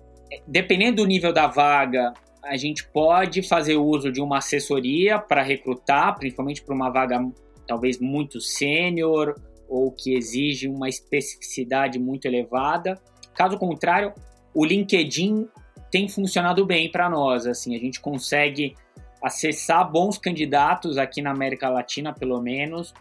dependendo 0.46 0.96
do 0.96 1.06
nível 1.06 1.32
da 1.32 1.46
vaga, 1.46 2.12
a 2.44 2.54
gente 2.58 2.86
pode 2.88 3.40
fazer 3.40 3.76
uso 3.76 4.12
de 4.12 4.20
uma 4.20 4.38
assessoria 4.38 5.18
para 5.18 5.42
recrutar, 5.42 6.18
principalmente 6.18 6.62
para 6.62 6.74
uma 6.74 6.90
vaga 6.90 7.26
talvez 7.66 7.98
muito 7.98 8.42
sênior 8.42 9.40
ou 9.66 9.90
que 9.90 10.14
exige 10.14 10.68
uma 10.68 10.86
especificidade 10.86 11.98
muito 11.98 12.26
elevada. 12.26 13.00
Caso 13.34 13.56
contrário, 13.56 14.12
o 14.52 14.66
LinkedIn 14.66 15.48
tem 15.90 16.10
funcionado 16.10 16.66
bem 16.66 16.90
para 16.90 17.08
nós. 17.08 17.46
Assim, 17.46 17.74
a 17.74 17.78
gente 17.78 18.00
consegue 18.00 18.74
acessar 19.22 19.90
bons 19.90 20.18
candidatos 20.18 20.98
aqui 20.98 21.22
na 21.22 21.30
América 21.30 21.70
Latina, 21.70 22.12
pelo 22.12 22.38
menos, 22.42 22.92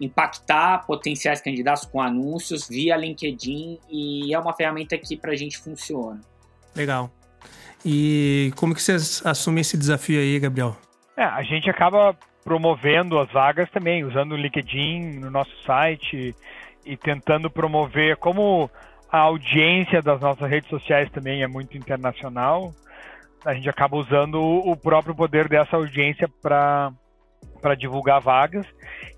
impactar 0.00 0.84
potenciais 0.86 1.40
candidatos 1.40 1.84
com 1.84 2.00
anúncios 2.00 2.68
via 2.68 2.96
LinkedIn 2.96 3.78
e 3.88 4.34
é 4.34 4.38
uma 4.38 4.52
ferramenta 4.52 4.98
que 4.98 5.16
para 5.16 5.32
a 5.32 5.36
gente 5.36 5.58
funciona. 5.58 6.20
Legal. 6.74 7.10
E 7.84 8.52
como 8.56 8.74
que 8.74 8.82
vocês 8.82 9.24
assumem 9.24 9.60
esse 9.60 9.76
desafio 9.76 10.18
aí, 10.18 10.38
Gabriel? 10.40 10.76
É, 11.16 11.24
a 11.24 11.42
gente 11.42 11.68
acaba 11.70 12.16
promovendo 12.42 13.18
as 13.18 13.30
vagas 13.30 13.70
também, 13.70 14.04
usando 14.04 14.32
o 14.32 14.36
LinkedIn 14.36 15.18
no 15.18 15.30
nosso 15.30 15.52
site 15.64 16.34
e 16.84 16.96
tentando 16.96 17.50
promover 17.50 18.16
como 18.16 18.70
a 19.10 19.18
audiência 19.18 20.02
das 20.02 20.20
nossas 20.20 20.50
redes 20.50 20.68
sociais 20.68 21.10
também 21.10 21.42
é 21.42 21.46
muito 21.46 21.76
internacional, 21.76 22.74
a 23.44 23.54
gente 23.54 23.68
acaba 23.68 23.96
usando 23.96 24.40
o 24.40 24.76
próprio 24.76 25.14
poder 25.14 25.48
dessa 25.48 25.76
audiência 25.76 26.28
para 26.42 26.92
para 27.64 27.74
divulgar 27.74 28.20
vagas. 28.20 28.66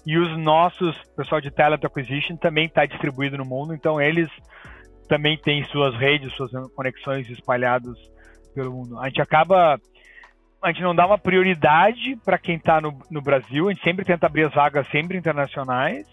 E 0.06 0.16
os 0.16 0.38
nossos 0.38 0.96
pessoal 1.16 1.40
de 1.40 1.50
talent 1.50 1.82
acquisition 1.82 2.36
também 2.36 2.66
está 2.66 2.86
distribuído 2.86 3.36
no 3.36 3.44
mundo, 3.44 3.74
então 3.74 4.00
eles 4.00 4.30
também 5.08 5.36
têm 5.36 5.64
suas 5.64 5.96
redes, 5.96 6.32
suas 6.34 6.52
conexões 6.76 7.28
espalhadas 7.28 7.98
pelo 8.54 8.70
mundo. 8.70 9.00
A 9.00 9.08
gente 9.08 9.20
acaba 9.20 9.80
a 10.62 10.68
gente 10.68 10.82
não 10.82 10.94
dá 10.94 11.06
uma 11.06 11.18
prioridade 11.18 12.16
para 12.24 12.38
quem 12.38 12.54
está 12.56 12.80
no, 12.80 12.96
no 13.10 13.20
Brasil, 13.20 13.68
a 13.68 13.72
gente 13.72 13.82
sempre 13.82 14.04
tenta 14.04 14.26
abrir 14.26 14.44
as 14.44 14.54
vagas 14.54 14.86
sempre 14.90 15.18
internacionais 15.18 16.06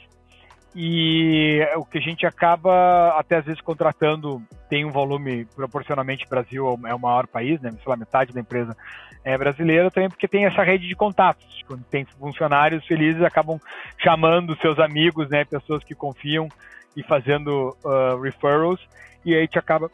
e 0.76 1.60
o 1.76 1.86
que 1.86 2.00
a 2.00 2.02
gente 2.02 2.26
acaba 2.26 3.10
até 3.18 3.38
às 3.38 3.46
vezes 3.46 3.62
contratando 3.62 4.42
tem 4.70 4.84
um 4.86 4.92
volume 4.92 5.46
proporcionalmente 5.56 6.28
Brasil 6.28 6.80
é 6.86 6.96
o 6.96 7.00
maior 7.00 7.28
país, 7.28 7.62
né? 7.62 7.72
Sei 7.72 7.82
lá, 7.86 7.96
metade 7.96 8.34
da 8.34 8.40
empresa 8.40 8.76
é 9.24 9.38
brasileira 9.38 9.92
também 9.92 10.10
porque 10.10 10.28
tem 10.28 10.46
essa 10.46 10.64
rede 10.64 10.88
de 10.88 10.96
contatos. 10.96 11.64
Quando 11.68 11.84
tem 11.84 12.06
funcionários 12.06 12.86
felizes 12.86 13.22
acabam 13.22 13.60
chamando 14.00 14.58
seus 14.58 14.80
amigos, 14.80 15.30
né? 15.30 15.46
Pessoas 15.46 15.84
que 15.84 15.94
confiam 15.94 16.50
e 16.96 17.04
fazendo 17.04 17.76
uh, 17.84 18.20
referrals 18.20 18.80
e 19.24 19.34
aí 19.34 19.42
gente 19.42 19.60
acaba 19.60 19.92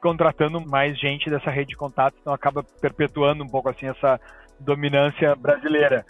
contratando 0.00 0.60
mais 0.60 0.98
gente 0.98 1.28
dessa 1.28 1.50
rede 1.50 1.70
de 1.70 1.76
contatos, 1.76 2.18
então 2.20 2.32
acaba 2.32 2.62
perpetuando 2.62 3.44
um 3.44 3.48
pouco 3.48 3.68
assim 3.68 3.86
essa 3.86 4.18
dominância 4.58 5.34
brasileira. 5.34 6.04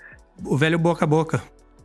O 0.45 0.57
velho 0.57 0.79
boca 0.79 1.05
a 1.05 1.09
boca. 1.09 1.43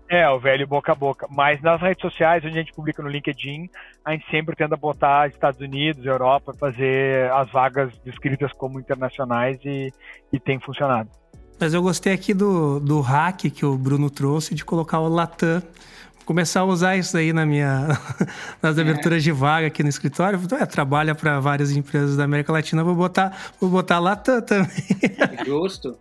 É, 0.08 0.30
o 0.30 0.40
velho 0.40 0.68
boca 0.68 0.92
a 0.92 0.96
boca. 0.96 1.28
Mas 1.30 1.62
nas 1.62 1.82
redes 1.82 2.02
sociais, 2.02 2.44
onde 2.46 2.56
a 2.56 2.62
gente 2.62 2.74
publica 2.74 3.02
no 3.02 3.10
LinkedIn, 3.10 3.70
a 4.04 4.12
gente 4.12 4.30
sempre 4.30 4.56
tenta 4.56 4.78
botar 4.78 5.28
Estados 5.28 5.60
Unidos, 5.60 6.06
Europa, 6.06 6.54
fazer 6.54 7.32
as 7.32 7.50
vagas 7.52 7.92
descritas 8.04 8.54
como 8.54 8.80
internacionais 8.80 9.60
e, 9.66 9.92
e 10.32 10.40
tem 10.40 10.60
funcionado. 10.60 11.10
Mas 11.60 11.74
eu 11.74 11.82
gostei 11.82 12.14
aqui 12.14 12.34
do, 12.34 12.80
do 12.80 13.02
hack 13.02 13.50
que 13.50 13.66
o 13.66 13.78
Bruno 13.78 14.10
trouxe 14.10 14.54
de 14.54 14.64
colocar 14.64 15.00
o 15.00 15.08
Latam. 15.08 15.62
Vou 16.16 16.26
começar 16.26 16.60
a 16.60 16.66
usar 16.66 16.98
isso 16.98 17.18
aí 17.18 17.34
na 17.34 17.46
minha, 17.46 17.88
nas 18.62 18.78
aberturas 18.78 19.24
de 19.24 19.32
vaga 19.32 19.68
aqui 19.68 19.82
no 19.82 19.90
escritório. 19.90 20.40
É, 20.60 20.66
trabalha 20.66 21.16
para 21.16 21.40
várias 21.40 21.72
empresas 21.72 22.16
da 22.16 22.26
América 22.26 22.52
Latina, 22.52 22.84
vou 22.84 22.96
botar, 22.96 23.36
vou 23.60 23.70
botar 23.70 24.00
Latam 24.00 24.42
também. 24.42 24.70
Justo. 25.46 25.98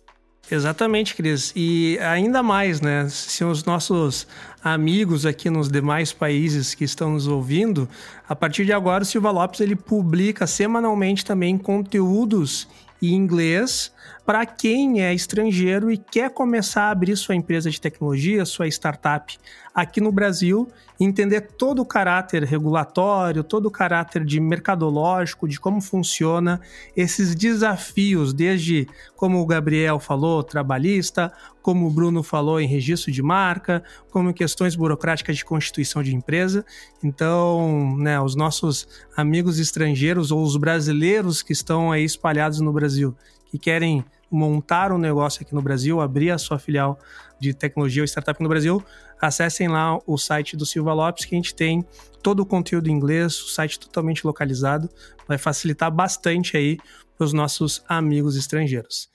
Exatamente, 0.51 1.15
Cris. 1.15 1.53
E 1.55 1.99
ainda 1.99 2.41
mais, 2.41 2.81
né? 2.81 3.07
Se 3.09 3.43
os 3.43 3.63
nossos 3.63 4.25
amigos 4.63 5.25
aqui 5.25 5.49
nos 5.49 5.69
demais 5.69 6.11
países 6.11 6.73
que 6.73 6.83
estão 6.83 7.11
nos 7.11 7.27
ouvindo, 7.27 7.87
a 8.27 8.35
partir 8.35 8.65
de 8.65 8.73
agora 8.73 9.03
o 9.03 9.05
Silva 9.05 9.29
Lopes 9.31 9.59
ele 9.59 9.75
publica 9.75 10.47
semanalmente 10.47 11.23
também 11.23 11.57
conteúdos 11.57 12.67
em 13.01 13.13
inglês 13.13 13.91
para 14.25 14.45
quem 14.45 15.01
é 15.01 15.13
estrangeiro 15.13 15.91
e 15.91 15.97
quer 15.97 16.29
começar 16.29 16.83
a 16.83 16.91
abrir 16.91 17.15
sua 17.17 17.35
empresa 17.35 17.69
de 17.69 17.79
tecnologia, 17.79 18.45
sua 18.45 18.67
startup 18.67 19.37
aqui 19.73 20.01
no 20.01 20.11
Brasil, 20.11 20.69
entender 20.99 21.41
todo 21.57 21.81
o 21.81 21.85
caráter 21.85 22.43
regulatório, 22.43 23.43
todo 23.43 23.67
o 23.67 23.71
caráter 23.71 24.25
de 24.25 24.39
mercadológico, 24.39 25.47
de 25.47 25.59
como 25.59 25.81
funciona 25.81 26.59
esses 26.95 27.33
desafios, 27.33 28.33
desde 28.33 28.87
como 29.15 29.39
o 29.39 29.45
Gabriel 29.45 29.99
falou, 29.99 30.43
trabalhista, 30.43 31.31
como 31.61 31.87
o 31.87 31.91
Bruno 31.91 32.23
falou 32.23 32.59
em 32.59 32.67
registro 32.67 33.11
de 33.11 33.21
marca, 33.21 33.83
como 34.11 34.29
em 34.29 34.33
questões 34.33 34.75
burocráticas 34.75 35.37
de 35.37 35.45
constituição 35.45 36.03
de 36.03 36.15
empresa. 36.15 36.65
Então, 37.03 37.95
né, 37.97 38.19
os 38.19 38.35
nossos 38.35 38.87
amigos 39.15 39.59
estrangeiros 39.59 40.31
ou 40.31 40.43
os 40.43 40.57
brasileiros 40.57 41.41
que 41.41 41.53
estão 41.53 41.91
aí 41.91 42.03
espalhados 42.03 42.59
no 42.59 42.73
Brasil, 42.73 43.15
que 43.49 43.57
querem 43.57 44.03
montar 44.31 44.91
um 44.91 44.97
negócio 44.97 45.41
aqui 45.41 45.53
no 45.53 45.61
Brasil, 45.61 45.99
abrir 45.99 46.31
a 46.31 46.37
sua 46.37 46.59
filial 46.59 46.99
de 47.39 47.53
tecnologia 47.53 48.03
ou 48.03 48.07
startup 48.07 48.41
no 48.41 48.49
Brasil, 48.49 48.83
acessem 49.19 49.67
lá 49.67 49.97
o 50.05 50.17
site 50.17 50.55
do 50.55 50.65
Silva 50.65 50.93
Lopes, 50.93 51.25
que 51.25 51.35
a 51.35 51.37
gente 51.37 51.53
tem 51.53 51.85
todo 52.21 52.41
o 52.41 52.45
conteúdo 52.45 52.89
em 52.89 52.93
inglês, 52.93 53.39
o 53.41 53.49
site 53.49 53.79
totalmente 53.79 54.25
localizado, 54.25 54.89
vai 55.27 55.37
facilitar 55.37 55.91
bastante 55.91 56.55
aí 56.55 56.77
para 57.17 57.25
os 57.25 57.33
nossos 57.33 57.83
amigos 57.87 58.35
estrangeiros. 58.35 59.09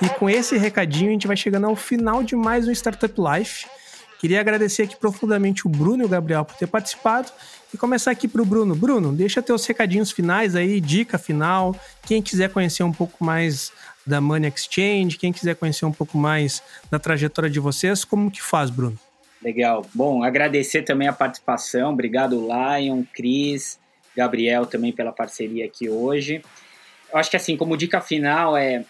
E 0.00 0.08
com 0.10 0.30
esse 0.30 0.56
recadinho, 0.56 1.10
a 1.10 1.12
gente 1.12 1.26
vai 1.26 1.36
chegando 1.36 1.66
ao 1.66 1.74
final 1.74 2.22
de 2.22 2.36
mais 2.36 2.68
um 2.68 2.72
Startup 2.72 3.14
Life. 3.18 3.66
Queria 4.20 4.40
agradecer 4.40 4.82
aqui 4.82 4.96
profundamente 4.96 5.66
o 5.66 5.70
Bruno 5.70 6.02
e 6.02 6.06
o 6.06 6.08
Gabriel 6.08 6.44
por 6.44 6.56
ter 6.56 6.68
participado. 6.68 7.30
E 7.72 7.76
começar 7.76 8.10
aqui 8.10 8.26
para 8.26 8.40
o 8.40 8.46
Bruno. 8.46 8.74
Bruno, 8.74 9.12
deixa 9.12 9.42
teus 9.42 9.66
recadinhos 9.66 10.10
finais 10.10 10.56
aí, 10.56 10.80
dica 10.80 11.18
final. 11.18 11.76
Quem 12.06 12.22
quiser 12.22 12.50
conhecer 12.50 12.82
um 12.82 12.92
pouco 12.92 13.22
mais 13.22 13.70
da 14.06 14.20
Money 14.22 14.50
Exchange, 14.50 15.18
quem 15.18 15.32
quiser 15.32 15.54
conhecer 15.54 15.84
um 15.84 15.92
pouco 15.92 16.16
mais 16.16 16.62
da 16.90 16.98
trajetória 16.98 17.50
de 17.50 17.60
vocês, 17.60 18.04
como 18.04 18.30
que 18.30 18.42
faz, 18.42 18.70
Bruno? 18.70 18.98
Legal. 19.42 19.84
Bom, 19.94 20.22
agradecer 20.22 20.82
também 20.82 21.08
a 21.08 21.12
participação. 21.12 21.92
Obrigado, 21.92 22.40
Lion, 22.40 23.04
Cris, 23.12 23.78
Gabriel 24.16 24.64
também 24.64 24.92
pela 24.92 25.12
parceria 25.12 25.66
aqui 25.66 25.90
hoje. 25.90 26.42
Eu 27.12 27.18
acho 27.18 27.30
que 27.30 27.36
assim, 27.36 27.56
como 27.56 27.76
dica 27.76 28.00
final 28.00 28.56
é 28.56 28.84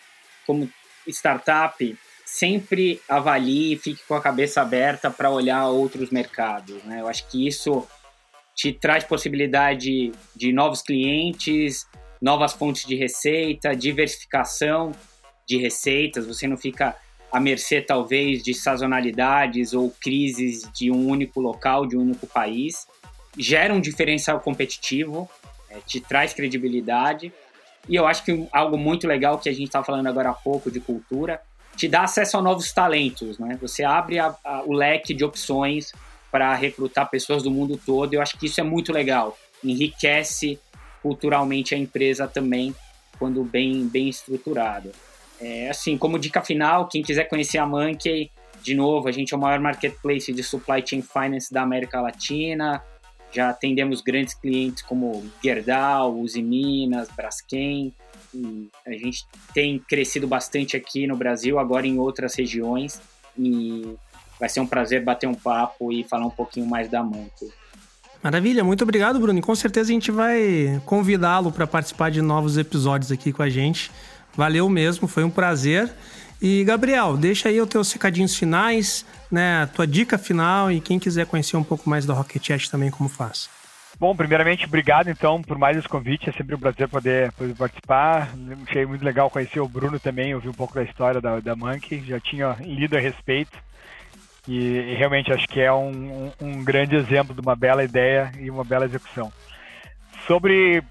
como 0.47 0.71
startup, 1.07 1.99
sempre 2.25 3.01
avalie 3.09 3.73
e 3.73 3.77
fique 3.77 4.03
com 4.07 4.15
a 4.15 4.21
cabeça 4.21 4.63
aberta 4.63 5.11
para 5.11 5.31
olhar 5.31 5.67
outros 5.67 6.11
mercados. 6.11 6.83
Né? 6.85 7.01
Eu 7.01 7.09
acho 7.09 7.27
que 7.29 7.47
isso 7.47 7.87
te 8.59 8.73
traz 8.73 9.05
possibilidade 9.05 10.11
de 10.35 10.53
novos 10.53 10.83
clientes, 10.83 11.87
novas 12.21 12.53
fontes 12.53 12.85
de 12.85 12.97
receita, 12.97 13.73
diversificação 13.73 14.91
de 15.47 15.57
receitas. 15.59 16.27
Você 16.27 16.49
não 16.49 16.57
fica 16.57 16.97
à 17.31 17.39
mercê, 17.39 17.81
talvez, 17.81 18.43
de 18.43 18.53
sazonalidades 18.53 19.75
ou 19.75 19.95
crises 20.01 20.69
de 20.73 20.91
um 20.91 21.07
único 21.07 21.41
local, 21.41 21.87
de 21.87 21.97
um 21.97 22.01
único 22.01 22.27
país. 22.27 22.85
gera 23.39 23.73
um 23.73 23.81
diferencial 23.81 24.41
competitivo, 24.41 25.31
é, 25.71 25.77
te 25.87 26.01
traz 26.01 26.33
credibilidade. 26.33 27.33
E 27.89 27.95
eu 27.95 28.09
acho 28.09 28.25
que 28.25 28.49
algo 28.53 28.77
muito 28.77 29.07
legal 29.07 29.39
que 29.39 29.49
a 29.49 29.53
gente 29.53 29.67
estava 29.67 29.85
falando 29.85 30.09
agora 30.09 30.31
há 30.31 30.35
pouco 30.35 30.69
de 30.69 30.81
cultura, 30.81 31.41
te 31.77 31.87
dá 31.87 32.03
acesso 32.03 32.37
a 32.37 32.43
novos 32.43 32.73
talentos, 32.73 33.39
né? 33.39 33.57
Você 33.61 33.85
abre 33.85 34.19
a, 34.19 34.35
a, 34.45 34.63
o 34.65 34.73
leque 34.73 35.15
de 35.15 35.25
opções 35.25 35.93
para 36.31 36.55
recrutar 36.55 37.09
pessoas 37.11 37.43
do 37.43 37.51
mundo 37.51 37.81
todo. 37.85 38.15
Eu 38.15 38.23
acho 38.23 38.39
que 38.39 38.47
isso 38.47 38.61
é 38.61 38.65
muito 38.65 38.93
legal. 38.93 39.37
Enriquece 39.63 40.59
culturalmente 41.03 41.75
a 41.75 41.79
empresa 41.79 42.27
também, 42.27 42.75
quando 43.19 43.43
bem, 43.45 43.87
bem 43.87 44.09
estruturado. 44.09 44.93
É, 45.41 45.71
assim, 45.71 45.97
como 45.97 46.19
dica 46.19 46.43
final, 46.43 46.89
quem 46.89 47.03
quiser 47.03 47.25
conhecer 47.25 47.59
a 47.59 47.67
Monkey, 47.67 48.31
de 48.63 48.75
novo, 48.75 49.09
a 49.09 49.13
gente 49.13 49.33
é 49.33 49.37
o 49.37 49.41
maior 49.41 49.61
marketplace 49.61 50.33
de 50.33 50.43
supply 50.43 50.85
chain 50.85 51.03
finance 51.03 51.53
da 51.53 51.63
América 51.63 52.01
Latina. 52.01 52.83
Já 53.31 53.51
atendemos 53.51 54.01
grandes 54.01 54.35
clientes 54.35 54.83
como 54.83 55.25
Gerdau, 55.43 56.17
Uzi 56.17 56.43
Minas, 56.43 57.09
Braskem. 57.15 57.95
E 58.35 58.69
a 58.87 58.91
gente 58.93 59.27
tem 59.55 59.79
crescido 59.79 60.27
bastante 60.27 60.77
aqui 60.77 61.07
no 61.07 61.17
Brasil, 61.17 61.59
agora 61.59 61.87
em 61.87 61.99
outras 61.99 62.35
regiões. 62.35 63.01
E 63.39 63.97
vai 64.39 64.49
ser 64.49 64.61
um 64.61 64.67
prazer 64.67 65.03
bater 65.03 65.27
um 65.27 65.35
papo 65.35 65.93
e 65.93 66.05
falar 66.05 66.27
um 66.27 66.31
pouquinho 66.31 66.67
mais 66.67 66.89
da 66.91 67.03
Monkey. 67.03 67.51
Maravilha, 68.23 68.65
muito 68.65 68.83
obrigado, 68.83 69.21
Bruno. 69.21 69.39
E 69.39 69.43
com 69.43 69.55
certeza 69.55 69.91
a 69.91 69.93
gente 69.93 70.11
vai 70.11 70.81
convidá-lo 70.85 71.53
para 71.53 71.67
participar 71.67 72.11
de 72.11 72.21
novos 72.21 72.59
episódios 72.59 73.13
aqui 73.13 73.33
com 73.33 73.43
a 73.43 73.49
gente. 73.49 73.91
Valeu 74.37 74.69
mesmo, 74.69 75.07
foi 75.07 75.25
um 75.25 75.31
prazer. 75.31 75.91
E 76.41 76.63
Gabriel, 76.65 77.17
deixa 77.17 77.49
aí 77.49 77.61
os 77.61 77.69
teus 77.69 77.93
recadinhos 77.93 78.37
finais, 78.37 79.05
né, 79.31 79.63
a 79.63 79.67
tua 79.67 79.87
dica 79.87 80.17
final 80.17 80.71
e 80.71 80.81
quem 80.81 80.99
quiser 80.99 81.27
conhecer 81.27 81.57
um 81.57 81.65
pouco 81.65 81.91
mais 81.91 82.07
da 82.07 82.15
Rocket 82.15 82.45
Chat 82.45 82.71
também 82.71 82.91
como 82.91 83.09
faz. 83.09 83.51
Bom, 83.99 84.15
primeiramente, 84.15 84.65
obrigado 84.65 85.09
então 85.09 85.43
por 85.43 85.59
mais 85.59 85.77
esse 85.77 85.89
convite. 85.89 86.31
É 86.31 86.33
sempre 86.33 86.55
um 86.55 86.59
prazer 86.59 86.89
poder, 86.89 87.33
poder 87.33 87.55
participar. 87.57 88.33
Achei 88.69 88.87
muito 88.87 89.05
legal 89.05 89.29
conhecer 89.29 89.59
o 89.59 89.69
Bruno 89.69 89.99
também, 89.99 90.33
ouvir 90.33 90.49
um 90.49 90.53
pouco 90.53 90.75
da 90.75 90.85
história 90.85 91.21
da, 91.21 91.41
da 91.41 91.57
Monkey. 91.57 92.05
Já 92.07 92.21
tinha 92.21 92.57
lido 92.61 92.97
a 92.97 93.01
respeito. 93.01 93.59
E, 94.49 94.93
e 94.93 94.95
realmente 94.95 95.31
acho 95.31 95.47
que 95.47 95.61
é 95.61 95.71
um, 95.71 95.91
um, 95.91 96.33
um, 96.41 96.65
grande 96.65 96.97
exemplo 96.97 97.35
de 97.35 97.41
uma 97.43 97.55
bela 97.55 97.85
ideia 97.85 98.33
e 98.39 98.51
uma 98.51 98.65
bela 98.65 98.87
execução. 98.87 99.31
Sobre 100.27 100.83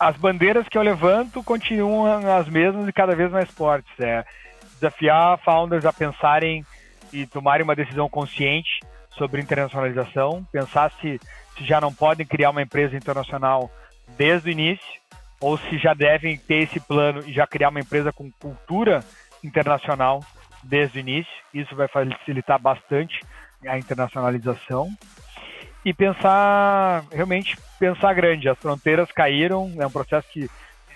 as 0.00 0.16
bandeiras 0.16 0.66
que 0.66 0.78
eu 0.78 0.82
levanto, 0.82 1.42
continuam 1.42 2.06
as 2.34 2.48
mesmas 2.48 2.88
e 2.88 2.92
cada 2.92 3.14
vez 3.14 3.30
mais 3.30 3.50
fortes. 3.50 3.92
É, 4.00 4.24
desafiar 4.74 5.38
founders 5.44 5.84
a 5.84 5.92
pensarem 5.92 6.64
e 7.12 7.26
tomarem 7.26 7.64
uma 7.64 7.76
decisão 7.76 8.08
consciente 8.08 8.80
sobre 9.10 9.42
internacionalização, 9.42 10.46
pensar 10.50 10.90
se, 11.00 11.20
se 11.56 11.64
já 11.64 11.80
não 11.80 11.92
podem 11.92 12.26
criar 12.26 12.48
uma 12.48 12.62
empresa 12.62 12.96
internacional 12.96 13.70
desde 14.16 14.48
o 14.48 14.52
início, 14.52 15.00
ou 15.38 15.58
se 15.58 15.76
já 15.76 15.92
devem 15.92 16.38
ter 16.38 16.62
esse 16.62 16.80
plano 16.80 17.22
e 17.26 17.32
já 17.32 17.46
criar 17.46 17.68
uma 17.68 17.80
empresa 17.80 18.10
com 18.10 18.30
cultura 18.32 19.04
internacional 19.44 20.24
desde 20.66 20.98
o 20.98 21.00
início. 21.00 21.32
Isso 21.54 21.74
vai 21.74 21.88
facilitar 21.88 22.58
bastante 22.60 23.20
a 23.66 23.78
internacionalização. 23.78 24.88
E 25.84 25.94
pensar, 25.94 27.04
realmente 27.12 27.56
pensar 27.78 28.12
grande. 28.14 28.48
As 28.48 28.58
fronteiras 28.58 29.10
caíram, 29.12 29.72
é 29.78 29.86
um 29.86 29.90
processo 29.90 30.28
que 30.32 30.50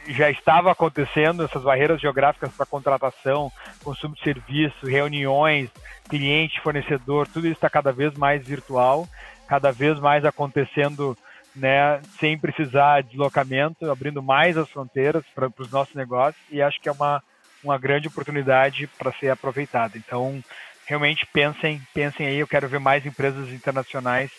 já 0.09 0.31
estava 0.31 0.73
acontecendo, 0.73 1.45
essas 1.45 1.63
barreiras 1.63 2.01
geográficas 2.01 2.51
para 2.53 2.67
contratação, 2.67 3.53
consumo 3.85 4.15
de 4.15 4.23
serviço, 4.23 4.87
reuniões, 4.87 5.71
cliente, 6.09 6.61
fornecedor, 6.61 7.29
tudo 7.29 7.47
isso 7.47 7.55
está 7.55 7.71
cada 7.71 7.93
vez 7.93 8.15
mais 8.15 8.45
virtual, 8.45 9.07
cada 9.47 9.71
vez 9.71 10.01
mais 10.01 10.25
acontecendo 10.25 11.17
né, 11.55 12.01
sem 12.19 12.39
precisar 12.39 13.03
de 13.03 13.11
deslocamento, 13.11 13.91
abrindo 13.91 14.23
mais 14.23 14.57
as 14.57 14.69
fronteiras 14.69 15.25
para 15.35 15.51
os 15.59 15.71
nossos 15.71 15.95
negócios 15.95 16.43
e 16.51 16.63
acho 16.63 16.81
que 16.81 16.89
é 16.89 16.93
uma, 16.93 17.23
uma 17.63 17.79
grande 17.79 18.09
oportunidade 18.09 18.87
para 18.99 19.13
ser 19.13 19.31
aproveitada. 19.31 19.97
Então, 19.97 20.43
realmente 20.87 21.27
pensem, 21.27 21.81
pensem 21.95 22.27
aí, 22.27 22.39
eu 22.39 22.49
quero 22.49 22.69
ver 22.69 22.81
mais 22.81 23.05
empresas 23.07 23.49
internacionais 23.51 24.31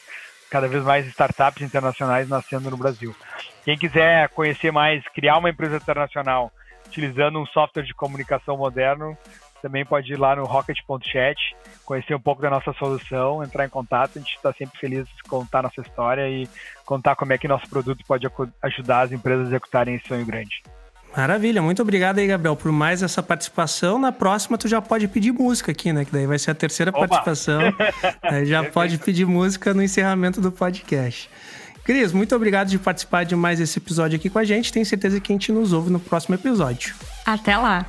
cada 0.49 0.67
vez 0.67 0.83
mais 0.83 1.07
startups 1.07 1.63
internacionais 1.63 2.27
nascendo 2.27 2.69
no 2.69 2.75
Brasil. 2.75 3.15
Quem 3.63 3.77
quiser 3.77 4.27
conhecer 4.29 4.69
mais, 4.69 5.01
criar 5.15 5.37
uma 5.37 5.49
empresa 5.49 5.77
internacional 5.77 6.51
utilizando 6.85 7.39
um 7.39 7.45
software 7.45 7.83
de 7.83 7.93
comunicação 7.93 8.57
moderno, 8.57 9.17
também 9.61 9.85
pode 9.85 10.11
ir 10.11 10.17
lá 10.17 10.35
no 10.35 10.43
rocket.chat, 10.43 11.55
conhecer 11.85 12.13
um 12.13 12.19
pouco 12.19 12.41
da 12.41 12.49
nossa 12.49 12.73
solução, 12.73 13.41
entrar 13.41 13.65
em 13.65 13.69
contato. 13.69 14.17
A 14.17 14.19
gente 14.19 14.35
está 14.35 14.51
sempre 14.51 14.77
feliz 14.77 15.07
de 15.07 15.23
contar 15.23 15.61
nossa 15.61 15.79
história 15.79 16.27
e 16.27 16.49
contar 16.83 17.15
como 17.15 17.31
é 17.31 17.37
que 17.37 17.47
nosso 17.47 17.69
produto 17.69 18.03
pode 18.05 18.27
ajudar 18.61 19.01
as 19.01 19.11
empresas 19.13 19.45
a 19.45 19.49
executarem 19.49 19.95
esse 19.95 20.07
sonho 20.07 20.25
grande. 20.25 20.61
Maravilha, 21.15 21.61
muito 21.61 21.81
obrigado 21.81 22.19
aí, 22.19 22.27
Gabriel, 22.27 22.55
por 22.55 22.71
mais 22.71 23.03
essa 23.03 23.21
participação. 23.21 23.99
Na 23.99 24.11
próxima, 24.11 24.57
tu 24.57 24.67
já 24.67 24.81
pode 24.81 25.07
pedir 25.07 25.31
música 25.31 25.71
aqui, 25.71 25.91
né? 25.91 26.05
Que 26.05 26.11
daí 26.11 26.25
vai 26.25 26.39
ser 26.39 26.51
a 26.51 26.55
terceira 26.55 26.91
Oba. 26.91 27.07
participação. 27.07 27.61
aí 28.23 28.45
já 28.45 28.63
pode 28.63 28.97
pedir 28.97 29.25
música 29.25 29.73
no 29.73 29.83
encerramento 29.83 30.39
do 30.39 30.51
podcast. 30.51 31.29
Cris, 31.83 32.13
muito 32.13 32.35
obrigado 32.35 32.69
de 32.69 32.77
participar 32.77 33.25
de 33.25 33.35
mais 33.35 33.59
esse 33.59 33.79
episódio 33.79 34.15
aqui 34.15 34.29
com 34.29 34.39
a 34.39 34.43
gente. 34.43 34.71
Tenho 34.71 34.85
certeza 34.85 35.19
que 35.19 35.31
a 35.31 35.35
gente 35.35 35.51
nos 35.51 35.73
ouve 35.73 35.89
no 35.89 35.99
próximo 35.99 36.35
episódio. 36.35 36.95
Até 37.25 37.57
lá! 37.57 37.85